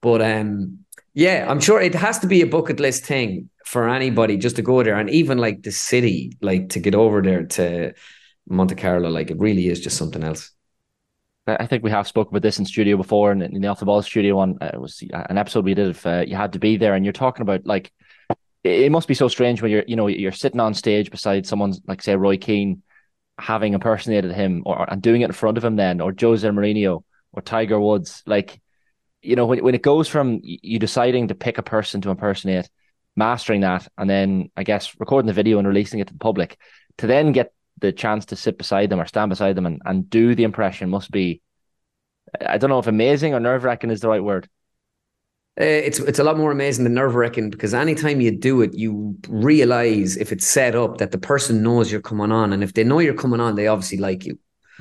But 0.00 0.22
um, 0.22 0.78
yeah, 1.12 1.46
I'm 1.48 1.60
sure 1.60 1.80
it 1.80 1.94
has 1.94 2.18
to 2.20 2.26
be 2.26 2.40
a 2.40 2.46
bucket 2.46 2.80
list 2.80 3.04
thing 3.04 3.50
for 3.66 3.88
anybody 3.88 4.36
just 4.38 4.56
to 4.56 4.62
go 4.62 4.82
there, 4.82 4.96
and 4.96 5.10
even 5.10 5.38
like 5.38 5.62
the 5.62 5.72
city, 5.72 6.36
like 6.40 6.70
to 6.70 6.80
get 6.80 6.94
over 6.94 7.20
there 7.20 7.44
to 7.44 7.92
Monte 8.48 8.74
Carlo, 8.76 9.10
like 9.10 9.30
it 9.30 9.38
really 9.38 9.68
is 9.68 9.80
just 9.80 9.98
something 9.98 10.24
else. 10.24 10.50
I 11.46 11.66
think 11.66 11.82
we 11.82 11.90
have 11.90 12.06
spoken 12.06 12.32
about 12.32 12.42
this 12.42 12.58
in 12.58 12.64
studio 12.64 12.96
before, 12.96 13.32
and 13.32 13.42
in 13.42 13.60
the 13.60 13.74
the 13.74 13.84
ball 13.84 14.02
studio 14.02 14.36
one, 14.36 14.56
uh, 14.60 14.70
it 14.72 14.80
was 14.80 15.02
an 15.12 15.36
episode 15.36 15.64
we 15.64 15.74
did 15.74 15.88
of 15.88 16.06
uh, 16.06 16.24
you 16.26 16.36
had 16.36 16.54
to 16.54 16.58
be 16.58 16.76
there, 16.76 16.94
and 16.94 17.04
you're 17.04 17.12
talking 17.12 17.42
about 17.42 17.66
like 17.66 17.92
it 18.62 18.92
must 18.92 19.08
be 19.08 19.14
so 19.14 19.28
strange 19.28 19.62
when 19.62 19.70
you're 19.70 19.84
you 19.86 19.96
know 19.96 20.06
you're 20.06 20.32
sitting 20.32 20.60
on 20.60 20.74
stage 20.74 21.10
beside 21.10 21.46
someone 21.46 21.74
like 21.86 22.02
say 22.02 22.16
Roy 22.16 22.36
Keane 22.36 22.82
having 23.38 23.72
impersonated 23.72 24.32
him 24.32 24.62
or 24.66 24.90
and 24.90 25.00
doing 25.00 25.22
it 25.22 25.26
in 25.26 25.32
front 25.32 25.56
of 25.56 25.64
him 25.64 25.76
then 25.76 26.00
or 26.00 26.14
Jose 26.18 26.46
Mourinho 26.46 27.02
or 27.32 27.42
Tiger 27.42 27.80
Woods. 27.80 28.22
Like 28.26 28.60
you 29.22 29.36
know 29.36 29.46
when 29.46 29.64
when 29.64 29.74
it 29.74 29.82
goes 29.82 30.08
from 30.08 30.40
you 30.42 30.78
deciding 30.78 31.28
to 31.28 31.34
pick 31.34 31.58
a 31.58 31.62
person 31.62 32.00
to 32.02 32.10
impersonate 32.10 32.68
mastering 33.16 33.62
that 33.62 33.88
and 33.98 34.08
then 34.08 34.50
I 34.56 34.62
guess 34.62 34.94
recording 34.98 35.26
the 35.26 35.32
video 35.32 35.58
and 35.58 35.66
releasing 35.66 36.00
it 36.00 36.08
to 36.08 36.12
the 36.12 36.18
public 36.18 36.58
to 36.98 37.06
then 37.06 37.32
get 37.32 37.52
the 37.78 37.92
chance 37.92 38.26
to 38.26 38.36
sit 38.36 38.58
beside 38.58 38.90
them 38.90 39.00
or 39.00 39.06
stand 39.06 39.30
beside 39.30 39.56
them 39.56 39.66
and, 39.66 39.80
and 39.84 40.08
do 40.08 40.34
the 40.34 40.44
impression 40.44 40.90
must 40.90 41.10
be 41.10 41.40
I 42.46 42.58
don't 42.58 42.70
know 42.70 42.78
if 42.78 42.86
amazing 42.86 43.34
or 43.34 43.40
nerve 43.40 43.64
wracking 43.64 43.90
is 43.90 44.00
the 44.00 44.08
right 44.08 44.22
word 44.22 44.48
it's 45.62 45.98
it's 45.98 46.18
a 46.18 46.24
lot 46.24 46.38
more 46.38 46.50
amazing 46.50 46.84
than 46.84 46.94
nerve 46.94 47.14
wracking 47.14 47.50
because 47.50 47.74
anytime 47.74 48.20
you 48.20 48.30
do 48.30 48.62
it, 48.62 48.74
you 48.74 49.16
realize 49.28 50.16
if 50.16 50.32
it's 50.32 50.46
set 50.46 50.74
up 50.74 50.98
that 50.98 51.10
the 51.10 51.18
person 51.18 51.62
knows 51.62 51.92
you're 51.92 52.00
coming 52.00 52.32
on, 52.32 52.52
and 52.52 52.62
if 52.62 52.74
they 52.74 52.84
know 52.84 52.98
you're 52.98 53.14
coming 53.14 53.40
on, 53.40 53.56
they 53.56 53.66
obviously 53.66 53.98
like 53.98 54.24
you. 54.24 54.38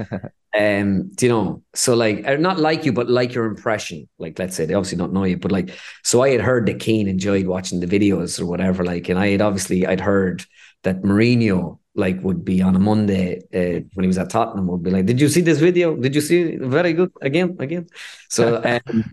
um, 0.58 1.10
do 1.10 1.26
you 1.26 1.32
know? 1.32 1.64
So 1.74 1.96
like, 1.96 2.26
uh, 2.26 2.36
not 2.36 2.60
like 2.60 2.86
you, 2.86 2.94
but 2.94 3.10
like 3.10 3.34
your 3.34 3.46
impression. 3.46 4.08
Like, 4.18 4.40
let's 4.40 4.56
say 4.56 4.66
they 4.66 4.74
obviously 4.74 4.98
don't 4.98 5.14
know 5.14 5.26
you, 5.26 5.38
but 5.38 5.52
like, 5.52 5.78
so 6.04 6.22
I 6.22 6.30
had 6.30 6.42
heard 6.42 6.66
that 6.68 6.80
Keane 6.80 7.08
enjoyed 7.08 7.46
watching 7.46 7.80
the 7.80 7.88
videos 7.88 8.40
or 8.40 8.46
whatever. 8.46 8.84
Like, 8.84 9.10
and 9.10 9.20
I 9.20 9.30
had 9.30 9.42
obviously 9.42 9.86
I'd 9.86 10.02
heard 10.02 10.46
that 10.84 11.02
Mourinho 11.02 11.80
like 11.96 12.22
would 12.24 12.46
be 12.46 12.62
on 12.62 12.76
a 12.76 12.80
Monday 12.80 13.40
uh, 13.54 13.84
when 13.94 14.04
he 14.04 14.08
was 14.08 14.18
at 14.18 14.30
Tottenham 14.30 14.68
would 14.68 14.84
be 14.84 14.92
like, 14.92 15.06
"Did 15.06 15.20
you 15.20 15.28
see 15.28 15.42
this 15.42 15.60
video? 15.60 15.96
Did 15.96 16.16
you 16.16 16.22
see? 16.22 16.56
Very 16.56 16.94
good 16.94 17.12
again, 17.22 17.58
again." 17.60 17.88
So. 18.30 18.62
Um, 18.94 19.04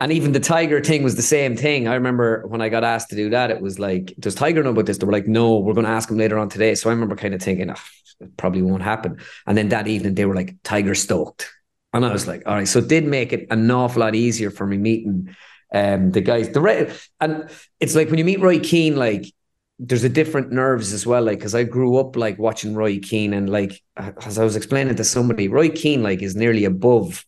and 0.00 0.12
even 0.12 0.32
the 0.32 0.40
Tiger 0.40 0.82
thing 0.82 1.02
was 1.02 1.16
the 1.16 1.22
same 1.22 1.56
thing. 1.56 1.88
I 1.88 1.94
remember 1.94 2.46
when 2.46 2.60
I 2.60 2.68
got 2.68 2.84
asked 2.84 3.10
to 3.10 3.16
do 3.16 3.30
that, 3.30 3.50
it 3.50 3.60
was 3.60 3.78
like, 3.78 4.14
does 4.18 4.34
Tiger 4.34 4.62
know 4.62 4.70
about 4.70 4.86
this? 4.86 4.98
They 4.98 5.06
were 5.06 5.12
like, 5.12 5.26
no, 5.26 5.58
we're 5.58 5.74
going 5.74 5.86
to 5.86 5.92
ask 5.92 6.10
him 6.10 6.18
later 6.18 6.38
on 6.38 6.48
today. 6.48 6.74
So 6.74 6.90
I 6.90 6.92
remember 6.92 7.16
kind 7.16 7.34
of 7.34 7.42
thinking, 7.42 7.70
oh, 7.70 7.74
it 8.20 8.36
probably 8.36 8.62
won't 8.62 8.82
happen. 8.82 9.18
And 9.46 9.56
then 9.56 9.68
that 9.70 9.88
evening, 9.88 10.14
they 10.14 10.24
were 10.24 10.34
like, 10.34 10.56
Tiger 10.62 10.94
stoked. 10.94 11.50
And 11.92 12.04
I 12.04 12.12
was 12.12 12.26
like, 12.26 12.42
all 12.46 12.54
right. 12.54 12.68
So 12.68 12.80
it 12.80 12.88
did 12.88 13.06
make 13.06 13.32
it 13.32 13.46
an 13.50 13.70
awful 13.70 14.00
lot 14.00 14.14
easier 14.14 14.50
for 14.50 14.66
me 14.66 14.76
meeting 14.76 15.34
um, 15.72 16.10
the 16.10 16.20
guys. 16.20 16.50
The 16.50 16.60
re- 16.60 16.92
And 17.20 17.48
it's 17.80 17.94
like 17.94 18.10
when 18.10 18.18
you 18.18 18.24
meet 18.24 18.40
Roy 18.40 18.58
Keane, 18.60 18.96
like, 18.96 19.32
there's 19.78 20.04
a 20.04 20.08
different 20.08 20.52
nerves 20.52 20.92
as 20.92 21.06
well. 21.06 21.22
Like, 21.22 21.38
because 21.38 21.54
I 21.54 21.64
grew 21.64 21.96
up 21.96 22.16
like 22.16 22.38
watching 22.38 22.74
Roy 22.74 22.98
Keane, 22.98 23.34
and 23.34 23.48
like, 23.48 23.82
as 23.96 24.38
I 24.38 24.44
was 24.44 24.56
explaining 24.56 24.96
to 24.96 25.04
somebody, 25.04 25.48
Roy 25.48 25.68
Keane, 25.68 26.02
like, 26.02 26.22
is 26.22 26.34
nearly 26.36 26.64
above 26.64 27.24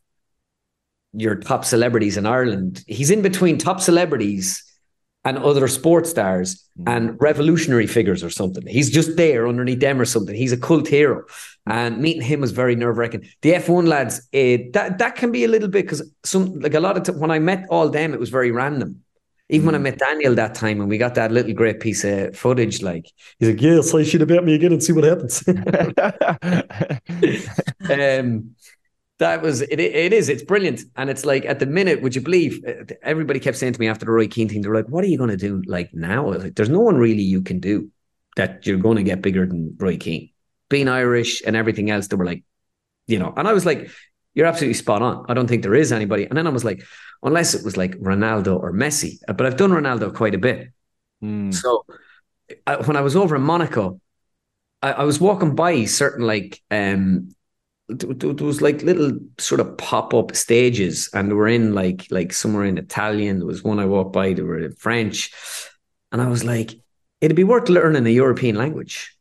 your 1.12 1.37
top 1.37 1.64
celebrities 1.64 2.16
in 2.16 2.27
Ireland. 2.27 2.85
He's 2.87 3.11
in 3.11 3.23
between 3.23 3.59
top 3.59 3.81
celebrities 3.81 4.62
and 5.25 5.38
other 5.38 5.66
sports 5.68 6.11
stars 6.11 6.68
mm. 6.79 6.85
and 6.87 7.21
revolutionary 7.21 7.87
figures 7.87 8.23
or 8.23 8.31
something. 8.31 8.66
He's 8.66 8.90
just 8.90 9.16
there 9.16 9.49
underneath 9.49 9.81
them 9.81 10.01
or 10.01 10.05
something. 10.05 10.35
He's 10.35 10.53
a 10.53 10.57
cult 10.57 10.88
hero. 10.88 11.25
And 11.66 11.99
meeting 11.99 12.23
him 12.23 12.40
was 12.40 12.53
very 12.53 12.77
nerve 12.77 12.97
wracking. 12.97 13.29
The 13.42 13.53
F1 13.53 13.87
lads, 13.87 14.21
uh, 14.33 14.71
that 14.73 14.99
that 14.99 15.16
can 15.16 15.33
be 15.33 15.44
a 15.44 15.49
little 15.49 15.68
bit 15.68 15.85
because 15.85 16.03
some 16.25 16.59
like 16.61 16.75
a 16.75 16.81
lot 16.81 16.97
of 16.97 17.03
t- 17.03 17.12
when 17.12 17.31
I 17.31 17.38
met 17.38 17.66
all 17.68 17.90
them, 17.90 18.14
it 18.14 18.21
was 18.21 18.31
very 18.31 18.51
random. 18.51 19.03
Even 19.51 19.64
mm. 19.64 19.66
when 19.66 19.75
I 19.75 19.79
mm. 19.79 19.83
met 19.83 19.99
Daniel 19.99 20.35
that 20.37 20.55
time 20.55 20.81
and 20.81 20.88
we 20.88 20.97
got 20.97 21.14
that 21.16 21.33
little 21.33 21.53
great 21.53 21.81
piece 21.81 22.05
of 22.05 22.37
footage, 22.37 22.81
like 22.81 23.11
he's 23.38 23.51
like, 23.51 23.61
"Yeah, 23.61 23.83
say 23.83 24.05
shit 24.05 24.23
about 24.23 24.44
me 24.44 24.55
again 24.55 24.73
and 24.73 24.83
see 24.83 24.92
what 24.92 25.05
happens." 25.05 25.47
um, 27.90 28.55
that 29.18 29.42
was 29.42 29.62
it. 29.62 29.81
It 29.81 30.12
is. 30.12 30.28
It's 30.28 30.42
brilliant, 30.42 30.83
and 30.96 31.11
it's 31.11 31.24
like 31.24 31.44
at 31.44 31.59
the 31.59 31.66
minute. 31.66 32.02
Would 32.02 32.14
you 32.14 32.20
believe? 32.20 32.62
Uh, 32.66 32.85
everybody 33.02 33.40
kept 33.40 33.57
saying 33.57 33.72
to 33.72 33.81
me 33.81 33.88
after 33.88 34.04
the 34.04 34.12
Roy 34.12 34.28
Keane 34.28 34.48
thing, 34.48 34.62
they're 34.62 34.74
like, 34.74 34.88
"What 34.88 35.04
are 35.04 35.09
you 35.09 35.18
going 35.18 35.31
to 35.31 35.37
do 35.37 35.62
like 35.66 35.90
now?" 35.92 36.31
like, 36.31 36.54
"There's 36.54 36.68
no 36.68 36.81
one 36.81 36.96
really 36.96 37.22
you 37.22 37.42
can 37.42 37.59
do 37.59 37.90
that. 38.37 38.66
You're 38.66 38.78
going 38.78 38.96
to 38.96 39.02
get 39.02 39.20
bigger 39.20 39.46
than 39.46 39.76
Roy 39.78 39.96
Keane, 39.96 40.31
being 40.68 40.88
Irish 40.88 41.42
and 41.44 41.57
everything 41.57 41.90
else." 41.90 42.07
They 42.07 42.16
were 42.16 42.24
like, 42.24 42.44
you 43.09 43.18
know, 43.18 43.35
and 43.37 43.48
I 43.48 43.52
was 43.52 43.66
like, 43.66 43.90
"You're 44.35 44.46
absolutely 44.46 44.74
spot 44.74 45.02
on. 45.02 45.26
I 45.28 45.35
don't 45.35 45.48
think 45.48 45.62
there 45.62 45.74
is 45.74 45.92
anybody." 45.92 46.24
And 46.24 46.38
then 46.38 46.46
I 46.46 46.50
was 46.50 46.64
like, 46.64 46.85
unless 47.22 47.54
it 47.54 47.64
was 47.64 47.76
like 47.76 47.98
Ronaldo 47.98 48.61
or 48.61 48.72
Messi, 48.72 49.18
but 49.26 49.46
I've 49.46 49.57
done 49.57 49.70
Ronaldo 49.70 50.14
quite 50.14 50.37
a 50.37 50.38
bit. 50.38 50.68
Mm. 51.22 51.52
So 51.52 51.85
I, 52.66 52.76
when 52.76 52.96
I 52.96 53.00
was 53.00 53.16
over 53.16 53.35
in 53.35 53.42
Monaco, 53.42 54.00
I, 54.81 54.92
I 54.92 55.04
was 55.04 55.20
walking 55.20 55.54
by 55.54 55.85
certain 55.87 56.24
like 56.24 56.62
um 56.70 57.31
there 57.88 58.46
was 58.46 58.61
like 58.61 58.83
little 58.83 59.18
sort 59.38 59.61
of 59.61 59.77
pop 59.79 60.12
up 60.14 60.35
stages, 60.37 61.09
and 61.14 61.31
they 61.31 61.35
were 61.35 61.48
in 61.48 61.74
like 61.74 62.07
like 62.11 62.33
somewhere 62.33 62.64
in 62.64 62.79
Italian. 62.79 63.38
There 63.38 63.46
was 63.46 63.64
one 63.64 63.79
I 63.79 63.87
walked 63.87 64.12
by. 64.12 64.33
They 64.33 64.42
were 64.42 64.59
in 64.59 64.72
French, 64.72 65.33
and 66.12 66.20
I 66.20 66.29
was 66.29 66.44
like, 66.44 66.74
it'd 67.20 67.37
be 67.37 67.44
worth 67.44 67.68
learning 67.68 68.07
a 68.07 68.11
European 68.11 68.57
language. 68.57 69.14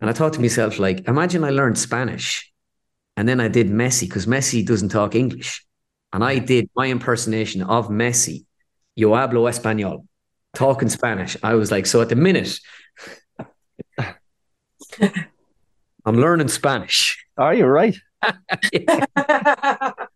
And 0.00 0.08
I 0.08 0.12
thought 0.12 0.34
to 0.34 0.40
myself, 0.40 0.78
like, 0.78 1.08
imagine 1.08 1.42
I 1.42 1.50
learned 1.50 1.76
Spanish 1.76 2.48
and 3.18 3.28
then 3.28 3.40
I 3.40 3.48
did 3.48 3.68
Messi 3.68 4.02
because 4.02 4.26
Messi 4.26 4.64
doesn't 4.64 4.90
talk 4.90 5.16
English. 5.16 5.66
And 6.12 6.22
I 6.22 6.38
did 6.38 6.70
my 6.76 6.86
impersonation 6.86 7.62
of 7.62 7.88
Messi, 7.88 8.46
yo 8.94 9.10
hablo 9.10 9.50
español, 9.50 10.06
talking 10.54 10.88
Spanish. 10.88 11.36
I 11.42 11.54
was 11.54 11.72
like, 11.72 11.86
so 11.86 12.00
at 12.00 12.10
the 12.10 12.14
minute, 12.14 12.60
I'm 16.06 16.16
learning 16.16 16.46
Spanish. 16.46 17.26
Are 17.36 17.52
you 17.52 17.66
right? 17.66 17.96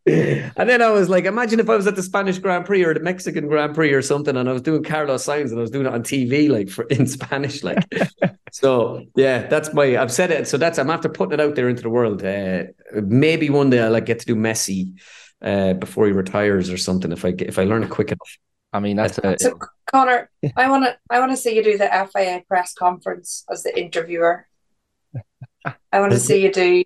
And 0.04 0.68
then 0.68 0.82
I 0.82 0.90
was 0.90 1.08
like, 1.08 1.24
imagine 1.24 1.60
if 1.60 1.70
I 1.70 1.76
was 1.76 1.86
at 1.86 1.94
the 1.94 2.02
Spanish 2.02 2.38
Grand 2.38 2.64
Prix 2.64 2.84
or 2.84 2.92
the 2.92 3.00
Mexican 3.00 3.46
Grand 3.46 3.74
Prix 3.74 3.92
or 3.92 4.02
something, 4.02 4.36
and 4.36 4.48
I 4.48 4.52
was 4.52 4.62
doing 4.62 4.82
Carlos 4.82 5.24
Sainz 5.24 5.50
and 5.50 5.58
I 5.58 5.60
was 5.60 5.70
doing 5.70 5.86
it 5.86 5.92
on 5.92 6.02
TV, 6.02 6.50
like 6.50 6.68
for 6.68 6.84
in 6.84 7.06
Spanish, 7.06 7.62
like. 7.62 7.78
so 8.52 9.04
yeah, 9.14 9.46
that's 9.46 9.72
my. 9.72 9.96
I've 9.96 10.12
said 10.12 10.30
it. 10.30 10.48
So 10.48 10.58
that's 10.58 10.78
I'm 10.78 10.90
after 10.90 11.08
putting 11.08 11.34
it 11.34 11.40
out 11.40 11.54
there 11.54 11.68
into 11.68 11.82
the 11.82 11.90
world. 11.90 12.24
Uh, 12.24 12.64
maybe 12.94 13.48
one 13.50 13.70
day 13.70 13.80
I 13.80 13.88
like 13.88 14.06
get 14.06 14.18
to 14.20 14.26
do 14.26 14.34
Messi 14.34 14.98
uh, 15.40 15.74
before 15.74 16.06
he 16.06 16.12
retires 16.12 16.70
or 16.70 16.76
something. 16.76 17.12
If 17.12 17.24
I 17.24 17.34
if 17.38 17.58
I 17.58 17.64
learn 17.64 17.84
it 17.84 17.90
quick 17.90 18.08
enough. 18.08 18.38
I 18.72 18.80
mean, 18.80 18.96
that's 18.96 19.18
a. 19.18 19.36
So 19.38 19.58
Conor, 19.92 20.30
I 20.56 20.68
want 20.68 20.84
to 20.84 20.96
I 21.10 21.20
want 21.20 21.30
to 21.30 21.36
see 21.36 21.54
you 21.54 21.62
do 21.62 21.78
the 21.78 22.08
FIA 22.12 22.42
press 22.48 22.74
conference 22.74 23.44
as 23.50 23.62
the 23.62 23.78
interviewer. 23.78 24.48
I 25.92 26.00
want 26.00 26.12
to 26.12 26.18
see 26.18 26.42
you 26.42 26.50
do 26.50 26.82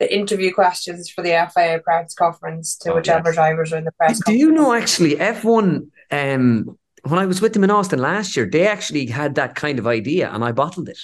the 0.00 0.12
interview 0.12 0.52
questions 0.52 1.08
for 1.08 1.22
the 1.22 1.30
FIA 1.54 1.78
press 1.78 2.14
conference 2.14 2.76
to 2.78 2.92
Oh, 2.92 2.96
whichever 2.96 3.28
yes. 3.28 3.34
drivers 3.36 3.72
are 3.72 3.78
in 3.78 3.84
the 3.84 3.92
press. 3.92 4.20
Do 4.24 4.34
you 4.34 4.50
know 4.50 4.72
actually 4.74 5.14
F1 5.16 5.86
um 6.10 6.76
when 7.04 7.18
I 7.18 7.26
was 7.26 7.40
with 7.40 7.52
them 7.54 7.64
in 7.64 7.70
Austin 7.70 7.98
last 7.98 8.36
year, 8.36 8.46
they 8.50 8.66
actually 8.66 9.06
had 9.06 9.36
that 9.36 9.54
kind 9.54 9.78
of 9.78 9.86
idea 9.86 10.30
and 10.30 10.44
I 10.44 10.52
bottled 10.52 10.88
it. 10.88 10.98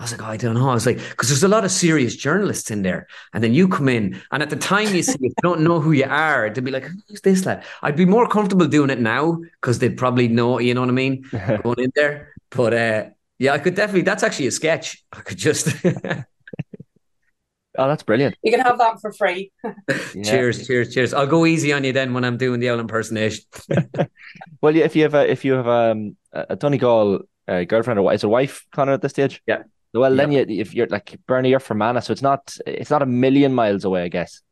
I 0.00 0.04
was 0.04 0.12
like, 0.12 0.22
oh, 0.22 0.26
I 0.26 0.36
don't 0.36 0.54
know. 0.54 0.68
I 0.70 0.74
was 0.74 0.86
like, 0.86 0.98
because 0.98 1.28
there's 1.28 1.42
a 1.42 1.48
lot 1.48 1.64
of 1.64 1.72
serious 1.72 2.14
journalists 2.14 2.70
in 2.70 2.82
there. 2.82 3.08
And 3.32 3.42
then 3.42 3.52
you 3.52 3.66
come 3.66 3.88
in, 3.88 4.20
and 4.30 4.44
at 4.44 4.50
the 4.50 4.54
time 4.54 4.94
you 4.94 5.02
see, 5.02 5.14
if 5.14 5.20
you 5.20 5.32
don't 5.42 5.62
know 5.62 5.80
who 5.80 5.90
you 5.90 6.04
are, 6.04 6.48
they'd 6.48 6.62
be 6.64 6.70
like, 6.70 6.84
who's 7.08 7.20
this 7.20 7.44
lad? 7.44 7.64
I'd 7.82 7.96
be 7.96 8.04
more 8.04 8.28
comfortable 8.28 8.66
doing 8.68 8.90
it 8.90 9.00
now 9.00 9.40
because 9.60 9.80
they'd 9.80 9.96
probably 9.96 10.28
know, 10.28 10.60
you 10.60 10.72
know 10.74 10.82
what 10.82 10.90
I 10.90 10.92
mean? 10.92 11.24
Going 11.64 11.80
in 11.80 11.92
there. 11.96 12.32
But 12.50 12.74
uh, 12.74 13.04
yeah, 13.40 13.54
I 13.54 13.58
could 13.58 13.74
definitely, 13.74 14.02
that's 14.02 14.22
actually 14.22 14.46
a 14.46 14.52
sketch. 14.52 15.04
I 15.12 15.20
could 15.20 15.36
just, 15.38 15.66
Oh, 17.78 17.86
that's 17.86 18.02
brilliant. 18.02 18.36
You 18.42 18.50
can 18.50 18.60
have 18.60 18.78
that 18.78 19.00
for 19.00 19.12
free. 19.12 19.52
Yeah. 20.14 20.22
cheers, 20.22 20.66
cheers, 20.66 20.92
cheers. 20.92 21.14
I'll 21.14 21.26
go 21.26 21.46
easy 21.46 21.72
on 21.72 21.84
you 21.84 21.92
then 21.92 22.12
when 22.12 22.24
I'm 22.24 22.36
doing 22.36 22.60
the 22.60 22.70
old 22.70 22.80
impersonation. 22.80 23.44
Well, 24.60 24.74
yeah, 24.74 24.84
if 24.84 24.96
you 24.96 25.04
have 25.04 25.14
a 25.14 25.30
if 25.30 25.44
you 25.44 25.52
have 25.54 25.68
um, 25.68 26.16
a 26.32 26.56
Donegal 26.56 27.20
uh, 27.46 27.64
girlfriend 27.64 27.98
or 27.98 28.02
wi- 28.02 28.14
is 28.14 28.24
a 28.24 28.28
wife, 28.28 28.66
Conor, 28.72 28.92
at 28.94 29.02
this 29.02 29.12
stage. 29.12 29.40
Yeah. 29.46 29.62
Well, 29.94 30.14
then 30.14 30.32
you 30.32 30.44
if 30.48 30.74
you're 30.74 30.88
like 30.88 31.16
Bernie, 31.26 31.50
you're 31.50 31.60
from 31.60 31.78
Fermanagh, 31.78 32.00
so 32.00 32.12
it's 32.12 32.22
not 32.22 32.56
it's 32.66 32.90
not 32.90 33.02
a 33.02 33.06
million 33.06 33.54
miles 33.54 33.84
away, 33.84 34.02
I 34.02 34.08
guess. 34.08 34.42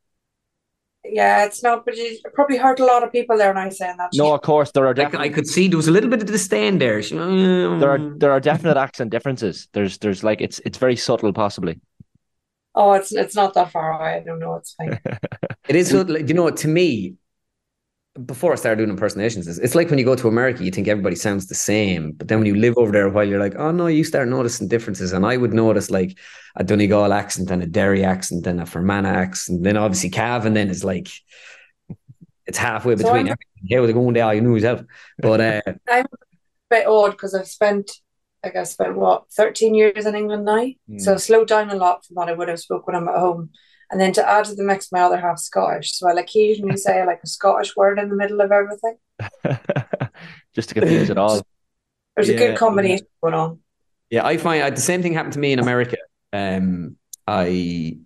Yeah, 1.05 1.45
it's 1.45 1.63
not, 1.63 1.85
but 1.85 1.97
you 1.97 2.19
probably 2.35 2.57
hurt 2.57 2.81
a 2.81 2.85
lot 2.85 3.03
of 3.05 3.13
people 3.13 3.37
there 3.37 3.53
now 3.55 3.69
saying 3.71 3.97
that. 3.99 4.11
No, 4.15 4.33
of 4.35 4.43
course 4.43 4.71
there 4.73 4.85
are 4.87 4.91
I, 4.91 4.95
definitely 4.95 5.29
I 5.29 5.33
could 5.33 5.47
see 5.47 5.69
there 5.69 5.77
was 5.77 5.89
a 5.89 5.93
little 5.93 6.11
bit 6.11 6.21
of 6.21 6.27
disdain 6.27 6.79
there. 6.79 7.03
She- 7.03 7.17
there 7.17 7.91
are 7.91 7.99
there 8.19 8.31
are 8.33 8.41
definite 8.41 8.77
accent 8.77 9.11
differences. 9.11 9.69
There's 9.73 9.99
there's 9.99 10.25
like 10.25 10.41
it's 10.41 10.61
it's 10.65 10.79
very 10.79 10.97
subtle, 10.97 11.33
possibly. 11.33 11.81
Oh, 12.77 12.93
it's 12.93 13.13
it's 13.13 13.35
not 13.35 13.55
that 13.55 13.73
far 13.73 13.99
away. 13.99 14.15
I 14.15 14.21
don't 14.21 14.39
know. 14.39 14.55
It's 14.55 14.75
fine. 14.75 15.01
It 15.69 15.75
is 15.75 15.89
so, 15.91 16.03
like, 16.03 16.29
you 16.29 16.35
know, 16.35 16.49
to 16.49 16.69
me, 16.69 17.17
before 18.25 18.53
I 18.53 18.55
started 18.55 18.77
doing 18.77 18.91
impersonations, 18.91 19.49
it's, 19.59 19.75
like 19.75 19.91
when 19.91 19.99
you 19.99 20.05
go 20.05 20.15
to 20.15 20.29
America, 20.29 20.63
you 20.63 20.71
think 20.71 20.87
everybody 20.87 21.17
sounds 21.17 21.49
the 21.49 21.57
same. 21.57 22.13
But 22.13 22.29
then 22.29 22.39
when 22.39 22.47
you 22.47 22.55
live 22.55 22.75
over 22.77 22.93
there 22.93 23.07
a 23.07 23.11
while, 23.11 23.25
you're 23.27 23.41
like, 23.41 23.57
oh 23.57 23.73
no, 23.73 23.89
you 23.89 24.05
start 24.05 24.29
noticing 24.29 24.69
differences. 24.69 25.13
And 25.13 25.27
I 25.27 25.37
would 25.37 25.53
notice 25.53 25.91
like 25.91 26.17
a 26.55 26.63
Donegal 26.63 27.13
accent 27.13 27.51
and 27.51 27.65
a 27.65 27.67
Derry 27.67 28.05
accent 28.05 28.47
and 28.47 28.61
a 28.61 28.67
Fermanagh 28.67 29.09
accent. 29.09 29.57
And 29.57 29.67
then 29.67 29.77
obviously 29.77 30.11
Cavan 30.11 30.55
then 30.55 30.71
is 30.71 30.85
like, 30.85 31.09
it's 32.47 32.59
halfway 32.59 32.95
between 32.95 33.27
I'm- 33.29 33.37
everything. 33.63 33.69
They're 33.69 33.93
going 33.93 34.15
there, 34.15 34.33
you 34.35 34.41
know 34.41 34.55
yourself. 34.55 34.83
But 35.19 35.41
uh, 35.41 35.63
I'm 35.89 36.05
a 36.05 36.19
bit 36.71 36.87
odd 36.87 37.11
because 37.11 37.35
I've 37.35 37.49
spent, 37.49 37.91
like, 38.47 38.57
I 38.57 38.65
spent 38.65 38.97
what, 38.97 39.25
13 39.33 39.75
years 39.75 40.07
in 40.07 40.15
England 40.15 40.45
now. 40.45 40.67
So 40.99 41.13
I've 41.13 41.23
slowed 41.23 41.49
down 41.49 41.71
a 41.71 41.77
lot 41.77 42.05
from 42.05 42.15
what 42.17 42.29
I 42.29 42.33
would 42.33 42.49
have 42.49 42.61
spoke 42.61 42.87
when 42.87 42.97
I'm 42.97 43.09
at 43.09 43.19
home. 43.19 43.51
And 43.91 44.01
then 44.01 44.13
to 44.15 44.29
add 44.29 44.47
to 44.47 44.55
the 44.55 44.65
mix, 44.65 44.91
my 44.91 45.01
other 45.01 45.19
half 45.19 45.39
Scottish. 45.39 45.93
So 45.93 46.09
I'll 46.09 46.19
occasionally 46.19 46.77
say 46.87 47.05
like 47.07 47.21
a 47.23 47.27
Scottish 47.27 47.77
word 47.77 47.99
in 47.99 48.09
the 48.09 48.17
middle 48.17 48.41
of 48.41 48.51
everything. 48.53 48.97
Just 50.55 50.71
to 50.71 50.75
confuse 50.75 51.11
it 51.11 51.19
all. 51.19 51.43
There's 52.17 52.29
a 52.29 52.33
Yeah. 52.33 52.39
good 52.39 52.57
combination 52.57 53.07
going 53.23 53.35
on. 53.35 53.61
Yeah, 54.11 54.25
I 54.25 54.37
find 54.37 54.63
I, 54.63 54.71
the 54.71 54.81
same 54.81 55.03
thing 55.03 55.13
happened 55.13 55.35
to 55.35 55.39
me 55.39 55.53
in 55.53 55.59
America. 55.59 55.97
Um, 56.33 56.97
I 57.27 57.99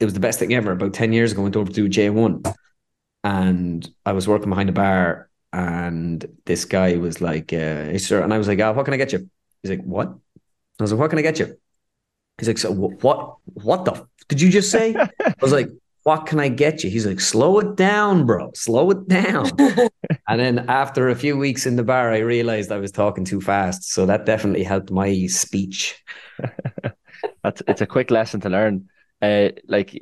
it 0.00 0.04
was 0.04 0.14
the 0.14 0.20
best 0.20 0.38
thing 0.38 0.54
ever. 0.54 0.72
About 0.72 0.94
ten 0.94 1.12
years 1.12 1.32
ago, 1.32 1.42
I 1.42 1.44
went 1.44 1.56
over 1.56 1.68
to 1.68 1.74
do 1.74 1.88
J 1.88 2.10
one, 2.10 2.42
and 3.24 3.88
I 4.06 4.12
was 4.12 4.28
working 4.28 4.50
behind 4.50 4.68
a 4.68 4.72
bar, 4.72 5.30
and 5.52 6.24
this 6.46 6.64
guy 6.64 6.96
was 6.96 7.20
like, 7.20 7.52
uh, 7.52 7.56
hey, 7.90 7.98
"Sir," 7.98 8.22
and 8.22 8.32
I 8.32 8.38
was 8.38 8.48
like, 8.48 8.60
"Ah, 8.60 8.72
what 8.72 8.84
can 8.84 8.94
I 8.94 8.98
get 8.98 9.12
you?" 9.12 9.28
He's 9.62 9.70
like, 9.70 9.82
"What?" 9.84 10.08
I 10.08 10.82
was 10.82 10.92
like, 10.92 11.00
"What 11.00 11.10
can 11.10 11.18
I 11.18 11.22
get 11.22 11.38
you?" 11.38 11.56
He's 12.38 12.48
like, 12.48 12.58
"So 12.58 12.72
what? 12.72 13.36
What 13.44 13.84
the 13.84 13.92
f- 13.92 14.06
did 14.28 14.40
you 14.40 14.50
just 14.50 14.70
say?" 14.70 14.94
I 15.24 15.34
was 15.40 15.52
like, 15.52 15.68
"What 16.04 16.26
can 16.26 16.40
I 16.40 16.48
get 16.48 16.82
you?" 16.82 16.90
He's 16.90 17.06
like, 17.06 17.20
"Slow 17.20 17.58
it 17.60 17.76
down, 17.76 18.26
bro. 18.26 18.50
Slow 18.54 18.90
it 18.90 19.08
down." 19.08 19.50
And 20.28 20.40
then 20.40 20.70
after 20.70 21.08
a 21.08 21.14
few 21.14 21.36
weeks 21.36 21.66
in 21.66 21.76
the 21.76 21.82
bar, 21.82 22.10
I 22.10 22.18
realized 22.18 22.72
I 22.72 22.78
was 22.78 22.92
talking 22.92 23.24
too 23.24 23.40
fast. 23.40 23.90
So 23.90 24.06
that 24.06 24.24
definitely 24.24 24.62
helped 24.62 24.90
my 24.90 25.26
speech. 25.26 26.02
That's 27.42 27.62
it's 27.68 27.80
a 27.80 27.86
quick 27.86 28.10
lesson 28.10 28.40
to 28.40 28.48
learn. 28.48 28.88
Uh, 29.20 29.50
like 29.66 29.92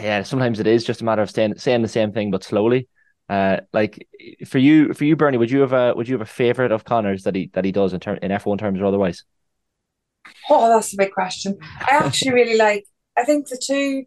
yeah, 0.00 0.22
sometimes 0.22 0.58
it 0.58 0.66
is 0.66 0.84
just 0.84 1.00
a 1.00 1.04
matter 1.04 1.22
of 1.22 1.30
saying 1.30 1.58
saying 1.58 1.82
the 1.82 1.88
same 1.88 2.12
thing 2.12 2.30
but 2.30 2.44
slowly. 2.44 2.88
Uh, 3.28 3.58
like 3.72 4.08
for 4.46 4.58
you, 4.58 4.92
for 4.92 5.04
you, 5.04 5.16
Bernie, 5.16 5.38
would 5.38 5.50
you 5.50 5.60
have 5.60 5.72
a 5.72 5.94
would 5.94 6.08
you 6.08 6.14
have 6.14 6.22
a 6.22 6.26
favorite 6.26 6.72
of 6.72 6.84
Conor's 6.84 7.22
that 7.22 7.34
he 7.34 7.50
that 7.54 7.64
he 7.64 7.72
does 7.72 7.92
in 7.92 8.00
term 8.00 8.18
in 8.22 8.30
F 8.30 8.46
one 8.46 8.58
terms 8.58 8.80
or 8.80 8.86
otherwise? 8.86 9.24
Oh, 10.50 10.68
that's 10.68 10.92
a 10.92 10.96
big 10.96 11.12
question. 11.12 11.58
I 11.80 11.96
actually 11.96 12.32
really 12.34 12.56
like, 12.56 12.86
I 13.16 13.24
think 13.24 13.48
the 13.48 13.60
two, 13.62 14.04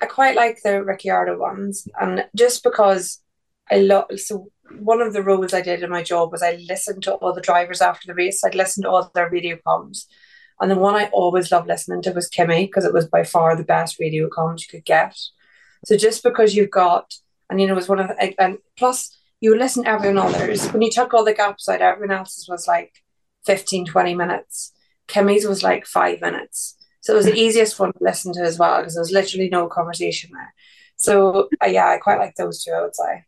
I 0.00 0.06
quite 0.06 0.36
like 0.36 0.58
the 0.62 0.82
Ricciardo 0.82 1.38
ones. 1.38 1.86
And 2.00 2.26
just 2.34 2.62
because 2.62 3.20
I 3.70 3.76
love, 3.76 4.06
so 4.16 4.48
one 4.78 5.00
of 5.00 5.12
the 5.12 5.22
roles 5.22 5.54
I 5.54 5.60
did 5.60 5.82
in 5.82 5.90
my 5.90 6.02
job 6.02 6.32
was 6.32 6.42
I 6.42 6.58
listened 6.68 7.02
to 7.04 7.14
all 7.14 7.32
the 7.32 7.40
drivers 7.40 7.80
after 7.80 8.06
the 8.06 8.14
race. 8.14 8.42
I'd 8.44 8.54
listen 8.54 8.82
to 8.84 8.90
all 8.90 9.10
their 9.14 9.30
radio 9.30 9.58
comms. 9.66 10.06
And 10.60 10.70
the 10.70 10.76
one 10.76 10.94
I 10.94 11.06
always 11.12 11.50
loved 11.50 11.66
listening 11.66 12.02
to 12.02 12.12
was 12.12 12.28
Kimi 12.28 12.66
because 12.66 12.84
it 12.84 12.92
was 12.92 13.06
by 13.06 13.24
far 13.24 13.56
the 13.56 13.64
best 13.64 13.98
radio 13.98 14.28
comms 14.28 14.60
you 14.60 14.68
could 14.68 14.84
get. 14.84 15.16
So 15.84 15.96
just 15.96 16.22
because 16.22 16.54
you've 16.54 16.70
got, 16.70 17.14
and 17.52 17.60
you 17.60 17.66
know, 17.66 17.74
it 17.74 17.76
was 17.76 17.88
one 17.88 18.00
of 18.00 18.08
the, 18.08 18.42
and 18.42 18.56
plus 18.78 19.14
you 19.40 19.50
would 19.50 19.58
listen 19.58 19.84
to 19.84 19.90
everyone 19.90 20.16
else's. 20.16 20.66
When 20.72 20.80
you 20.80 20.90
took 20.90 21.12
all 21.12 21.22
the 21.22 21.34
gaps 21.34 21.68
out, 21.68 21.82
everyone 21.82 22.16
else's 22.16 22.48
was 22.48 22.66
like 22.66 22.94
15, 23.44 23.84
20 23.84 24.14
minutes. 24.14 24.72
Kimi's 25.06 25.46
was 25.46 25.62
like 25.62 25.84
five 25.84 26.22
minutes. 26.22 26.76
So 27.02 27.12
it 27.12 27.16
was 27.16 27.26
the 27.26 27.38
easiest 27.38 27.78
one 27.78 27.92
to 27.92 27.98
listen 28.00 28.32
to 28.32 28.40
as 28.40 28.58
well 28.58 28.78
because 28.78 28.94
there 28.94 29.02
was 29.02 29.12
literally 29.12 29.50
no 29.50 29.68
conversation 29.68 30.30
there. 30.32 30.54
So 30.96 31.50
uh, 31.62 31.66
yeah, 31.66 31.88
I 31.88 31.98
quite 31.98 32.18
like 32.18 32.36
those 32.36 32.64
two, 32.64 32.72
I 32.72 32.80
would 32.80 32.96
say. 32.96 33.24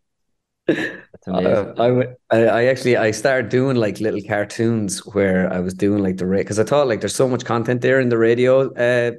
That's 1.12 1.26
amazing. 1.26 1.52
Uh, 1.52 1.74
I, 1.76 1.88
w- 1.88 2.16
I 2.30 2.36
I 2.46 2.64
actually 2.66 2.96
I 2.96 3.10
started 3.10 3.50
doing 3.50 3.76
like 3.76 4.00
little 4.00 4.22
cartoons 4.26 5.04
where 5.04 5.52
I 5.52 5.60
was 5.60 5.74
doing 5.74 6.02
like 6.02 6.16
the 6.16 6.26
rate 6.26 6.44
because 6.44 6.58
I 6.58 6.64
thought 6.64 6.88
like 6.88 7.00
there's 7.00 7.14
so 7.14 7.28
much 7.28 7.44
content 7.44 7.82
there 7.82 8.00
in 8.00 8.08
the 8.08 8.16
radio 8.16 8.72
uh 8.72 9.12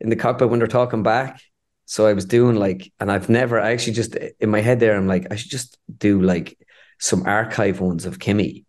in 0.00 0.10
the 0.10 0.16
cockpit 0.16 0.50
when 0.50 0.58
they're 0.58 0.68
talking 0.68 1.02
back. 1.02 1.40
So 1.86 2.06
I 2.06 2.12
was 2.12 2.24
doing 2.24 2.56
like, 2.56 2.92
and 3.00 3.10
I've 3.10 3.28
never 3.28 3.60
I 3.60 3.72
actually 3.72 3.94
just 3.94 4.16
in 4.16 4.50
my 4.50 4.60
head 4.60 4.80
there 4.80 4.96
I'm 4.96 5.06
like 5.06 5.28
I 5.30 5.36
should 5.36 5.50
just 5.50 5.78
do 5.98 6.20
like 6.20 6.58
some 6.98 7.24
archive 7.26 7.80
ones 7.80 8.06
of 8.06 8.18
Kimi 8.18 8.66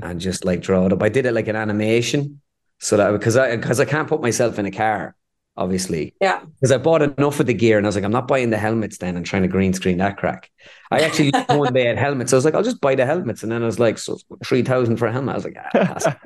and 0.00 0.20
just 0.20 0.44
like 0.44 0.62
draw 0.62 0.86
it 0.86 0.92
up. 0.92 1.02
I 1.02 1.08
did 1.08 1.26
it 1.26 1.32
like 1.32 1.48
an 1.48 1.56
animation 1.56 2.40
so 2.78 2.96
that 2.96 3.12
because 3.12 3.36
I 3.36 3.56
because 3.56 3.80
I 3.80 3.84
can't 3.84 4.08
put 4.08 4.22
myself 4.22 4.58
in 4.58 4.66
a 4.66 4.70
car 4.70 5.16
obviously 5.56 6.14
Yeah. 6.20 6.40
because 6.60 6.72
I 6.72 6.78
bought 6.78 7.02
enough 7.02 7.40
of 7.40 7.46
the 7.46 7.54
gear 7.54 7.78
and 7.78 7.86
I 7.86 7.88
was 7.88 7.94
like, 7.94 8.04
I'm 8.04 8.12
not 8.12 8.28
buying 8.28 8.50
the 8.50 8.58
helmets 8.58 8.98
then 8.98 9.16
and 9.16 9.24
trying 9.24 9.42
to 9.42 9.48
green 9.48 9.72
screen 9.72 9.98
that 9.98 10.16
crack. 10.16 10.50
I 10.90 11.00
actually 11.00 11.30
looked 11.30 11.48
one 11.50 11.72
day 11.74 11.88
at 11.88 11.96
helmets. 11.98 12.32
I 12.32 12.36
was 12.36 12.44
like, 12.44 12.54
I'll 12.54 12.62
just 12.62 12.80
buy 12.80 12.94
the 12.94 13.06
helmets. 13.06 13.42
And 13.42 13.50
then 13.50 13.62
I 13.62 13.66
was 13.66 13.78
like, 13.78 13.98
so 13.98 14.18
3000 14.44 14.96
for 14.96 15.06
a 15.06 15.12
helmet. 15.12 15.32
I 15.32 15.36
was 15.36 15.44
like, 15.44 15.56
ah, 15.74 16.16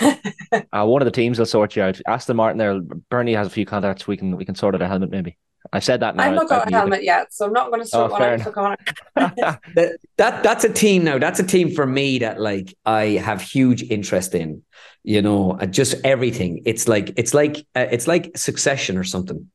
uh, 0.72 0.86
one 0.86 1.02
of 1.02 1.06
the 1.06 1.10
teams 1.12 1.38
will 1.38 1.46
sort 1.46 1.76
you 1.76 1.82
out. 1.82 2.00
Aston 2.06 2.36
Martin 2.36 2.58
there. 2.58 2.80
Bernie 3.10 3.34
has 3.34 3.46
a 3.46 3.50
few 3.50 3.66
contacts. 3.66 4.06
We 4.06 4.16
can 4.16 4.36
we 4.36 4.44
can 4.44 4.54
sort 4.54 4.74
out 4.74 4.82
a 4.82 4.88
helmet 4.88 5.10
maybe. 5.10 5.36
I 5.72 5.78
said 5.78 6.00
that 6.00 6.16
now. 6.16 6.24
I've 6.24 6.34
not 6.34 6.48
got 6.48 6.68
a 6.70 6.74
helmet 6.74 7.04
yet, 7.04 7.32
so 7.32 7.46
I'm 7.46 7.52
not 7.52 7.68
going 7.68 7.80
to 7.80 7.86
sort 7.86 8.10
Oh, 8.10 8.12
one 8.12 8.20
fair 8.20 8.34
out 8.34 8.40
for 8.40 8.50
Conor. 8.50 8.76
that, 9.16 9.96
that 10.16 10.42
that's 10.42 10.64
a 10.64 10.72
team 10.72 11.04
now. 11.04 11.18
That's 11.18 11.38
a 11.40 11.46
team 11.46 11.70
for 11.74 11.86
me 11.86 12.18
that 12.18 12.40
like 12.40 12.74
I 12.84 13.04
have 13.24 13.40
huge 13.40 13.82
interest 13.84 14.34
in. 14.34 14.62
You 15.04 15.22
know, 15.22 15.52
uh, 15.52 15.66
just 15.66 15.94
everything. 16.04 16.62
It's 16.64 16.86
like 16.86 17.12
it's 17.16 17.34
like 17.34 17.66
uh, 17.74 17.86
it's 17.90 18.06
like 18.06 18.36
Succession 18.36 18.96
or 18.96 19.04
something. 19.04 19.50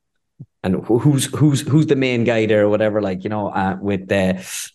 And 0.63 0.83
who's 0.85 1.25
who's 1.25 1.61
who's 1.61 1.87
the 1.87 1.95
main 1.95 2.23
guy 2.23 2.45
there 2.45 2.65
or 2.65 2.69
whatever? 2.69 3.01
Like 3.01 3.23
you 3.23 3.29
know, 3.29 3.49
uh, 3.49 3.77
with 3.79 4.11
uh, 4.11 4.33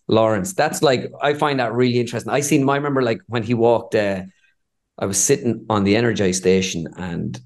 Lawrence. 0.09 0.55
That's 0.55 0.81
like 0.83 1.13
I 1.21 1.35
find 1.35 1.61
that 1.61 1.73
really 1.73 2.01
interesting. 2.01 2.33
I 2.33 2.41
seen. 2.41 2.69
I 2.69 2.77
remember 2.77 3.03
like 3.03 3.21
when 3.27 3.43
he 3.43 3.55
walked. 3.55 3.95
Uh, 3.95 4.23
I 4.99 5.07
was 5.07 5.19
sitting 5.19 5.67
on 5.69 5.85
the 5.85 5.97
Energize 5.97 6.37
station 6.37 6.87
and 6.97 7.41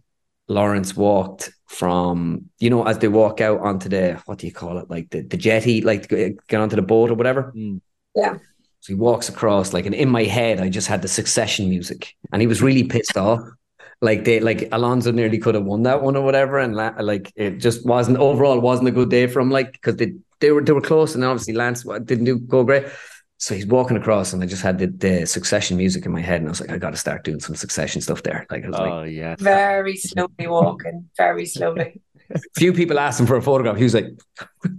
Lawrence 0.49 0.97
walked 0.97 1.51
from, 1.67 2.51
you 2.59 2.71
know, 2.71 2.85
as 2.87 2.99
they 2.99 3.09
walk 3.09 3.41
out 3.41 3.61
onto 3.61 3.89
the, 3.89 4.21
what 4.27 4.39
do 4.39 4.47
you 4.47 4.53
call 4.53 4.79
it? 4.79 4.91
Like 4.91 5.11
the, 5.11 5.23
the 5.23 5.37
jetty, 5.37 5.81
like 5.81 6.09
get 6.09 6.61
onto 6.61 6.77
the 6.77 6.83
boat 6.83 7.11
or 7.11 7.15
whatever. 7.15 7.53
Mm. 7.57 7.81
Yeah. 8.15 8.39
So 8.81 8.93
he 8.93 8.95
walks 8.95 9.29
across, 9.29 9.73
like, 9.73 9.87
and 9.87 9.95
in 9.95 10.09
my 10.09 10.25
head, 10.25 10.61
I 10.61 10.69
just 10.69 10.87
had 10.87 11.03
the 11.03 11.09
succession 11.09 11.69
music 11.69 12.15
and 12.33 12.41
he 12.41 12.47
was 12.47 12.63
really 12.63 12.85
pissed 12.85 13.17
off. 13.17 13.41
Like 14.01 14.25
they, 14.25 14.41
like 14.41 14.69
Alonso 14.73 15.11
nearly 15.11 15.39
could 15.39 15.55
have 15.55 15.65
won 15.65 15.83
that 15.85 16.03
one 16.03 16.17
or 16.17 16.25
whatever. 16.25 16.59
And 16.59 16.77
like, 16.77 17.33
it 17.35 17.59
just 17.59 17.87
wasn't, 17.87 18.19
overall, 18.19 18.61
wasn't 18.61 18.89
a 18.89 18.93
good 18.93 19.11
day 19.11 19.27
for 19.27 19.41
him. 19.41 19.51
Like, 19.51 19.73
because 19.73 19.97
they, 19.97 20.13
they 20.41 20.53
were, 20.53 20.63
they 20.63 20.73
were 20.73 20.83
close 20.83 21.15
and 21.15 21.25
obviously 21.25 21.55
Lance 21.55 21.83
didn't 21.83 22.25
do 22.25 22.39
go 22.39 22.63
great. 22.63 22.87
So 23.39 23.55
he's 23.55 23.67
walking 23.67 23.99
across, 23.99 24.33
and 24.33 24.43
I 24.43 24.47
just 24.47 24.63
had 24.63 24.79
the, 24.79 24.87
the 24.87 25.27
Succession 25.27 25.77
music 25.77 26.07
in 26.07 26.13
my 26.13 26.23
head, 26.23 26.41
and 26.41 26.49
I 26.49 26.51
was 26.51 26.61
like, 26.61 26.71
I 26.71 26.79
got 26.79 26.91
to 26.91 26.97
start 26.97 27.23
doing 27.23 27.39
some 27.39 27.55
Succession 27.55 28.01
stuff 28.01 28.23
there. 28.23 28.47
Like, 28.51 28.65
I 28.65 28.69
was 28.69 28.77
oh 28.79 29.01
like, 29.01 29.13
yeah, 29.13 29.37
Very 29.39 29.97
slowly 29.97 30.47
walking, 30.47 31.11
very 31.19 31.45
slowly. 31.45 32.01
A 32.31 32.41
few 32.57 32.73
people 32.73 32.99
asked 32.99 33.21
him 33.21 33.27
for 33.27 33.37
a 33.37 33.43
photograph. 33.43 33.77
He 33.77 33.85
was 33.85 33.95
like, 33.95 34.07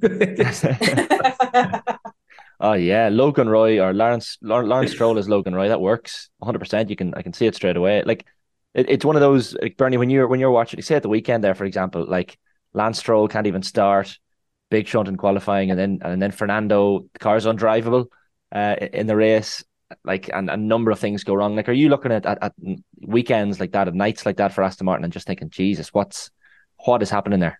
oh 2.59 2.73
yeah, 2.73 3.09
Logan 3.09 3.49
Roy 3.49 3.79
or 3.79 3.93
Lawrence 3.93 4.37
Lawrence 4.41 4.91
Stroll 4.91 5.17
is 5.17 5.29
Logan 5.29 5.55
Roy. 5.55 5.67
That 5.69 5.81
works 5.81 6.29
100. 6.39 6.59
percent 6.59 6.89
You 6.89 6.95
can 6.95 7.13
I 7.15 7.21
can 7.21 7.33
see 7.33 7.45
it 7.45 7.55
straight 7.55 7.77
away. 7.77 8.03
Like 8.03 8.25
it, 8.73 8.89
it's 8.89 9.05
one 9.05 9.15
of 9.15 9.21
those 9.21 9.55
like 9.61 9.77
Bernie 9.77 9.97
when 9.97 10.09
you're 10.09 10.27
when 10.27 10.39
you're 10.39 10.51
watching. 10.51 10.81
Say 10.81 10.95
at 10.95 11.03
the 11.03 11.09
weekend 11.09 11.43
there, 11.43 11.55
for 11.55 11.65
example, 11.65 12.05
like 12.07 12.37
Lance 12.73 12.99
Stroll 12.99 13.27
can't 13.27 13.47
even 13.47 13.63
start. 13.63 14.17
Big 14.69 14.87
shunt 14.87 15.07
in 15.07 15.15
qualifying, 15.15 15.71
and 15.71 15.79
then 15.79 15.99
and 16.01 16.21
then 16.21 16.31
Fernando, 16.31 17.05
the 17.13 17.19
car's 17.19 17.45
undrivable 17.45 18.07
uh, 18.51 18.75
in 18.93 19.07
the 19.07 19.15
race. 19.15 19.63
Like 20.03 20.29
and 20.33 20.49
a 20.49 20.57
number 20.57 20.91
of 20.91 20.99
things 20.99 21.23
go 21.23 21.33
wrong. 21.33 21.55
Like, 21.55 21.69
are 21.69 21.73
you 21.73 21.87
looking 21.87 22.11
at, 22.11 22.25
at, 22.25 22.37
at 22.41 22.53
weekends 23.01 23.61
like 23.61 23.71
that, 23.71 23.87
at 23.87 23.95
nights 23.95 24.25
like 24.25 24.35
that 24.37 24.51
for 24.51 24.61
Aston 24.61 24.83
Martin, 24.83 25.05
and 25.05 25.13
just 25.13 25.25
thinking, 25.25 25.49
Jesus, 25.49 25.93
what's 25.93 26.29
what 26.83 27.01
is 27.01 27.09
happening 27.09 27.39
there? 27.39 27.57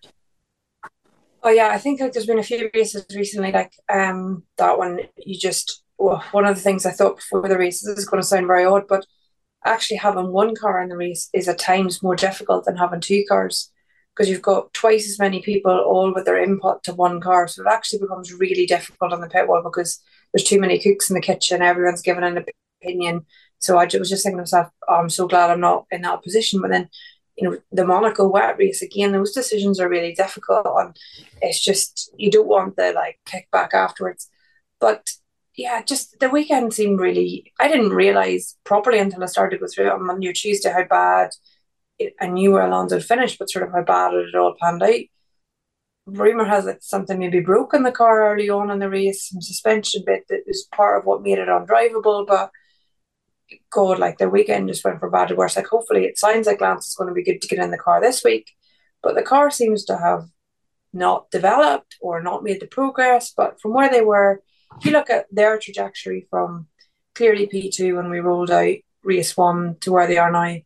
Oh 1.48 1.50
yeah, 1.50 1.68
I 1.68 1.78
think 1.78 1.98
like 1.98 2.12
there's 2.12 2.26
been 2.26 2.38
a 2.38 2.42
few 2.42 2.68
races 2.74 3.06
recently, 3.14 3.52
like 3.52 3.72
um 3.88 4.42
that 4.58 4.76
one. 4.76 5.00
You 5.16 5.38
just 5.38 5.82
well, 5.96 6.22
one 6.32 6.44
of 6.44 6.54
the 6.54 6.60
things 6.60 6.84
I 6.84 6.90
thought 6.90 7.16
before 7.16 7.48
the 7.48 7.56
race 7.56 7.80
this 7.82 7.96
is 7.98 8.04
going 8.06 8.22
to 8.22 8.28
sound 8.28 8.46
very 8.46 8.66
odd, 8.66 8.82
but 8.86 9.06
actually 9.64 9.98
having 9.98 10.32
one 10.32 10.54
car 10.54 10.82
in 10.82 10.90
the 10.90 10.96
race 10.98 11.30
is 11.34 11.48
at 11.48 11.58
times 11.58 12.02
more 12.02 12.16
difficult 12.16 12.66
than 12.66 12.76
having 12.76 13.00
two 13.00 13.24
cars 13.28 13.72
because 14.14 14.28
you've 14.30 14.42
got 14.42 14.74
twice 14.74 15.08
as 15.08 15.18
many 15.18 15.40
people 15.42 15.72
all 15.72 16.14
with 16.14 16.26
their 16.26 16.42
input 16.42 16.82
to 16.84 16.94
one 16.94 17.20
car. 17.20 17.48
So 17.48 17.62
it 17.62 17.68
actually 17.72 18.00
becomes 18.00 18.34
really 18.34 18.66
difficult 18.66 19.12
on 19.14 19.22
the 19.22 19.28
pit 19.28 19.48
wall 19.48 19.62
because 19.64 20.00
there's 20.34 20.44
too 20.48 20.60
many 20.60 20.78
cooks 20.78 21.10
in 21.10 21.14
the 21.14 21.22
kitchen. 21.22 21.62
Everyone's 21.62 22.02
giving 22.02 22.24
an 22.24 22.44
opinion. 22.82 23.26
So 23.60 23.78
I 23.78 23.88
was 23.98 24.10
just 24.10 24.22
thinking 24.24 24.38
to 24.38 24.42
myself, 24.42 24.68
oh, 24.88 24.96
I'm 24.96 25.10
so 25.10 25.26
glad 25.28 25.50
I'm 25.50 25.60
not 25.60 25.86
in 25.90 26.02
that 26.02 26.22
position. 26.22 26.60
But 26.60 26.70
then, 26.72 26.90
you 27.38 27.48
know, 27.48 27.56
the 27.70 27.86
Monaco 27.86 28.26
wet 28.26 28.58
race 28.58 28.82
again, 28.82 29.12
those 29.12 29.32
decisions 29.32 29.78
are 29.78 29.88
really 29.88 30.12
difficult, 30.12 30.66
and 30.66 30.96
it's 31.40 31.64
just 31.64 32.12
you 32.16 32.30
don't 32.32 32.48
want 32.48 32.76
the 32.76 32.92
like 32.92 33.20
kickback 33.26 33.74
afterwards. 33.74 34.28
But 34.80 35.08
yeah, 35.56 35.82
just 35.82 36.18
the 36.18 36.28
weekend 36.28 36.74
seemed 36.74 36.98
really. 36.98 37.52
I 37.60 37.68
didn't 37.68 37.90
realize 37.90 38.56
properly 38.64 38.98
until 38.98 39.22
I 39.22 39.26
started 39.26 39.56
to 39.56 39.60
go 39.60 39.68
through 39.72 39.86
it 39.86 39.92
on 39.92 40.04
Monday 40.04 40.28
or 40.28 40.32
Tuesday 40.32 40.72
how 40.72 40.84
bad 40.84 41.30
I 42.20 42.26
knew 42.26 42.52
where 42.52 42.66
Alonso 42.66 42.96
had 42.96 43.04
finished, 43.04 43.38
but 43.38 43.50
sort 43.50 43.66
of 43.66 43.72
how 43.72 43.82
bad 43.82 44.14
it 44.14 44.34
all 44.34 44.56
panned 44.60 44.82
out. 44.82 45.00
Rumor 46.06 46.44
has 46.44 46.66
it 46.66 46.82
something 46.82 47.18
maybe 47.18 47.40
broke 47.40 47.72
in 47.74 47.84
the 47.84 47.92
car 47.92 48.32
early 48.32 48.48
on 48.50 48.70
in 48.70 48.80
the 48.80 48.88
race, 48.88 49.28
some 49.28 49.42
suspension 49.42 50.02
bit 50.04 50.24
that 50.28 50.44
was 50.46 50.66
part 50.72 50.98
of 50.98 51.06
what 51.06 51.22
made 51.22 51.38
it 51.38 51.48
undrivable. 51.48 52.26
But 52.26 52.50
God, 53.70 53.98
like 53.98 54.18
the 54.18 54.28
weekend 54.28 54.68
just 54.68 54.84
went 54.84 55.00
from 55.00 55.10
bad 55.10 55.28
to 55.28 55.36
worse. 55.36 55.56
Like 55.56 55.66
hopefully 55.66 56.04
it 56.04 56.18
sounds 56.18 56.46
like 56.46 56.60
Lance 56.60 56.88
is 56.88 56.94
going 56.94 57.08
to 57.08 57.14
be 57.14 57.24
good 57.24 57.40
to 57.40 57.48
get 57.48 57.58
in 57.58 57.70
the 57.70 57.78
car 57.78 58.00
this 58.00 58.22
week, 58.24 58.50
but 59.02 59.14
the 59.14 59.22
car 59.22 59.50
seems 59.50 59.84
to 59.86 59.96
have 59.96 60.24
not 60.92 61.30
developed 61.30 61.96
or 62.00 62.22
not 62.22 62.42
made 62.42 62.60
the 62.60 62.66
progress. 62.66 63.32
But 63.36 63.60
from 63.60 63.72
where 63.72 63.90
they 63.90 64.02
were, 64.02 64.42
if 64.78 64.84
you 64.84 64.92
look 64.92 65.10
at 65.10 65.26
their 65.30 65.58
trajectory 65.58 66.26
from 66.30 66.66
clearly 67.14 67.46
P2 67.46 67.96
when 67.96 68.10
we 68.10 68.20
rolled 68.20 68.50
out 68.50 68.76
race 69.02 69.36
one 69.36 69.76
to 69.80 69.92
where 69.92 70.06
they 70.06 70.18
are 70.18 70.30
now, 70.30 70.56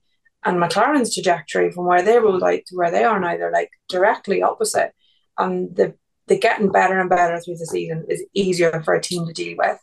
and 0.45 0.61
McLaren's 0.61 1.14
trajectory 1.14 1.70
from 1.70 1.87
where 1.87 2.03
they 2.03 2.18
rolled 2.18 2.43
out 2.43 2.61
to 2.66 2.76
where 2.76 2.91
they 2.91 3.05
are 3.05 3.20
now, 3.20 3.37
they're 3.37 3.53
like 3.53 3.70
directly 3.89 4.43
opposite. 4.43 4.93
And 5.39 5.74
the 5.74 5.95
the 6.28 6.39
getting 6.39 6.70
better 6.70 7.01
and 7.01 7.11
better 7.11 7.41
through 7.41 7.57
the 7.57 7.66
season 7.66 8.07
is 8.09 8.24
easier 8.33 8.83
for 8.85 8.95
a 8.95 9.01
team 9.01 9.26
to 9.26 9.33
deal 9.33 9.57
with. 9.59 9.78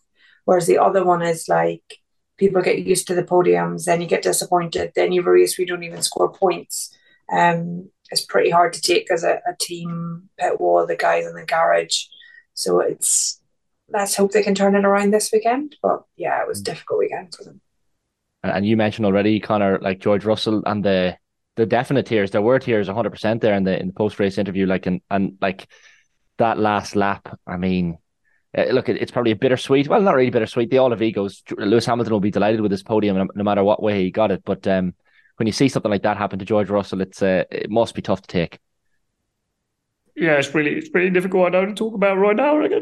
Whereas 0.45 0.67
the 0.67 0.77
other 0.77 1.03
one 1.03 1.21
is 1.21 1.47
like 1.47 1.83
people 2.39 2.61
get 2.61 2.79
used 2.79 3.07
to 3.07 3.15
the 3.15 3.23
podiums, 3.23 3.85
then 3.85 4.01
you 4.01 4.07
get 4.07 4.23
disappointed, 4.23 4.93
then 4.95 5.11
you 5.11 5.21
race 5.21 5.59
you 5.59 5.65
don't 5.65 5.83
even 5.83 6.01
score 6.01 6.31
points. 6.31 6.95
Um, 7.31 7.91
it's 8.09 8.25
pretty 8.25 8.49
hard 8.49 8.73
to 8.73 8.81
take 8.81 9.11
as 9.11 9.23
a, 9.23 9.41
a 9.47 9.55
team 9.59 10.29
pit 10.39 10.59
wall, 10.59 10.87
the 10.87 10.95
guys 10.95 11.27
in 11.27 11.35
the 11.35 11.45
garage. 11.45 12.05
So 12.55 12.79
it's 12.79 13.39
let's 13.89 14.15
hope 14.15 14.31
they 14.31 14.43
can 14.43 14.55
turn 14.55 14.75
it 14.75 14.85
around 14.85 15.11
this 15.11 15.29
weekend. 15.31 15.75
But 15.83 16.03
yeah, 16.15 16.41
it 16.41 16.47
was 16.47 16.61
a 16.61 16.63
difficult 16.63 16.99
weekend 16.99 17.35
for 17.35 17.43
them 17.43 17.61
and 18.43 18.65
you 18.65 18.77
mentioned 18.77 19.05
already, 19.05 19.39
Conor, 19.39 19.79
like 19.79 19.99
George 19.99 20.25
Russell 20.25 20.63
and 20.65 20.83
the 20.83 21.17
the 21.55 21.65
definite 21.65 22.05
tears. 22.05 22.31
There 22.31 22.41
were 22.41 22.59
tears, 22.59 22.87
hundred 22.87 23.11
percent 23.11 23.41
there 23.41 23.53
in 23.53 23.63
the 23.63 23.79
in 23.79 23.87
the 23.87 23.93
post 23.93 24.19
race 24.19 24.37
interview. 24.37 24.65
Like 24.65 24.85
and 24.85 25.01
and 25.09 25.37
like 25.41 25.67
that 26.37 26.57
last 26.57 26.95
lap. 26.95 27.37
I 27.45 27.57
mean, 27.57 27.97
uh, 28.57 28.63
look, 28.71 28.89
it's 28.89 29.11
probably 29.11 29.31
a 29.31 29.35
bittersweet. 29.35 29.87
Well, 29.87 30.01
not 30.01 30.15
really 30.15 30.31
bittersweet. 30.31 30.71
They 30.71 30.77
all 30.77 30.89
have 30.89 31.01
egos. 31.01 31.43
Lewis 31.57 31.85
Hamilton 31.85 32.13
will 32.13 32.19
be 32.19 32.31
delighted 32.31 32.61
with 32.61 32.71
his 32.71 32.81
podium, 32.81 33.15
no, 33.15 33.27
no 33.35 33.43
matter 33.43 33.63
what 33.63 33.83
way 33.83 34.03
he 34.03 34.11
got 34.11 34.31
it. 34.31 34.43
But 34.43 34.67
um, 34.67 34.93
when 35.37 35.45
you 35.45 35.53
see 35.53 35.69
something 35.69 35.91
like 35.91 36.03
that 36.03 36.17
happen 36.17 36.39
to 36.39 36.45
George 36.45 36.69
Russell, 36.69 37.01
it's 37.01 37.21
uh, 37.21 37.43
it 37.51 37.69
must 37.69 37.93
be 37.93 38.01
tough 38.01 38.21
to 38.21 38.27
take. 38.27 38.59
Yeah, 40.15 40.33
it's 40.33 40.53
really 40.53 40.71
it's 40.71 40.89
pretty 40.89 41.11
difficult. 41.11 41.47
I 41.47 41.49
don't 41.51 41.77
talk 41.77 41.93
about 41.93 42.17
right 42.17 42.35
now. 42.35 42.59
I 42.61 42.81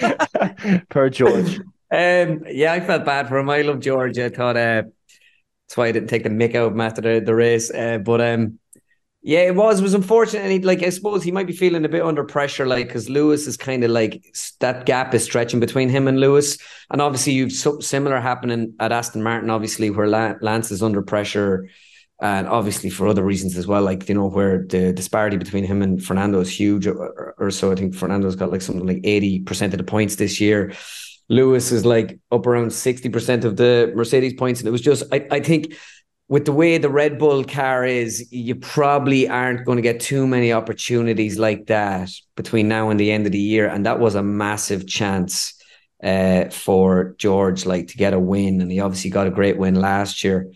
Per 0.90 1.08
George. 1.10 1.58
Um, 1.90 2.44
yeah, 2.48 2.72
I 2.72 2.80
felt 2.80 3.04
bad 3.04 3.28
for 3.28 3.38
him. 3.38 3.48
I 3.48 3.62
love 3.62 3.78
George. 3.78 4.18
I 4.18 4.28
thought 4.28 4.56
uh, 4.56 4.82
that's 4.82 5.76
why 5.76 5.86
I 5.86 5.92
didn't 5.92 6.08
take 6.08 6.24
the 6.24 6.30
mick 6.30 6.56
out 6.56 6.66
of 6.66 6.72
him 6.72 6.80
after 6.80 7.00
the, 7.00 7.24
the 7.24 7.34
race. 7.34 7.70
Uh, 7.70 7.98
but 7.98 8.20
um, 8.20 8.58
yeah, 9.26 9.40
it 9.40 9.54
was 9.54 9.80
it 9.80 9.82
was 9.82 9.94
unfortunate. 9.94 10.42
And 10.42 10.52
he, 10.52 10.58
like 10.58 10.82
I 10.82 10.90
suppose 10.90 11.22
he 11.22 11.32
might 11.32 11.46
be 11.46 11.54
feeling 11.54 11.86
a 11.86 11.88
bit 11.88 12.02
under 12.02 12.24
pressure, 12.24 12.66
like 12.66 12.88
because 12.88 13.08
Lewis 13.08 13.46
is 13.46 13.56
kind 13.56 13.82
of 13.82 13.90
like 13.90 14.22
that 14.60 14.84
gap 14.84 15.14
is 15.14 15.24
stretching 15.24 15.60
between 15.60 15.88
him 15.88 16.06
and 16.06 16.20
Lewis, 16.20 16.58
and 16.90 17.00
obviously 17.00 17.32
you've 17.32 17.52
so 17.52 17.80
similar 17.80 18.20
happening 18.20 18.74
at 18.80 18.92
Aston 18.92 19.22
Martin, 19.22 19.48
obviously 19.48 19.88
where 19.88 20.06
Lance 20.06 20.70
is 20.70 20.82
under 20.82 21.00
pressure. 21.00 21.70
And 22.20 22.46
obviously 22.46 22.90
for 22.90 23.08
other 23.08 23.24
reasons 23.24 23.56
as 23.56 23.66
well, 23.66 23.82
like 23.82 24.08
you 24.08 24.14
know 24.14 24.28
where 24.28 24.64
the 24.68 24.92
disparity 24.92 25.36
between 25.36 25.64
him 25.64 25.82
and 25.82 26.02
Fernando 26.02 26.40
is 26.40 26.60
huge, 26.60 26.86
or, 26.86 27.34
or 27.38 27.50
so. 27.50 27.72
I 27.72 27.76
think 27.76 27.94
Fernando's 27.94 28.36
got 28.36 28.52
like 28.52 28.62
something 28.62 28.86
like 28.86 29.00
eighty 29.04 29.40
percent 29.40 29.72
of 29.72 29.78
the 29.78 29.84
points 29.84 30.16
this 30.16 30.38
year. 30.38 30.74
Lewis 31.30 31.72
is 31.72 31.86
like 31.86 32.18
up 32.30 32.46
around 32.46 32.68
60% 32.68 33.44
of 33.44 33.56
the 33.56 33.90
Mercedes 33.96 34.34
points. 34.34 34.60
And 34.60 34.68
it 34.68 34.72
was 34.72 34.82
just, 34.82 35.04
I, 35.10 35.26
I 35.30 35.40
think 35.40 35.74
with 36.28 36.46
the 36.46 36.52
way 36.52 36.78
the 36.78 36.88
Red 36.88 37.18
Bull 37.18 37.44
car 37.44 37.84
is, 37.84 38.32
you 38.32 38.54
probably 38.54 39.28
aren't 39.28 39.64
going 39.66 39.76
to 39.76 39.82
get 39.82 40.00
too 40.00 40.26
many 40.26 40.52
opportunities 40.52 41.38
like 41.38 41.66
that 41.66 42.10
between 42.34 42.66
now 42.68 42.90
and 42.90 42.98
the 42.98 43.12
end 43.12 43.26
of 43.26 43.32
the 43.32 43.38
year. 43.38 43.68
And 43.68 43.84
that 43.84 44.00
was 44.00 44.14
a 44.14 44.22
massive 44.22 44.86
chance 44.86 45.54
uh, 46.02 46.46
for 46.48 47.14
George, 47.18 47.66
like 47.66 47.88
to 47.88 47.98
get 47.98 48.14
a 48.14 48.18
win. 48.18 48.62
And 48.62 48.72
he 48.72 48.80
obviously 48.80 49.10
got 49.10 49.26
a 49.26 49.30
great 49.30 49.58
win 49.58 49.74
last 49.74 50.24
year. 50.24 50.50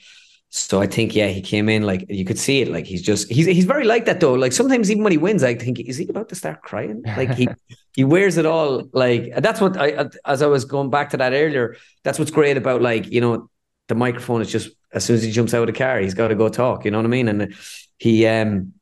So 0.51 0.81
I 0.81 0.87
think 0.87 1.14
yeah, 1.14 1.29
he 1.29 1.43
came 1.43 1.69
in 1.69 1.83
like 1.83 2.07
you 2.09 2.25
could 2.25 2.39
see 2.39 2.62
it. 2.62 2.69
Like 2.69 2.87
he's 2.87 3.03
just 3.03 3.31
he's 3.31 3.45
he's 3.45 3.66
very 3.66 3.85
like 3.85 4.07
that 4.07 4.21
though. 4.21 4.33
Like 4.33 4.53
sometimes 4.53 4.91
even 4.91 5.03
when 5.03 5.12
he 5.12 5.19
wins, 5.19 5.43
I 5.43 5.55
think 5.55 5.79
is 5.79 5.99
he 5.99 6.09
about 6.09 6.31
to 6.31 6.35
start 6.35 6.62
crying? 6.62 7.03
Like 7.05 7.35
he 7.35 7.49
he 7.95 8.05
wears 8.05 8.39
it 8.39 8.47
all. 8.47 8.89
Like 8.95 9.35
that's 9.37 9.61
what 9.61 9.77
I 9.77 10.09
as 10.25 10.41
I 10.41 10.47
was 10.47 10.64
going 10.64 10.89
back 10.89 11.11
to 11.11 11.19
that 11.19 11.35
earlier. 11.35 11.77
That's 12.03 12.19
what's 12.19 12.31
great 12.31 12.57
about 12.57 12.81
like 12.81 13.12
you 13.12 13.21
know 13.21 13.51
the 13.89 13.95
microphone 13.95 14.41
is 14.41 14.51
just 14.51 14.71
as 14.93 15.05
soon 15.05 15.16
as 15.16 15.22
he 15.22 15.30
jumps 15.30 15.55
out 15.55 15.68
of 15.68 15.74
the 15.74 15.78
car, 15.78 16.01
he's 16.01 16.14
got 16.14 16.28
to 16.28 16.34
go 16.34 16.49
talk. 16.49 16.84
You 16.84 16.91
know 16.91 16.99
what 16.99 17.07
I 17.07 17.09
mean? 17.09 17.28
And 17.28 17.55
he 17.99 18.26
um 18.26 18.72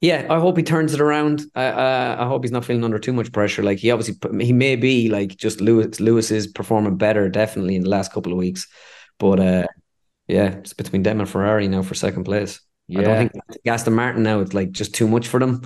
yeah, 0.00 0.26
I 0.30 0.38
hope 0.38 0.56
he 0.56 0.62
turns 0.62 0.94
it 0.94 1.00
around. 1.00 1.42
I 1.54 1.66
uh, 1.66 2.16
I 2.20 2.26
hope 2.26 2.44
he's 2.44 2.52
not 2.52 2.64
feeling 2.64 2.84
under 2.84 2.98
too 2.98 3.12
much 3.12 3.32
pressure. 3.32 3.62
Like 3.62 3.78
he 3.78 3.90
obviously 3.90 4.16
he 4.44 4.52
may 4.52 4.76
be 4.76 5.08
like 5.08 5.36
just 5.36 5.60
Lewis 5.60 6.00
Lewis 6.00 6.30
is 6.30 6.46
performing 6.46 6.96
better 6.96 7.28
definitely 7.28 7.76
in 7.76 7.82
the 7.82 7.90
last 7.90 8.12
couple 8.12 8.32
of 8.32 8.38
weeks, 8.38 8.66
but 9.18 9.40
uh 9.40 9.66
yeah, 10.28 10.56
it's 10.58 10.74
between 10.74 11.02
them 11.02 11.20
and 11.20 11.28
Ferrari 11.28 11.68
now 11.68 11.82
for 11.82 11.94
second 11.94 12.24
place. 12.24 12.60
Yeah. 12.86 13.00
I 13.00 13.02
don't 13.02 13.18
think 13.32 13.66
Aston 13.66 13.94
Martin 13.94 14.22
now 14.22 14.40
it's 14.40 14.54
like 14.54 14.72
just 14.72 14.94
too 14.94 15.08
much 15.08 15.26
for 15.26 15.40
them. 15.40 15.62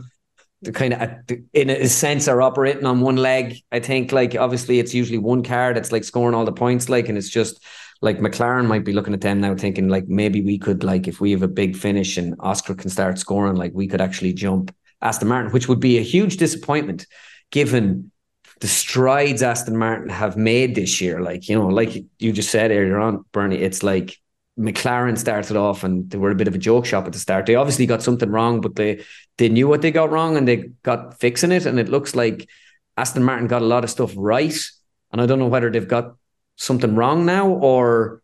They 0.62 0.70
kind 0.70 0.94
of, 0.94 1.10
in 1.52 1.70
a 1.70 1.88
sense, 1.88 2.28
are 2.28 2.40
operating 2.40 2.86
on 2.86 3.00
one 3.00 3.16
leg. 3.16 3.56
I 3.72 3.80
think, 3.80 4.12
like, 4.12 4.36
obviously, 4.36 4.78
it's 4.78 4.94
usually 4.94 5.18
one 5.18 5.42
car 5.42 5.74
that's 5.74 5.90
like 5.90 6.04
scoring 6.04 6.36
all 6.36 6.44
the 6.44 6.52
points, 6.52 6.88
like, 6.88 7.08
and 7.08 7.18
it's 7.18 7.28
just 7.28 7.60
like 8.02 8.18
McLaren 8.18 8.66
might 8.66 8.84
be 8.84 8.92
looking 8.92 9.14
at 9.14 9.20
them 9.20 9.40
now, 9.40 9.54
thinking, 9.54 9.88
like, 9.88 10.08
maybe 10.08 10.42
we 10.42 10.58
could, 10.58 10.84
like, 10.84 11.08
if 11.08 11.20
we 11.20 11.30
have 11.30 11.42
a 11.42 11.48
big 11.48 11.76
finish 11.76 12.16
and 12.16 12.34
Oscar 12.40 12.74
can 12.74 12.90
start 12.90 13.18
scoring, 13.18 13.54
like, 13.54 13.72
we 13.72 13.86
could 13.86 14.00
actually 14.00 14.34
jump 14.34 14.74
Aston 15.00 15.28
Martin, 15.28 15.52
which 15.52 15.68
would 15.68 15.80
be 15.80 15.98
a 15.98 16.02
huge 16.02 16.36
disappointment 16.36 17.06
given 17.50 18.10
the 18.60 18.68
strides 18.68 19.42
Aston 19.42 19.76
Martin 19.76 20.08
have 20.08 20.36
made 20.36 20.74
this 20.74 21.00
year. 21.00 21.20
Like, 21.20 21.48
you 21.48 21.56
know, 21.56 21.68
like 21.68 22.04
you 22.18 22.32
just 22.32 22.50
said 22.50 22.70
earlier 22.70 22.98
on, 22.98 23.24
Bernie, 23.32 23.56
it's 23.56 23.82
like 23.82 24.18
McLaren 24.58 25.16
started 25.16 25.56
off 25.56 25.84
and 25.84 26.10
they 26.10 26.18
were 26.18 26.30
a 26.30 26.36
bit 26.36 26.48
of 26.48 26.54
a 26.54 26.58
joke 26.58 26.86
shop 26.86 27.06
at 27.06 27.12
the 27.12 27.18
start. 27.18 27.46
They 27.46 27.54
obviously 27.54 27.86
got 27.86 28.02
something 28.02 28.30
wrong, 28.30 28.60
but 28.60 28.76
they 28.76 29.04
they 29.38 29.48
knew 29.48 29.66
what 29.66 29.82
they 29.82 29.90
got 29.90 30.10
wrong 30.10 30.36
and 30.36 30.46
they 30.46 30.70
got 30.82 31.18
fixing 31.18 31.52
it. 31.52 31.66
And 31.66 31.78
it 31.78 31.88
looks 31.88 32.14
like 32.14 32.48
Aston 32.96 33.24
Martin 33.24 33.48
got 33.48 33.62
a 33.62 33.66
lot 33.66 33.84
of 33.84 33.90
stuff 33.90 34.12
right. 34.16 34.56
And 35.10 35.20
I 35.20 35.26
don't 35.26 35.38
know 35.38 35.48
whether 35.48 35.70
they've 35.70 35.88
got 35.88 36.14
something 36.56 36.94
wrong 36.94 37.24
now 37.26 37.48
or 37.48 38.22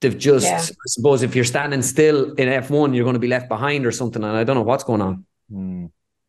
they've 0.00 0.16
just 0.16 0.46
yeah. 0.46 0.58
I 0.60 0.86
suppose 0.86 1.22
if 1.22 1.34
you're 1.34 1.44
standing 1.44 1.82
still 1.82 2.32
in 2.34 2.48
F1, 2.48 2.94
you're 2.94 3.04
going 3.04 3.14
to 3.14 3.20
be 3.20 3.28
left 3.28 3.48
behind 3.48 3.86
or 3.86 3.92
something. 3.92 4.22
And 4.22 4.36
I 4.36 4.44
don't 4.44 4.56
know 4.56 4.62
what's 4.62 4.84
going 4.84 5.02
on. 5.02 5.24
Hmm. 5.50 5.86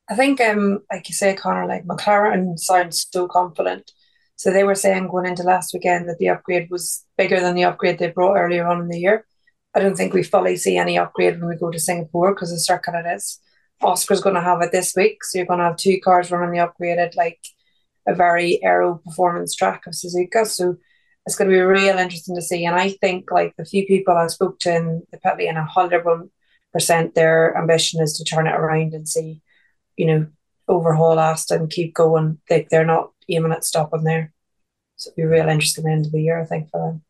I 0.09 0.15
think 0.15 0.39
um 0.39 0.79
like 0.91 1.09
you 1.09 1.15
say, 1.15 1.33
Conor, 1.33 1.67
like 1.67 1.85
McLaren 1.85 2.57
sounds 2.57 3.07
so 3.11 3.27
confident. 3.27 3.91
So 4.37 4.51
they 4.51 4.63
were 4.63 4.75
saying 4.75 5.07
going 5.07 5.25
into 5.25 5.43
last 5.43 5.73
weekend 5.73 6.07
that 6.07 6.19
the 6.19 6.29
upgrade 6.29 6.69
was 6.69 7.03
bigger 7.17 7.39
than 7.39 7.55
the 7.55 7.63
upgrade 7.63 7.97
they 7.97 8.11
brought 8.11 8.37
earlier 8.37 8.67
on 8.67 8.81
in 8.81 8.87
the 8.87 8.99
year. 8.99 9.25
I 9.73 9.79
don't 9.79 9.95
think 9.95 10.13
we 10.13 10.23
fully 10.23 10.57
see 10.57 10.77
any 10.77 10.97
upgrade 10.97 11.39
when 11.39 11.49
we 11.49 11.55
go 11.55 11.71
to 11.71 11.79
Singapore 11.79 12.33
because 12.33 12.51
the 12.51 12.59
circuit 12.59 12.93
it 12.95 13.15
is. 13.15 13.39
Oscar's 13.81 14.21
going 14.21 14.35
to 14.35 14.41
have 14.41 14.61
it 14.61 14.71
this 14.71 14.95
week, 14.95 15.23
so 15.23 15.37
you're 15.37 15.45
going 15.45 15.59
to 15.59 15.65
have 15.65 15.75
two 15.75 15.99
cars 16.03 16.31
running 16.31 16.51
the 16.51 16.67
upgraded 16.67 17.15
like 17.15 17.39
a 18.07 18.15
very 18.15 18.59
aero 18.63 19.01
performance 19.03 19.53
track 19.55 19.85
of 19.85 19.93
Suzuka. 19.93 20.47
So 20.47 20.77
it's 21.27 21.35
going 21.35 21.49
to 21.49 21.55
be 21.55 21.59
real 21.59 21.97
interesting 21.97 22.35
to 22.35 22.41
see. 22.41 22.63
And 22.65 22.73
I 22.73 22.89
think 22.89 23.29
like 23.31 23.53
the 23.57 23.65
few 23.65 23.85
people 23.85 24.15
I 24.15 24.27
spoke 24.27 24.59
to 24.59 24.73
in 24.73 25.03
the 25.11 25.17
pit 25.19 25.33
lane, 25.37 25.55
hundred 25.55 26.05
one 26.05 26.29
percent 26.71 27.15
their 27.15 27.55
ambition 27.57 28.01
is 28.01 28.17
to 28.17 28.23
turn 28.23 28.47
it 28.47 28.55
around 28.55 28.93
and 28.93 29.07
see, 29.07 29.41
you 29.97 30.05
know, 30.05 30.27
overhaul 30.69 31.19
Aston, 31.19 31.67
keep 31.67 31.93
going. 31.93 32.39
Like 32.49 32.69
they're 32.69 32.85
not 32.85 33.11
aiming 33.27 33.51
at 33.51 33.65
stopping 33.65 34.05
there. 34.05 34.31
So 34.95 35.09
it'll 35.09 35.29
be 35.29 35.35
real 35.35 35.49
interesting 35.49 35.85
end 35.85 36.05
of 36.05 36.13
the 36.13 36.21
year, 36.21 36.41
I 36.41 36.45
think, 36.45 36.69
for 36.69 36.91
them. 36.91 37.03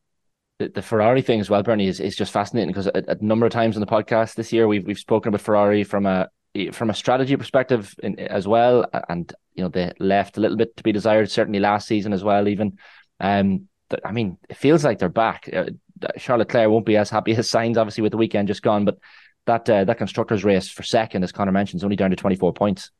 The, 0.58 0.74
the 0.74 0.82
Ferrari 0.82 1.22
thing 1.22 1.38
as 1.38 1.48
well, 1.48 1.62
Bernie, 1.62 1.86
is, 1.86 2.00
is 2.00 2.16
just 2.16 2.32
fascinating 2.32 2.70
because 2.70 2.88
a, 2.88 3.04
a 3.06 3.22
number 3.22 3.46
of 3.46 3.52
times 3.52 3.76
on 3.76 3.80
the 3.80 3.86
podcast 3.86 4.34
this 4.34 4.52
year 4.52 4.66
we've 4.66 4.84
we've 4.84 4.98
spoken 4.98 5.28
about 5.28 5.42
Ferrari 5.42 5.84
from 5.84 6.06
a 6.06 6.28
from 6.72 6.90
a 6.90 6.94
strategy 6.94 7.36
perspective 7.36 7.94
in, 8.02 8.18
as 8.18 8.48
well, 8.48 8.84
and 9.08 9.32
you 9.54 9.62
know 9.62 9.68
they 9.68 9.92
left 10.00 10.38
a 10.38 10.40
little 10.40 10.56
bit 10.56 10.76
to 10.76 10.82
be 10.82 10.90
desired. 10.90 11.30
Certainly 11.30 11.60
last 11.60 11.86
season 11.86 12.12
as 12.12 12.24
well, 12.24 12.48
even. 12.48 12.78
Um, 13.20 13.68
I 14.04 14.12
mean, 14.12 14.38
it 14.48 14.56
feels 14.56 14.84
like 14.84 14.98
they're 14.98 15.08
back. 15.08 15.48
Uh, 15.52 15.66
Charles 16.18 16.40
Leclerc 16.40 16.70
won't 16.70 16.86
be 16.86 16.96
as 16.96 17.10
happy 17.10 17.32
as 17.36 17.50
Sainz, 17.50 17.76
obviously, 17.76 18.02
with 18.02 18.12
the 18.12 18.18
weekend 18.18 18.48
just 18.48 18.62
gone, 18.62 18.84
but 18.84 18.98
that 19.46 19.68
uh, 19.68 19.84
that 19.84 19.98
constructors 19.98 20.44
race 20.44 20.68
for 20.68 20.82
second, 20.82 21.24
as 21.24 21.32
Conor 21.32 21.52
mentioned, 21.52 21.80
is 21.80 21.84
only 21.84 21.96
down 21.96 22.10
to 22.10 22.16
twenty 22.16 22.36
four 22.36 22.52
points. 22.52 22.90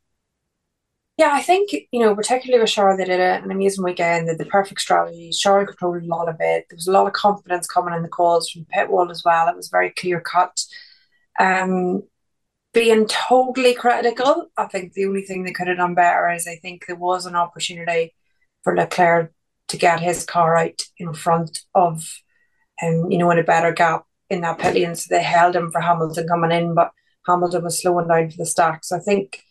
Yeah, 1.19 1.31
I 1.33 1.43
think, 1.43 1.71
you 1.91 1.99
know, 1.99 2.15
particularly 2.15 2.63
with 2.63 2.71
Charlotte, 2.71 2.99
they 2.99 3.05
did 3.05 3.19
an 3.19 3.51
amazing 3.51 3.83
weekend. 3.83 4.29
They 4.29 4.33
did 4.35 4.39
the 4.39 4.45
perfect 4.45 4.81
strategy. 4.81 5.31
Charles 5.33 5.67
controlled 5.67 6.05
a 6.05 6.07
lot 6.07 6.29
of 6.29 6.37
it. 6.39 6.67
There 6.71 6.77
was 6.77 6.87
a 6.87 6.93
lot 6.93 7.09
of 7.09 7.13
confidence 7.13 7.67
coming 7.67 7.93
in 7.93 8.03
the 8.03 8.09
calls 8.09 8.49
from 8.49 8.67
pit 8.67 8.89
wall 8.89 9.11
as 9.11 9.25
well. 9.25 9.49
It 9.49 9.57
was 9.57 9.69
very 9.69 9.91
clear 9.91 10.21
cut. 10.21 10.57
Um, 11.41 12.05
being 12.73 13.09
totally 13.09 13.75
critical, 13.75 14.47
I 14.57 14.67
think 14.67 14.93
the 14.93 15.07
only 15.07 15.23
thing 15.23 15.43
they 15.43 15.51
could 15.53 15.67
have 15.67 15.79
done 15.79 15.95
better 15.95 16.31
is 16.31 16.47
I 16.47 16.55
think 16.55 16.87
there 16.87 16.95
was 16.95 17.27
an 17.27 17.35
opportunity 17.35 18.15
for 18.63 18.77
Leclerc 18.77 19.33
to 19.69 19.77
get 19.77 20.01
his 20.01 20.25
car 20.25 20.57
out 20.57 20.83
in 20.99 21.13
front 21.13 21.61
of 21.75 22.05
um, 22.83 23.11
you 23.11 23.19
know, 23.19 23.31
in 23.31 23.39
a 23.39 23.45
better 23.45 23.73
gap 23.73 24.05
in 24.31 24.43
that 24.43 24.59
pit 24.59 24.75
lane. 24.75 24.95
So 24.95 25.07
they 25.11 25.23
held 25.23 25.57
him 25.57 25.71
for 25.71 25.81
Hamilton 25.81 26.29
coming 26.29 26.53
in, 26.53 26.75
but 26.75 26.93
Hamilton 27.27 27.65
was 27.65 27.81
slowing 27.81 28.09
down 28.09 28.31
for 28.31 28.37
the 28.37 28.47
stacks. 28.47 28.93
I 28.93 28.99
think 28.99 29.43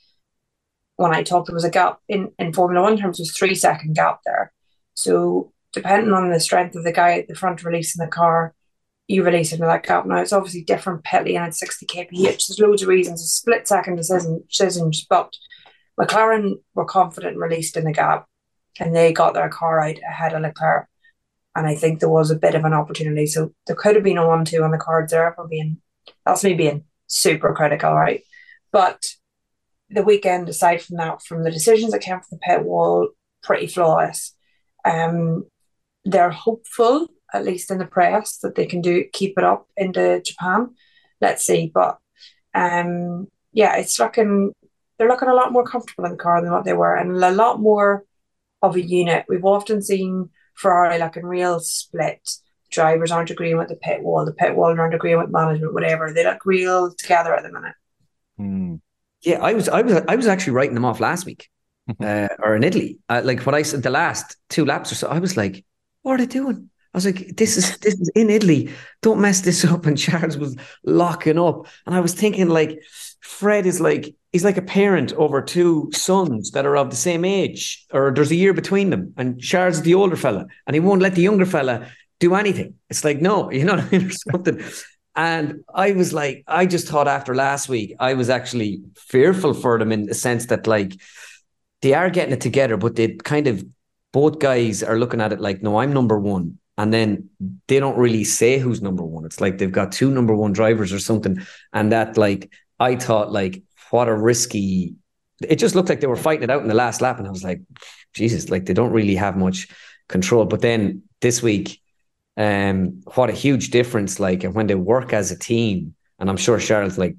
when 0.96 1.14
I 1.14 1.24
talked, 1.24 1.48
there 1.48 1.54
was 1.54 1.64
a 1.64 1.70
gap 1.70 2.00
in, 2.08 2.32
in 2.40 2.54
Formula 2.54 2.82
One 2.82 2.98
terms, 2.98 3.20
was 3.20 3.32
three 3.32 3.56
second 3.56 3.96
gap 3.96 4.20
there. 4.26 4.54
So 4.94 5.54
depending 5.74 6.14
on 6.14 6.30
the 6.32 6.40
strength 6.40 6.76
of 6.76 6.84
the 6.84 6.92
guy 6.92 7.20
at 7.20 7.28
the 7.28 7.36
front 7.36 7.64
releasing 7.64 8.04
the 8.04 8.10
car, 8.10 8.56
you 9.08 9.24
release 9.24 9.54
into 9.54 9.66
that 9.66 9.86
gap. 9.86 10.06
Now 10.06 10.18
it's 10.18 10.34
obviously 10.34 10.64
different 10.64 11.04
pit 11.04 11.26
lane 11.26 11.38
and 11.38 11.48
it's 11.48 11.60
60 11.60 11.86
kph. 11.86 12.24
There's 12.24 12.60
loads 12.60 12.82
of 12.82 12.90
reasons, 12.90 13.22
a 13.22 13.28
split 13.28 13.68
second 13.68 13.96
decision, 13.96 14.44
decisions, 14.50 15.06
but 15.10 15.34
McLaren 16.00 16.56
were 16.76 16.86
confident 16.86 17.34
and 17.34 17.42
released 17.42 17.78
in 17.78 17.86
the 17.86 17.94
gap 17.94 18.28
and 18.80 18.96
they 18.96 19.14
got 19.14 19.34
their 19.34 19.50
car 19.50 19.80
out 19.80 19.98
ahead 20.08 20.34
of 20.34 20.42
Leclerc. 20.42 20.88
And 21.56 21.66
I 21.66 21.76
think 21.76 22.00
there 22.00 22.10
was 22.10 22.30
a 22.30 22.36
bit 22.36 22.56
of 22.56 22.66
an 22.66 22.74
opportunity. 22.74 23.26
So 23.26 23.54
there 23.66 23.76
could 23.76 23.96
have 23.96 24.04
been 24.04 24.18
a 24.18 24.28
one 24.28 24.46
two 24.46 24.64
on 24.64 24.72
the 24.72 24.78
cards 24.78 25.12
there 25.12 25.34
for 25.34 25.48
being 25.48 25.82
that's 26.26 26.44
me 26.44 26.54
being 26.54 26.84
super 27.08 27.54
critical, 27.54 27.94
right? 27.94 28.22
But 28.72 29.04
the 29.90 30.04
weekend, 30.04 30.50
aside 30.50 30.82
from 30.82 30.98
that, 30.98 31.22
from 31.24 31.44
the 31.44 31.52
decisions 31.52 31.92
that 31.92 32.02
came 32.02 32.20
from 32.20 32.28
the 32.32 32.40
pit 32.40 32.64
wall, 32.64 33.10
pretty 33.44 33.68
flawless. 33.68 34.36
Um, 34.84 35.46
they're 36.06 36.30
hopeful, 36.30 37.08
at 37.34 37.46
least 37.46 37.72
in 37.72 37.78
the 37.78 37.86
press, 37.86 38.38
that 38.40 38.56
they 38.56 38.66
can 38.66 38.82
do 38.82 39.06
keep 39.12 39.38
it 39.38 39.44
up 39.44 39.68
into 39.76 40.22
Japan. 40.22 40.76
Let's 41.22 41.46
see, 41.46 41.72
but 41.74 41.98
um, 42.54 43.28
yeah, 43.52 43.78
it's 43.78 44.00
looking 44.00 44.54
they're 44.98 45.08
looking 45.08 45.30
a 45.30 45.36
lot 45.36 45.52
more 45.52 45.64
comfortable 45.64 46.06
in 46.06 46.12
the 46.12 46.18
car 46.18 46.42
than 46.42 46.52
what 46.52 46.66
they 46.66 46.74
were, 46.74 46.96
and 46.96 47.12
a 47.24 47.32
lot 47.32 47.60
more 47.60 48.04
of 48.62 48.76
a 48.76 48.82
unit. 48.82 49.26
We've 49.28 49.46
often 49.46 49.82
seen 49.82 50.30
Ferrari 50.56 50.98
like 50.98 51.18
in 51.18 51.26
real 51.26 51.60
split. 51.60 52.30
Drivers 52.70 53.12
aren't 53.12 53.30
agreeing 53.30 53.58
with 53.58 53.70
the 53.70 53.76
pit 53.76 54.04
wall, 54.04 54.26
the 54.26 54.34
pit 54.34 54.56
wall 54.56 54.78
aren't 54.78 54.94
agreeing 54.94 55.20
with 55.20 55.30
management, 55.30 55.74
whatever. 55.74 56.12
They 56.12 56.24
look 56.24 56.46
real 56.46 56.94
together 56.94 57.34
at 57.34 57.44
the 57.44 57.52
minute. 57.52 57.76
Mm. 58.40 58.82
Yeah, 59.22 59.40
I 59.42 59.54
was, 59.54 59.70
I 59.70 59.82
was, 59.82 60.02
I 60.08 60.16
was 60.16 60.28
actually 60.28 60.54
writing 60.54 60.76
them 60.76 60.86
off 60.86 61.00
last 61.00 61.26
week, 61.26 61.50
uh, 62.02 62.28
or 62.40 62.56
in 62.56 62.64
Italy. 62.64 63.00
Uh, 63.08 63.22
like 63.24 63.46
what 63.46 63.56
I 63.56 63.62
said, 63.62 63.84
the 63.84 63.90
last 63.90 64.36
two 64.50 64.66
laps 64.66 64.92
or 64.92 64.96
so, 64.96 65.08
I 65.08 65.20
was 65.20 65.38
like, 65.38 65.66
"What 66.02 66.14
are 66.14 66.18
they 66.18 66.26
doing?" 66.26 66.70
I 66.98 67.00
was 67.00 67.06
like, 67.06 67.38
"This 67.38 67.58
is 67.58 67.78
this 67.78 67.94
is 67.94 68.10
in 68.16 68.32
Italy. 68.32 68.72
Don't 69.04 69.22
mess 69.22 69.42
this 69.42 69.64
up." 69.72 69.86
And 69.86 69.96
Charles 69.96 70.36
was 70.36 70.58
locking 70.84 71.38
up, 71.38 71.68
and 71.86 71.94
I 71.94 72.00
was 72.00 72.16
thinking, 72.16 72.50
like, 72.50 72.82
Fred 73.20 73.68
is 73.68 73.80
like 73.80 74.16
he's 74.32 74.44
like 74.44 74.58
a 74.58 74.64
parent 74.64 75.14
over 75.14 75.40
two 75.44 75.92
sons 75.94 76.50
that 76.52 76.66
are 76.66 76.76
of 76.76 76.90
the 76.90 76.96
same 76.96 77.24
age, 77.24 77.86
or 77.94 78.12
there's 78.12 78.32
a 78.32 78.36
year 78.36 78.52
between 78.52 78.90
them, 78.90 79.14
and 79.16 79.40
Charles 79.40 79.76
is 79.76 79.82
the 79.84 79.94
older 79.94 80.16
fella, 80.16 80.48
and 80.66 80.76
he 80.76 80.80
won't 80.80 81.04
let 81.04 81.14
the 81.14 81.22
younger 81.22 81.46
fella 81.46 81.86
do 82.20 82.34
anything. 82.34 82.74
It's 82.90 83.04
like, 83.04 83.22
no, 83.22 83.52
you 83.58 83.64
know, 83.64 83.76
what 83.76 83.86
I 83.86 83.90
mean, 83.90 84.08
or 84.08 84.32
something. 84.32 84.60
And 85.16 85.64
I 85.72 85.92
was 85.92 86.14
like, 86.14 86.46
I 86.48 86.66
just 86.66 86.88
thought 86.88 87.08
after 87.08 87.36
last 87.36 87.70
week, 87.70 87.94
I 88.00 88.16
was 88.16 88.32
actually 88.32 88.82
fearful 88.96 89.54
for 89.54 89.78
them 89.78 89.92
in 89.92 90.08
the 90.08 90.16
sense 90.16 90.48
that 90.48 90.66
like 90.66 91.00
they 91.84 91.94
are 91.94 92.10
getting 92.10 92.34
it 92.34 92.42
together, 92.42 92.76
but 92.76 92.96
they 92.96 93.10
kind 93.10 93.46
of 93.46 93.64
both 94.14 94.40
guys 94.40 94.82
are 94.82 94.98
looking 94.98 95.22
at 95.22 95.32
it 95.32 95.40
like, 95.40 95.62
no, 95.62 95.78
I'm 95.78 95.94
number 95.94 96.20
one. 96.20 96.58
And 96.78 96.94
then 96.94 97.30
they 97.68 97.80
don't 97.80 97.98
really 97.98 98.24
say 98.24 98.60
who's 98.60 98.82
number 98.82 99.04
one. 99.04 99.26
It's 99.26 99.42
like 99.42 99.58
they've 99.58 99.72
got 99.72 99.92
two 99.92 100.12
number 100.12 100.36
one 100.36 100.54
drivers 100.54 100.94
or 100.94 101.00
something. 101.00 101.40
And 101.74 101.92
that 101.92 102.18
like 102.18 102.52
I 102.80 102.96
thought 102.96 103.32
like 103.32 103.64
what 103.90 104.08
a 104.08 104.16
risky 104.16 104.96
it 105.42 105.58
just 105.58 105.76
looked 105.76 105.90
like 105.90 106.00
they 106.00 106.08
were 106.08 106.16
fighting 106.16 106.44
it 106.44 106.50
out 106.50 106.62
in 106.62 106.68
the 106.68 106.74
last 106.74 107.02
lap. 107.02 107.18
And 107.20 107.28
I 107.28 107.32
was 107.32 107.44
like, 107.44 107.62
Jesus, 108.14 108.50
like 108.50 108.66
they 108.66 108.74
don't 108.74 108.92
really 108.92 109.16
have 109.16 109.38
much 109.38 109.68
control. 110.08 110.46
But 110.46 110.62
then 110.62 111.04
this 111.22 111.44
week, 111.44 111.82
um, 112.38 113.02
what 113.16 113.30
a 113.30 113.34
huge 113.34 113.72
difference! 113.72 114.20
Like 114.20 114.44
and 114.44 114.54
when 114.54 114.68
they 114.68 114.76
work 114.76 115.14
as 115.14 115.32
a 115.32 115.38
team, 115.38 115.96
and 116.20 116.30
I'm 116.30 116.38
sure 116.38 116.60
Charles 116.60 116.98
like 116.98 117.16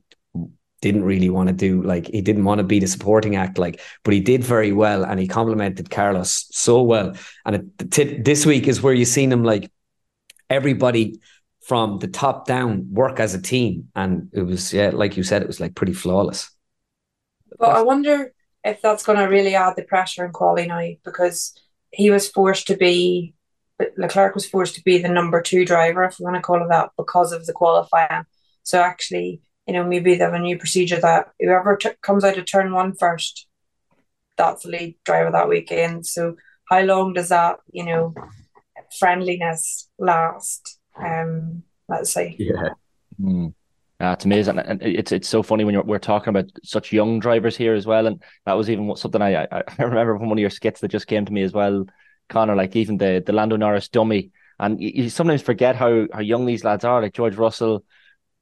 didn't 0.80 1.04
really 1.04 1.28
want 1.28 1.48
to 1.48 1.54
do 1.54 1.82
like 1.82 2.06
he 2.06 2.20
didn't 2.20 2.44
want 2.44 2.58
to 2.58 2.64
be 2.64 2.78
the 2.78 2.86
supporting 2.86 3.36
act 3.36 3.58
like 3.58 3.80
but 4.04 4.14
he 4.14 4.20
did 4.20 4.44
very 4.44 4.72
well 4.72 5.04
and 5.04 5.18
he 5.18 5.26
complimented 5.26 5.90
Carlos 5.90 6.46
so 6.50 6.82
well. 6.82 7.14
And 7.44 7.56
it, 7.56 7.90
t- 7.90 8.18
this 8.18 8.46
week 8.46 8.68
is 8.68 8.82
where 8.82 8.94
you've 8.94 9.08
seen 9.08 9.32
him 9.32 9.44
like 9.44 9.70
everybody 10.48 11.20
from 11.62 11.98
the 11.98 12.08
top 12.08 12.46
down 12.46 12.88
work 12.92 13.20
as 13.20 13.34
a 13.34 13.42
team. 13.42 13.88
And 13.94 14.30
it 14.32 14.42
was 14.42 14.72
yeah 14.72 14.90
like 14.92 15.16
you 15.16 15.22
said 15.22 15.42
it 15.42 15.48
was 15.48 15.60
like 15.60 15.74
pretty 15.74 15.94
flawless. 15.94 16.50
But 17.58 17.76
I 17.76 17.82
wonder 17.82 18.32
if 18.64 18.80
that's 18.80 19.04
going 19.04 19.18
to 19.18 19.24
really 19.24 19.54
add 19.54 19.74
the 19.76 19.82
pressure 19.82 20.24
in 20.24 20.32
quali 20.32 20.66
now 20.66 20.86
because 21.04 21.54
he 21.90 22.10
was 22.10 22.28
forced 22.28 22.66
to 22.68 22.76
be 22.76 23.34
Leclerc 23.96 24.34
was 24.34 24.48
forced 24.48 24.74
to 24.74 24.82
be 24.82 24.98
the 24.98 25.08
number 25.08 25.40
two 25.40 25.64
driver, 25.64 26.04
if 26.04 26.18
we 26.18 26.24
want 26.24 26.36
to 26.36 26.42
call 26.42 26.62
it 26.62 26.68
that, 26.68 26.90
because 26.96 27.32
of 27.32 27.46
the 27.46 27.52
qualifying. 27.52 28.24
So 28.64 28.80
actually, 28.80 29.40
you 29.68 29.74
know, 29.74 29.84
maybe 29.84 30.14
they 30.14 30.24
have 30.24 30.34
a 30.34 30.38
new 30.38 30.58
procedure 30.58 31.00
that 31.00 31.28
whoever 31.38 31.76
t- 31.76 31.90
comes 32.02 32.24
out 32.24 32.38
of 32.38 32.46
turn 32.46 32.72
one 32.72 32.94
first, 32.94 33.46
that's 34.36 34.64
the 34.64 34.70
lead 34.70 34.96
driver 35.04 35.30
that 35.30 35.48
weekend. 35.48 36.06
So 36.06 36.36
how 36.68 36.80
long 36.80 37.12
does 37.12 37.28
that, 37.28 37.58
you 37.70 37.84
know, 37.84 38.14
friendliness 38.98 39.88
last? 39.98 40.78
Um, 40.96 41.62
let's 41.88 42.12
see. 42.12 42.36
Yeah. 42.38 42.70
Mm. 43.20 43.54
Uh, 44.00 44.12
it's 44.12 44.24
amazing, 44.24 44.60
and 44.60 44.80
it's 44.80 45.10
it's 45.10 45.28
so 45.28 45.42
funny 45.42 45.64
when 45.64 45.74
you're, 45.74 45.82
we're 45.82 45.98
talking 45.98 46.28
about 46.28 46.48
such 46.62 46.92
young 46.92 47.18
drivers 47.18 47.56
here 47.56 47.74
as 47.74 47.84
well. 47.84 48.06
And 48.06 48.22
that 48.46 48.52
was 48.52 48.70
even 48.70 48.94
something 48.94 49.20
I 49.20 49.42
I 49.52 49.62
remember 49.78 50.16
from 50.16 50.28
one 50.28 50.38
of 50.38 50.40
your 50.40 50.50
skits 50.50 50.80
that 50.80 50.88
just 50.88 51.08
came 51.08 51.24
to 51.24 51.32
me 51.32 51.42
as 51.42 51.52
well 51.52 51.84
Conor, 52.28 52.56
like 52.56 52.76
even 52.76 52.98
the 52.98 53.22
the 53.24 53.32
Lando 53.32 53.56
Norris 53.56 53.88
dummy, 53.88 54.30
and 54.58 54.80
you, 54.80 54.90
you, 54.94 55.10
sometimes 55.10 55.42
forget 55.42 55.76
how 55.76 56.06
how 56.12 56.20
young 56.20 56.46
these 56.46 56.64
lads 56.64 56.84
are. 56.84 57.02
Like 57.02 57.14
George 57.14 57.36
Russell, 57.36 57.84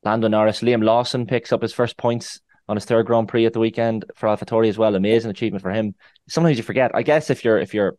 Lando 0.07 0.29
Norris, 0.29 0.61
Liam 0.61 0.85
Lawson 0.85 1.27
picks 1.27 1.53
up 1.53 1.63
his 1.63 1.73
first 1.73 1.97
points 1.97 2.41
on 2.69 2.77
his 2.77 2.85
third 2.85 3.07
Grand 3.07 3.27
Prix 3.27 3.45
at 3.45 3.53
the 3.53 3.59
weekend 3.59 4.05
for 4.15 4.29
AlphaTauri 4.29 4.69
as 4.69 4.79
well. 4.79 4.95
Amazing 4.95 5.33
achievement 5.33 5.63
for 5.63 5.71
him. 5.71 5.97
Sometimes 6.29 6.57
you 6.57 6.63
forget. 6.63 6.93
I 6.95 7.03
guess 7.03 7.29
if 7.29 7.45
you're 7.45 7.59
if 7.59 7.75
you're 7.75 7.97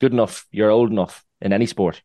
good 0.00 0.12
enough, 0.12 0.46
you're 0.52 0.70
old 0.70 0.92
enough 0.92 1.24
in 1.40 1.52
any 1.52 1.66
sport. 1.66 2.00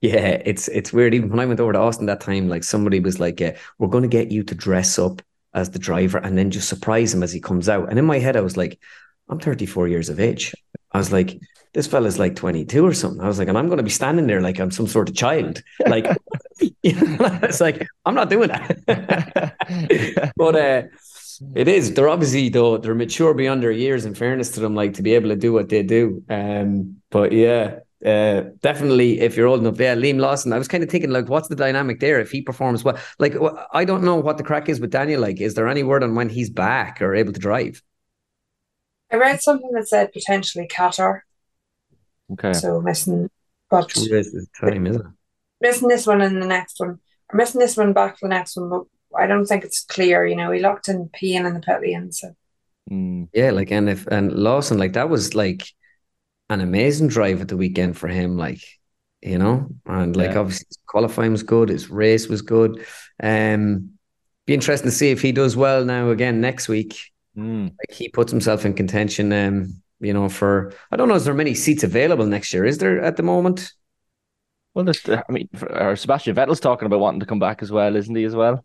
Yeah, 0.00 0.42
it's 0.44 0.66
it's 0.66 0.92
weird. 0.92 1.14
Even 1.14 1.30
when 1.30 1.38
I 1.38 1.46
went 1.46 1.60
over 1.60 1.72
to 1.72 1.78
Austin 1.78 2.06
that 2.06 2.20
time, 2.20 2.48
like 2.48 2.64
somebody 2.64 2.98
was 2.98 3.20
like, 3.20 3.40
uh, 3.40 3.52
"We're 3.78 3.88
going 3.88 4.02
to 4.02 4.08
get 4.08 4.32
you 4.32 4.42
to 4.42 4.54
dress 4.56 4.98
up 4.98 5.22
as 5.54 5.70
the 5.70 5.78
driver 5.78 6.18
and 6.18 6.36
then 6.36 6.50
just 6.50 6.68
surprise 6.68 7.14
him 7.14 7.22
as 7.22 7.32
he 7.32 7.40
comes 7.40 7.68
out." 7.68 7.90
And 7.90 7.98
in 7.98 8.04
my 8.04 8.18
head, 8.18 8.36
I 8.36 8.40
was 8.40 8.56
like, 8.56 8.80
"I'm 9.28 9.38
34 9.38 9.86
years 9.86 10.08
of 10.08 10.18
age." 10.18 10.52
I 10.90 10.98
was 10.98 11.12
like, 11.12 11.38
"This 11.72 11.86
fella's 11.86 12.18
like 12.18 12.34
22 12.34 12.84
or 12.84 12.92
something." 12.92 13.20
I 13.20 13.28
was 13.28 13.38
like, 13.38 13.48
"And 13.48 13.56
I'm 13.56 13.66
going 13.66 13.78
to 13.78 13.84
be 13.84 13.90
standing 13.90 14.26
there 14.26 14.40
like 14.40 14.58
I'm 14.58 14.72
some 14.72 14.88
sort 14.88 15.08
of 15.08 15.14
child." 15.14 15.62
Like, 15.86 16.06
it's 17.42 17.62
like 17.62 17.86
I'm 18.04 18.14
not 18.14 18.28
doing 18.28 18.48
that. 18.48 20.32
but 20.36 20.54
uh, 20.54 20.82
it 21.54 21.66
is. 21.66 21.94
They're 21.94 22.10
obviously 22.10 22.50
though 22.50 22.76
they're 22.76 22.94
mature 22.94 23.32
beyond 23.32 23.62
their 23.62 23.70
years. 23.70 24.04
In 24.04 24.14
fairness 24.14 24.50
to 24.52 24.60
them, 24.60 24.74
like 24.74 24.94
to 24.94 25.02
be 25.02 25.14
able 25.14 25.30
to 25.30 25.36
do 25.36 25.52
what 25.52 25.70
they 25.70 25.82
do. 25.82 26.22
Um, 26.28 27.00
but 27.10 27.32
yeah, 27.32 27.78
uh, 28.04 28.50
definitely, 28.60 29.20
if 29.20 29.34
you're 29.34 29.46
old 29.46 29.60
enough, 29.60 29.80
yeah, 29.80 29.94
Liam 29.94 30.20
Lawson. 30.20 30.52
I 30.52 30.58
was 30.58 30.68
kind 30.68 30.84
of 30.84 30.90
thinking, 30.90 31.10
like, 31.10 31.30
what's 31.30 31.48
the 31.48 31.56
dynamic 31.56 32.00
there 32.00 32.20
if 32.20 32.30
he 32.30 32.42
performs 32.42 32.84
well? 32.84 32.98
Like, 33.18 33.34
I 33.72 33.86
don't 33.86 34.04
know 34.04 34.16
what 34.16 34.36
the 34.36 34.44
crack 34.44 34.68
is 34.68 34.78
with 34.78 34.90
Daniel. 34.90 35.22
Like, 35.22 35.40
is 35.40 35.54
there 35.54 35.68
any 35.68 35.82
word 35.82 36.02
on 36.02 36.14
when 36.14 36.28
he's 36.28 36.50
back 36.50 37.00
or 37.00 37.14
able 37.14 37.32
to 37.32 37.40
drive? 37.40 37.82
I 39.10 39.16
read 39.16 39.40
something 39.40 39.70
that 39.72 39.88
said 39.88 40.12
potentially 40.12 40.68
Qatar. 40.68 41.20
Okay. 42.32 42.52
So 42.52 42.82
missing, 42.82 43.30
but 43.70 43.88
time, 44.60 44.86
is 44.86 44.96
it? 44.96 45.02
Missing 45.64 45.88
this 45.88 46.06
one 46.06 46.20
and 46.20 46.42
the 46.42 46.46
next 46.46 46.78
one, 46.78 46.98
or 47.30 47.36
missing 47.36 47.58
this 47.60 47.76
one 47.76 47.92
back 47.92 48.18
for 48.18 48.28
the 48.28 48.34
next 48.34 48.56
one, 48.56 48.68
but 48.68 48.82
I 49.18 49.26
don't 49.26 49.46
think 49.46 49.64
it's 49.64 49.84
clear. 49.84 50.26
You 50.26 50.36
know, 50.36 50.50
he 50.50 50.60
locked 50.60 50.88
in 50.88 51.08
peeing 51.08 51.46
in 51.46 51.54
the 51.54 51.60
pit 51.60 51.80
lane, 51.80 52.12
so. 52.12 52.34
Mm. 52.90 53.28
Yeah, 53.32 53.50
like 53.50 53.70
and 53.72 53.88
if 53.88 54.06
and 54.08 54.32
Lawson, 54.32 54.76
like 54.78 54.92
that 54.92 55.08
was 55.08 55.34
like 55.34 55.64
an 56.50 56.60
amazing 56.60 57.08
drive 57.08 57.40
at 57.40 57.48
the 57.48 57.56
weekend 57.56 57.96
for 57.96 58.08
him, 58.08 58.36
like 58.36 58.60
you 59.22 59.38
know, 59.38 59.68
and 59.86 60.14
like 60.14 60.32
Yeah. 60.32 60.40
obviously 60.40 60.66
his 60.68 60.78
qualifying 60.86 61.32
was 61.32 61.42
good, 61.42 61.70
his 61.70 61.88
race 61.90 62.28
was 62.28 62.42
good. 62.42 62.84
Um, 63.22 63.92
be 64.46 64.52
interesting 64.52 64.90
to 64.90 64.96
see 64.96 65.10
if 65.10 65.22
he 65.22 65.32
does 65.32 65.56
well 65.56 65.82
now 65.86 66.10
again 66.10 66.42
next 66.42 66.68
week. 66.68 66.98
Mm. 67.36 67.70
Like 67.70 67.96
he 67.96 68.10
puts 68.10 68.30
himself 68.30 68.66
in 68.66 68.74
contention. 68.74 69.32
Um, 69.32 69.82
you 70.00 70.12
know, 70.12 70.28
for 70.28 70.74
I 70.92 70.96
don't 70.96 71.08
know, 71.08 71.14
is 71.14 71.24
there 71.24 71.32
many 71.32 71.54
seats 71.54 71.84
available 71.84 72.26
next 72.26 72.52
year? 72.52 72.66
Is 72.66 72.76
there 72.76 73.00
at 73.02 73.16
the 73.16 73.22
moment? 73.22 73.72
Well, 74.74 74.84
there's, 74.84 75.08
I 75.08 75.22
mean, 75.28 75.48
for, 75.54 75.72
or 75.72 75.96
Sebastian 75.96 76.34
Vettel's 76.34 76.60
talking 76.60 76.86
about 76.86 77.00
wanting 77.00 77.20
to 77.20 77.26
come 77.26 77.38
back 77.38 77.62
as 77.62 77.70
well, 77.70 77.94
isn't 77.94 78.14
he? 78.14 78.24
As 78.24 78.34
well. 78.34 78.64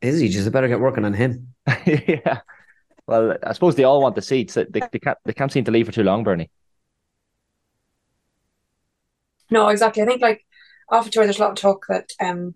Is 0.00 0.18
he 0.18 0.28
just 0.28 0.50
better 0.50 0.68
get 0.68 0.80
working 0.80 1.04
on 1.04 1.14
him? 1.14 1.54
yeah. 1.86 2.40
Well, 3.06 3.36
I 3.42 3.52
suppose 3.52 3.76
they 3.76 3.84
all 3.84 4.02
want 4.02 4.14
the 4.14 4.22
seats. 4.22 4.54
They, 4.54 4.64
they 4.64 4.80
can't. 4.80 5.18
They 5.24 5.32
can't 5.32 5.52
seem 5.52 5.64
to 5.64 5.70
leave 5.70 5.86
for 5.86 5.92
too 5.92 6.02
long, 6.02 6.24
Bernie. 6.24 6.50
No, 9.50 9.68
exactly. 9.68 10.02
I 10.02 10.06
think 10.06 10.22
like 10.22 10.44
after 10.90 11.10
tour, 11.10 11.24
there's 11.24 11.38
a 11.38 11.42
lot 11.42 11.50
of 11.50 11.56
talk 11.56 11.86
that 11.88 12.12
um, 12.20 12.54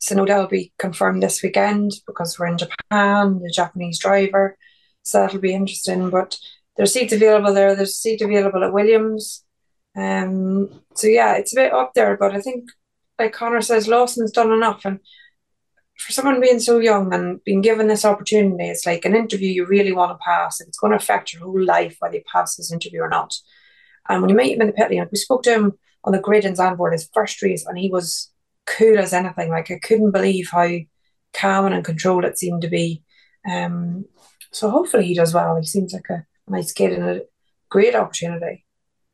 Tsunoda 0.00 0.38
will 0.38 0.46
be 0.46 0.72
confirmed 0.78 1.22
this 1.22 1.42
weekend 1.42 1.92
because 2.06 2.38
we're 2.38 2.46
in 2.46 2.58
Japan, 2.58 3.40
the 3.42 3.50
Japanese 3.50 3.98
driver, 3.98 4.56
so 5.02 5.20
that'll 5.20 5.40
be 5.40 5.54
interesting. 5.54 6.10
But 6.10 6.38
there's 6.76 6.92
seats 6.92 7.12
available 7.12 7.54
there. 7.54 7.74
There's 7.74 7.90
a 7.90 7.92
seat 7.92 8.20
available 8.22 8.62
at 8.62 8.72
Williams. 8.72 9.43
Um, 9.96 10.82
so 10.94 11.06
yeah, 11.06 11.34
it's 11.34 11.52
a 11.52 11.56
bit 11.56 11.72
up 11.72 11.92
there, 11.94 12.16
but 12.16 12.34
I 12.34 12.40
think 12.40 12.68
like 13.18 13.32
Conor 13.32 13.60
says, 13.60 13.86
Lawson's 13.88 14.32
done 14.32 14.52
enough, 14.52 14.84
and 14.84 15.00
for 15.98 16.12
someone 16.12 16.40
being 16.40 16.58
so 16.58 16.78
young 16.78 17.14
and 17.14 17.42
being 17.44 17.60
given 17.60 17.86
this 17.86 18.04
opportunity, 18.04 18.68
it's 18.68 18.86
like 18.86 19.04
an 19.04 19.14
interview 19.14 19.48
you 19.48 19.66
really 19.66 19.92
want 19.92 20.10
to 20.10 20.24
pass. 20.24 20.60
and 20.60 20.68
It's 20.68 20.78
going 20.78 20.90
to 20.90 20.96
affect 20.96 21.32
your 21.32 21.42
whole 21.42 21.64
life 21.64 21.96
whether 22.00 22.16
you 22.16 22.22
pass 22.30 22.56
this 22.56 22.72
interview 22.72 23.00
or 23.00 23.08
not. 23.08 23.34
And 24.08 24.20
when 24.20 24.28
you 24.28 24.36
meet 24.36 24.54
him 24.54 24.60
in 24.62 24.66
the 24.66 24.72
pit 24.72 24.90
lane, 24.90 25.06
we 25.10 25.16
spoke 25.16 25.44
to 25.44 25.54
him 25.54 25.72
on 26.02 26.12
the 26.12 26.20
grid 26.20 26.44
in 26.44 26.54
Zandvoort 26.54 26.92
his 26.92 27.08
first 27.14 27.40
race, 27.42 27.64
and 27.64 27.78
he 27.78 27.90
was 27.90 28.32
cool 28.66 28.98
as 28.98 29.12
anything. 29.12 29.50
Like 29.50 29.70
I 29.70 29.78
couldn't 29.78 30.10
believe 30.10 30.50
how 30.50 30.68
calm 31.32 31.72
and 31.72 31.84
controlled 31.84 32.24
it 32.24 32.38
seemed 32.38 32.62
to 32.62 32.68
be. 32.68 33.02
Um, 33.48 34.06
so 34.52 34.70
hopefully 34.70 35.06
he 35.06 35.14
does 35.14 35.34
well. 35.34 35.56
He 35.56 35.66
seems 35.66 35.92
like 35.92 36.08
a 36.10 36.26
nice 36.48 36.72
kid 36.72 36.92
and 36.92 37.04
a 37.04 37.22
great 37.68 37.94
opportunity. 37.94 38.64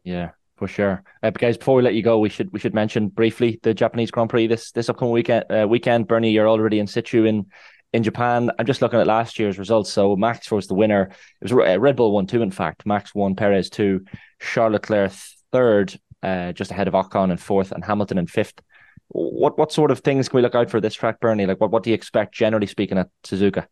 Yeah, 0.04 0.30
for 0.60 0.68
sure. 0.68 1.02
Uh, 1.22 1.30
but 1.30 1.38
guys, 1.38 1.56
before 1.56 1.74
we 1.74 1.82
let 1.82 1.94
you 1.94 2.02
go, 2.02 2.18
we 2.18 2.28
should 2.28 2.52
we 2.52 2.60
should 2.60 2.74
mention 2.74 3.08
briefly 3.08 3.58
the 3.62 3.72
Japanese 3.72 4.10
Grand 4.10 4.28
Prix 4.28 4.46
this 4.46 4.70
this 4.72 4.90
upcoming 4.90 5.14
weekend. 5.14 5.44
Uh, 5.50 5.66
weekend, 5.66 6.06
Bernie, 6.06 6.30
you're 6.30 6.48
already 6.48 6.78
in 6.78 6.86
situ 6.86 7.24
in 7.24 7.46
in 7.94 8.02
Japan. 8.02 8.50
I'm 8.58 8.66
just 8.66 8.82
looking 8.82 9.00
at 9.00 9.06
last 9.06 9.38
year's 9.38 9.58
results. 9.58 9.90
So 9.90 10.16
Max 10.16 10.50
was 10.52 10.66
the 10.66 10.74
winner. 10.74 11.10
It 11.40 11.50
was 11.50 11.52
uh, 11.52 11.80
Red 11.80 11.96
Bull 11.96 12.12
won 12.12 12.26
two, 12.26 12.42
in 12.42 12.50
fact. 12.50 12.84
Max 12.84 13.14
won, 13.14 13.34
Perez 13.36 13.70
two, 13.70 14.04
Charles 14.38 14.74
Leclerc 14.74 15.12
third, 15.50 15.98
uh, 16.22 16.52
just 16.52 16.70
ahead 16.70 16.88
of 16.88 16.94
Ocon 16.94 17.30
in 17.30 17.38
fourth, 17.38 17.72
and 17.72 17.82
Hamilton 17.82 18.18
in 18.18 18.26
fifth. 18.26 18.60
What 19.08 19.56
what 19.56 19.72
sort 19.72 19.90
of 19.90 20.00
things 20.00 20.28
can 20.28 20.36
we 20.36 20.42
look 20.42 20.54
out 20.54 20.68
for 20.68 20.78
this 20.78 20.94
track, 20.94 21.20
Bernie? 21.20 21.46
Like 21.46 21.58
what 21.58 21.70
what 21.70 21.84
do 21.84 21.90
you 21.90 21.94
expect 21.94 22.34
generally 22.34 22.66
speaking 22.66 22.98
at 22.98 23.08
Suzuka? 23.24 23.66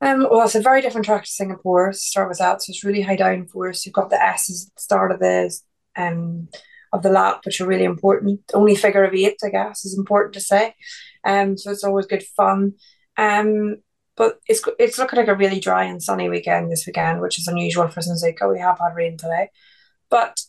Um, 0.00 0.26
well, 0.30 0.42
it's 0.44 0.54
a 0.54 0.60
very 0.60 0.82
different 0.82 1.06
track 1.06 1.24
to 1.24 1.30
Singapore. 1.30 1.92
To 1.92 1.98
start 1.98 2.28
with 2.28 2.38
that, 2.38 2.62
so 2.62 2.70
it's 2.70 2.84
really 2.84 3.02
high 3.02 3.16
downforce. 3.16 3.84
You've 3.84 3.94
got 3.94 4.10
the 4.10 4.22
S's 4.22 4.66
at 4.68 4.74
the 4.74 4.82
start 4.82 5.12
of 5.12 5.20
the 5.20 5.58
um 5.96 6.48
of 6.92 7.02
the 7.02 7.10
lap, 7.10 7.40
which 7.44 7.60
are 7.60 7.66
really 7.66 7.84
important. 7.84 8.40
Only 8.54 8.76
figure 8.76 9.04
of 9.04 9.14
eight, 9.14 9.38
I 9.44 9.50
guess, 9.50 9.84
is 9.84 9.96
important 9.96 10.34
to 10.34 10.40
say. 10.40 10.74
Um, 11.24 11.56
so 11.56 11.70
it's 11.70 11.84
always 11.84 12.06
good 12.06 12.22
fun. 12.36 12.74
Um, 13.16 13.76
but 14.16 14.38
it's 14.46 14.62
it's 14.78 14.98
looking 14.98 15.18
like 15.18 15.28
a 15.28 15.34
really 15.34 15.60
dry 15.60 15.84
and 15.84 16.02
sunny 16.02 16.28
weekend 16.28 16.70
this 16.70 16.86
weekend, 16.86 17.20
which 17.20 17.38
is 17.38 17.48
unusual 17.48 17.88
for 17.88 18.00
Suzuka. 18.00 18.50
We 18.50 18.60
have 18.60 18.78
had 18.78 18.94
rain 18.94 19.16
today, 19.16 19.50
but 20.10 20.40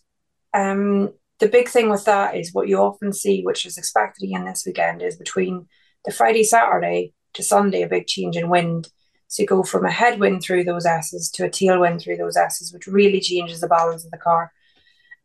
um, 0.54 1.14
the 1.40 1.48
big 1.48 1.70
thing 1.70 1.90
with 1.90 2.06
that 2.06 2.36
is 2.36 2.54
what 2.54 2.68
you 2.68 2.78
often 2.78 3.14
see, 3.14 3.44
which 3.44 3.66
is 3.66 3.78
expected 3.78 4.26
again 4.26 4.46
this 4.46 4.64
weekend, 4.66 5.02
is 5.02 5.16
between 5.16 5.68
the 6.06 6.12
Friday 6.12 6.44
Saturday 6.44 7.14
to 7.34 7.44
Sunday, 7.44 7.82
a 7.84 7.88
big 7.88 8.08
change 8.08 8.36
in 8.36 8.50
wind. 8.50 8.90
So 9.28 9.46
go 9.46 9.64
from 9.64 9.86
a 9.86 9.92
headwind 9.92 10.42
through 10.42 10.64
those 10.64 10.86
S's 10.86 11.30
to 11.32 11.46
a 11.46 11.50
tailwind 11.50 12.02
through 12.02 12.18
those 12.18 12.38
S's, 12.38 12.74
which 12.74 12.88
really 12.88 13.20
changes 13.20 13.62
the 13.62 13.68
balance 13.68 14.06
of 14.06 14.12
the 14.12 14.18
car. 14.18 14.52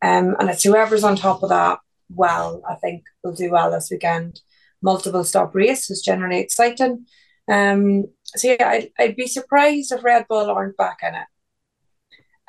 Um, 0.01 0.35
and 0.39 0.49
it's 0.49 0.63
whoever's 0.63 1.05
on 1.05 1.15
top 1.15 1.43
of 1.43 1.49
that, 1.49 1.79
well, 2.09 2.61
I 2.69 2.75
think 2.75 3.03
will 3.23 3.33
do 3.33 3.49
well 3.49 3.71
this 3.71 3.89
weekend. 3.89 4.41
Multiple 4.81 5.23
stop 5.23 5.55
race 5.55 5.89
is 5.89 6.01
generally 6.01 6.39
exciting. 6.39 7.05
Um, 7.49 8.05
so 8.25 8.49
yeah, 8.49 8.67
I'd, 8.67 8.89
I'd 8.99 9.15
be 9.15 9.27
surprised 9.27 9.91
if 9.91 10.03
Red 10.03 10.27
Bull 10.27 10.49
aren't 10.49 10.77
back 10.77 10.99
in 11.03 11.15
it. 11.15 11.27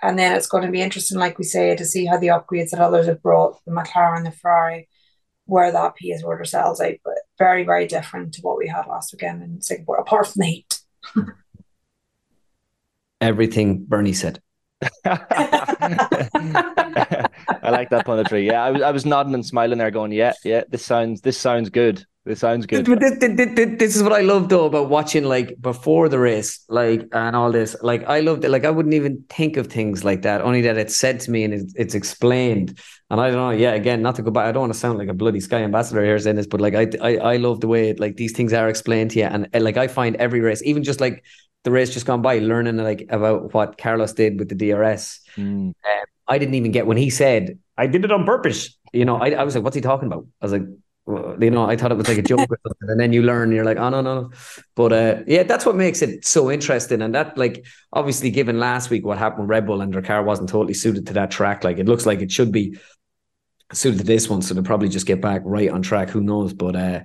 And 0.03 0.19
then 0.19 0.37
it's 0.37 0.49
going 0.49 0.65
to 0.65 0.73
be 0.73 0.83
interesting, 0.83 1.19
like 1.19 1.39
we 1.39 1.45
say, 1.45 1.75
to 1.75 1.85
see 1.85 2.05
how 2.05 2.19
the 2.19 2.27
upgrades 2.27 2.71
that 2.71 2.81
others 2.81 3.07
have 3.07 3.23
brought, 3.23 3.65
the 3.65 3.73
McLaren, 3.73 4.25
the 4.25 4.33
Ferrari, 4.33 4.89
where 5.47 5.71
that 5.71 5.95
PS 5.97 6.23
order 6.23 6.45
sells 6.45 6.81
out. 6.81 6.95
But 7.05 7.15
very, 7.39 7.65
very 7.65 7.87
different 7.87 8.35
to 8.35 8.43
what 8.43 8.59
we 8.59 8.69
had 8.69 8.87
last 8.87 9.13
weekend 9.13 9.43
in 9.43 9.63
Singapore, 9.63 9.97
apart 9.99 10.27
from 10.27 10.41
the 10.41 10.47
heat. 10.47 10.81
Everything 13.25 13.85
Bernie 13.87 14.13
said. 14.13 14.41
I 15.07 15.19
like 17.63 17.89
that 17.89 18.05
punditry. 18.07 18.45
Yeah, 18.45 18.63
I 18.63 18.71
was 18.71 18.83
I 18.83 18.91
was 18.91 19.07
nodding 19.07 19.33
and 19.33 19.47
smiling 19.47 19.79
there, 19.79 19.91
going, 19.91 20.13
"Yeah, 20.13 20.35
yeah, 20.45 20.65
this 20.69 20.85
sounds 20.85 21.23
this 21.23 21.39
sounds 21.39 21.71
good. 21.71 22.05
This 22.25 22.41
sounds 22.41 22.65
good." 22.67 22.87
But 22.87 23.01
this, 23.01 23.19
this, 23.19 23.79
this, 23.79 23.97
is 23.97 24.03
what 24.03 24.13
I 24.13 24.23
love 24.23 24.49
though 24.49 24.65
about 24.65 24.89
watching 24.89 25.25
like 25.25 25.61
before 25.61 26.09
the 26.09 26.19
race, 26.19 26.65
like 26.69 27.07
and 27.13 27.37
all 27.37 27.53
this. 27.53 27.77
Like 27.83 28.05
I 28.05 28.21
loved 28.21 28.45
it. 28.45 28.51
Like 28.51 28.65
I 28.65 28.71
wouldn't 28.71 28.95
even 28.95 29.25
think 29.29 29.57
of 29.59 29.67
things 29.67 30.05
like 30.05 30.23
that. 30.23 30.41
Only 30.41 30.63
that 30.63 30.79
it's 30.79 30.97
said 30.97 31.21
to 31.21 31.31
me 31.31 31.45
and 31.45 31.53
it's, 31.53 31.75
it's 31.77 31.95
explained. 31.95 32.79
And 33.11 33.21
I 33.21 33.29
don't 33.31 33.37
know. 33.37 33.51
Yeah, 33.51 33.73
again, 33.73 34.01
not 34.01 34.15
to 34.17 34.23
go 34.23 34.31
back. 34.31 34.47
I 34.47 34.53
don't 34.53 34.63
want 34.63 34.73
to 34.73 34.79
sound 34.79 34.99
like 34.99 35.09
a 35.09 35.15
bloody 35.15 35.41
Sky 35.41 35.63
ambassador 35.63 36.03
here 36.03 36.19
saying 36.19 36.37
this, 36.37 36.47
but 36.47 36.63
like 36.63 36.75
I 36.75 36.89
I, 37.03 37.17
I 37.17 37.37
love 37.37 37.61
the 37.61 37.69
way 37.69 37.93
like 37.93 38.17
these 38.17 38.33
things 38.33 38.53
are 38.55 38.69
explained 38.69 39.11
to 39.13 39.19
you, 39.19 39.27
and, 39.27 39.49
and 39.53 39.63
like 39.63 39.77
I 39.77 39.89
find 39.89 40.17
every 40.17 40.41
race, 40.41 40.63
even 40.65 40.83
just 40.83 41.01
like 41.01 41.25
the 41.65 41.71
race 41.71 41.93
just 41.93 42.07
gone 42.07 42.23
by, 42.23 42.39
learning 42.39 42.79
like 42.79 43.07
about 43.11 43.53
what 43.53 43.77
Carlos 43.77 44.13
did 44.13 44.39
with 44.39 44.49
the 44.49 44.55
DRS. 44.55 45.21
Mm. 45.37 45.69
Um, 45.69 45.75
I 46.27 46.39
didn't 46.39 46.55
even 46.55 46.73
get 46.73 46.87
when 46.87 46.97
he 46.97 47.11
said 47.11 47.59
I 47.77 47.87
did 47.87 48.05
it 48.05 48.13
on 48.13 48.25
purpose. 48.25 48.77
You 48.93 49.05
know, 49.05 49.17
I, 49.17 49.31
I 49.31 49.45
was 49.45 49.55
like, 49.55 49.65
what's 49.65 49.75
he 49.75 49.83
talking 49.83 50.07
about? 50.07 50.27
I 50.41 50.45
was 50.45 50.53
like, 50.53 50.63
you 51.07 51.51
know, 51.51 51.67
I 51.67 51.77
thought 51.77 51.93
it 51.93 51.99
was 51.99 52.09
like 52.09 52.19
a 52.19 52.23
joke 52.23 52.49
and 52.81 52.99
then 52.99 53.13
you 53.13 53.23
learn, 53.23 53.53
you're 53.53 53.65
like, 53.65 53.77
oh 53.77 53.91
no, 53.91 54.01
no, 54.01 54.23
no. 54.23 54.31
But 54.75 54.93
uh, 54.93 55.23
yeah, 55.27 55.43
that's 55.43 55.67
what 55.67 55.77
makes 55.77 56.01
it 56.01 56.25
so 56.25 56.51
interesting. 56.51 57.03
And 57.03 57.15
that, 57.15 57.37
like, 57.37 57.67
obviously, 57.93 58.31
given 58.31 58.59
last 58.59 58.91
week 58.91 59.05
what 59.05 59.19
happened 59.19 59.43
with 59.43 59.51
Red 59.51 59.67
Bull 59.67 59.83
and 59.83 59.93
their 59.93 60.03
car 60.03 60.23
wasn't 60.23 60.49
totally 60.49 60.75
suited 60.75 61.07
to 61.09 61.13
that 61.15 61.31
track, 61.31 61.63
like 61.63 61.79
it 61.79 61.87
looks 61.87 62.07
like 62.07 62.21
it 62.21 62.33
should 62.33 62.53
be 62.53 62.79
suited 63.73 63.99
to 63.99 64.05
this 64.05 64.29
one, 64.29 64.41
so 64.41 64.55
they'll 64.55 64.65
probably 64.65 64.89
just 64.89 65.07
get 65.07 65.21
back 65.21 65.43
right 65.45 65.71
on 65.71 65.83
track. 65.83 66.09
Who 66.09 66.23
knows? 66.23 66.55
But 66.55 66.77
uh, 66.77 67.01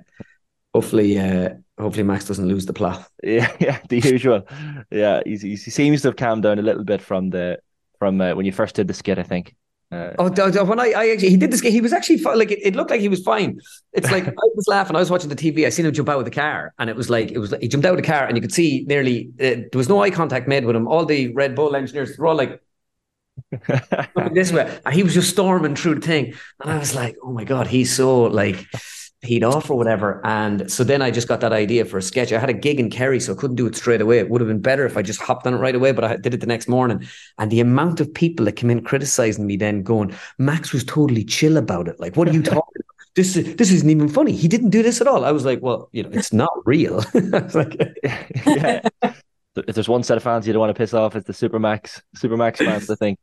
hopefully, 0.74 1.18
uh, 1.18 1.50
hopefully 1.78 2.04
Max 2.04 2.26
doesn't 2.26 2.48
lose 2.48 2.66
the 2.66 2.72
plot. 2.72 3.06
Yeah, 3.22 3.54
yeah, 3.60 3.80
the 3.88 3.98
usual. 3.98 4.48
Yeah, 4.90 5.20
he, 5.26 5.36
he 5.36 5.56
seems 5.56 6.02
to 6.02 6.08
have 6.08 6.16
calmed 6.16 6.44
down 6.44 6.58
a 6.58 6.62
little 6.62 6.84
bit 6.84 7.02
from 7.02 7.28
the 7.28 7.58
from 7.98 8.18
uh, 8.18 8.34
when 8.34 8.46
you 8.46 8.52
first 8.52 8.76
did 8.76 8.88
the 8.88 8.94
skit, 8.94 9.18
I 9.18 9.24
think. 9.24 9.54
Uh, 9.92 10.12
Oh, 10.18 10.64
when 10.64 10.78
I, 10.78 10.92
I 10.96 11.10
actually 11.10 11.30
he 11.30 11.36
did 11.36 11.50
this, 11.50 11.60
game, 11.60 11.72
he 11.72 11.80
was 11.80 11.92
actually 11.92 12.18
like 12.22 12.50
it, 12.52 12.60
it 12.62 12.76
looked 12.76 12.90
like 12.90 13.00
he 13.00 13.08
was 13.08 13.22
fine. 13.22 13.58
It's 13.92 14.10
like 14.10 14.26
I 14.28 14.32
was 14.54 14.66
laughing. 14.68 14.94
I 14.94 15.00
was 15.00 15.10
watching 15.10 15.28
the 15.28 15.36
TV. 15.36 15.66
I 15.66 15.70
seen 15.70 15.84
him 15.86 15.92
jump 15.92 16.08
out 16.08 16.18
of 16.20 16.24
the 16.24 16.30
car, 16.30 16.72
and 16.78 16.88
it 16.88 16.94
was 16.96 17.10
like 17.10 17.32
it 17.32 17.38
was 17.38 17.52
he 17.60 17.68
jumped 17.68 17.86
out 17.86 17.94
of 17.94 17.96
the 17.96 18.06
car, 18.06 18.24
and 18.26 18.36
you 18.36 18.40
could 18.40 18.52
see 18.52 18.84
nearly 18.88 19.30
uh, 19.40 19.66
there 19.70 19.70
was 19.74 19.88
no 19.88 20.00
eye 20.02 20.10
contact 20.10 20.46
made 20.46 20.64
with 20.64 20.76
him. 20.76 20.86
All 20.86 21.04
the 21.04 21.32
Red 21.32 21.56
Bull 21.56 21.74
engineers 21.74 22.16
were 22.18 22.28
all 22.28 22.36
like, 22.36 22.60
this 24.32 24.52
way. 24.52 24.80
And 24.84 24.94
he 24.94 25.02
was 25.02 25.14
just 25.14 25.30
storming 25.30 25.74
through 25.76 25.96
the 25.96 26.06
thing. 26.06 26.34
And 26.60 26.70
I 26.70 26.78
was 26.78 26.94
like, 26.94 27.16
oh 27.22 27.32
my 27.32 27.44
God, 27.44 27.66
he's 27.66 27.94
so 27.94 28.22
like 28.24 28.66
peed 29.22 29.42
off 29.42 29.70
or 29.70 29.76
whatever. 29.76 30.20
And 30.24 30.70
so 30.70 30.82
then 30.82 31.02
I 31.02 31.10
just 31.10 31.28
got 31.28 31.40
that 31.40 31.52
idea 31.52 31.84
for 31.84 31.98
a 31.98 32.02
sketch. 32.02 32.32
I 32.32 32.38
had 32.38 32.48
a 32.48 32.54
gig 32.54 32.80
in 32.80 32.90
Kerry, 32.90 33.20
so 33.20 33.32
I 33.32 33.36
couldn't 33.36 33.56
do 33.56 33.66
it 33.66 33.76
straight 33.76 34.00
away. 34.00 34.18
It 34.18 34.30
would 34.30 34.40
have 34.40 34.48
been 34.48 34.60
better 34.60 34.86
if 34.86 34.96
I 34.96 35.02
just 35.02 35.20
hopped 35.20 35.46
on 35.46 35.54
it 35.54 35.58
right 35.58 35.74
away, 35.74 35.92
but 35.92 36.04
I 36.04 36.16
did 36.16 36.32
it 36.32 36.40
the 36.40 36.46
next 36.46 36.68
morning. 36.68 37.06
And 37.38 37.50
the 37.50 37.60
amount 37.60 38.00
of 38.00 38.12
people 38.12 38.46
that 38.46 38.52
came 38.52 38.70
in 38.70 38.82
criticizing 38.82 39.46
me 39.46 39.56
then 39.56 39.82
going, 39.82 40.14
Max 40.38 40.72
was 40.72 40.84
totally 40.84 41.24
chill 41.24 41.58
about 41.58 41.86
it. 41.86 42.00
Like, 42.00 42.16
what 42.16 42.28
are 42.28 42.32
you 42.32 42.42
talking 42.42 42.58
about? 42.58 43.06
This, 43.16 43.34
this 43.34 43.72
isn't 43.72 43.90
even 43.90 44.08
funny. 44.08 44.32
He 44.32 44.48
didn't 44.48 44.70
do 44.70 44.82
this 44.82 45.00
at 45.00 45.08
all. 45.08 45.24
I 45.24 45.32
was 45.32 45.44
like, 45.44 45.60
well, 45.60 45.90
you 45.92 46.04
know, 46.04 46.10
it's 46.12 46.32
not 46.32 46.52
real. 46.64 47.04
like, 47.14 47.76
yeah. 48.46 48.80
If 49.56 49.74
there's 49.74 49.88
one 49.88 50.04
set 50.04 50.16
of 50.16 50.22
fans 50.22 50.46
you 50.46 50.52
don't 50.52 50.60
want 50.60 50.74
to 50.74 50.78
piss 50.78 50.94
off, 50.94 51.16
it's 51.16 51.26
the 51.26 51.32
Supermax 51.32 52.00
Supermax 52.16 52.58
fans, 52.58 52.88
I 52.88 52.94
think, 52.94 53.18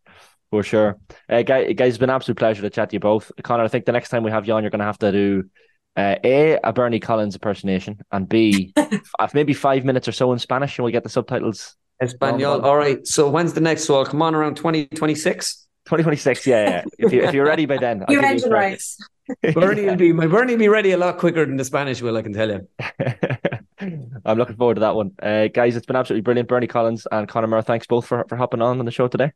for 0.51 0.61
sure. 0.61 0.99
Uh, 1.29 1.41
guys, 1.41 1.73
guys, 1.75 1.89
it's 1.89 1.97
been 1.97 2.09
an 2.09 2.15
absolute 2.15 2.37
pleasure 2.37 2.61
to 2.61 2.69
chat 2.69 2.89
to 2.89 2.95
you 2.97 2.99
both. 2.99 3.31
Connor, 3.43 3.63
I 3.63 3.69
think 3.69 3.85
the 3.85 3.93
next 3.93 4.09
time 4.09 4.23
we 4.23 4.29
have 4.29 4.45
you 4.45 4.53
on, 4.53 4.61
you're 4.61 4.69
going 4.69 4.79
to 4.79 4.85
have 4.85 4.99
to 4.99 5.11
do 5.13 5.49
uh, 5.97 6.15
A, 6.23 6.59
a 6.63 6.71
Bernie 6.71 6.99
Collins 6.99 7.35
impersonation, 7.35 7.99
and 8.11 8.29
B, 8.29 8.73
maybe 9.33 9.53
five 9.53 9.83
minutes 9.83 10.07
or 10.07 10.11
so 10.11 10.31
in 10.31 10.39
Spanish, 10.39 10.77
and 10.77 10.83
we'll 10.83 10.91
get 10.91 11.03
the 11.03 11.09
subtitles. 11.09 11.75
Espanol. 11.99 12.61
All 12.61 12.77
right. 12.77 13.05
So 13.07 13.27
when's 13.27 13.53
the 13.53 13.61
next 13.61 13.89
one? 13.89 14.05
Come 14.05 14.21
on 14.21 14.35
around 14.35 14.55
2026? 14.55 15.67
2026, 15.85 16.45
yeah, 16.45 16.69
yeah. 16.69 16.83
If, 16.99 17.13
you, 17.13 17.23
if 17.23 17.33
you're 17.33 17.45
ready 17.45 17.65
by 17.65 17.77
then, 17.77 18.05
you 18.09 18.21
engine 18.21 18.51
rights. 18.51 18.97
Bernie 19.53 19.85
will 19.85 19.95
be 19.95 20.13
my 20.13 20.27
Bernie 20.27 20.53
will 20.53 20.59
be 20.59 20.67
ready 20.67 20.91
a 20.91 20.97
lot 20.97 21.17
quicker 21.17 21.45
than 21.45 21.57
the 21.57 21.65
Spanish 21.65 22.01
will, 22.01 22.15
I 22.15 22.21
can 22.21 22.33
tell 22.33 22.49
you. 22.49 22.67
I'm 24.25 24.37
looking 24.37 24.57
forward 24.57 24.75
to 24.75 24.81
that 24.81 24.95
one. 24.95 25.11
Uh, 25.21 25.47
guys, 25.47 25.75
it's 25.75 25.85
been 25.85 25.95
absolutely 25.95 26.21
brilliant. 26.21 26.49
Bernie 26.49 26.67
Collins 26.67 27.07
and 27.11 27.27
Conor 27.27 27.47
Moore, 27.47 27.61
thanks 27.61 27.87
both 27.87 28.05
for, 28.05 28.25
for 28.27 28.35
hopping 28.35 28.61
on 28.61 28.79
on 28.79 28.85
the 28.85 28.91
show 28.91 29.07
today. 29.07 29.31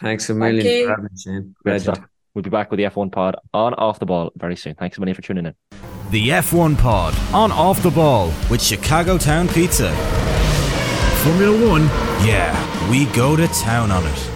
Thanks 0.00 0.30
a 0.30 0.34
million 0.34 0.64
Thank 0.64 0.86
for 0.86 0.90
having 0.90 1.04
me, 1.04 1.10
Shane. 1.18 1.54
Great 1.62 1.82
stuff. 1.82 2.00
We'll 2.34 2.42
be 2.42 2.50
back 2.50 2.70
with 2.70 2.78
the 2.78 2.84
F1 2.84 3.12
pod 3.12 3.36
on 3.52 3.74
Off 3.74 4.00
the 4.00 4.06
Ball 4.06 4.32
very 4.36 4.56
soon. 4.56 4.74
Thanks 4.74 4.98
million 4.98 5.14
for 5.14 5.22
tuning 5.22 5.46
in. 5.46 5.54
The 6.10 6.30
F1 6.30 6.76
pod 6.76 7.14
on 7.32 7.52
Off 7.52 7.80
the 7.82 7.90
Ball 7.90 8.32
with 8.50 8.60
Chicago 8.60 9.18
Town 9.18 9.46
Pizza. 9.46 9.94
Formula 11.22 11.70
One, 11.70 11.84
yeah, 12.26 12.90
we 12.90 13.06
go 13.06 13.36
to 13.36 13.46
town 13.48 13.90
on 13.90 14.04
it. 14.04 14.33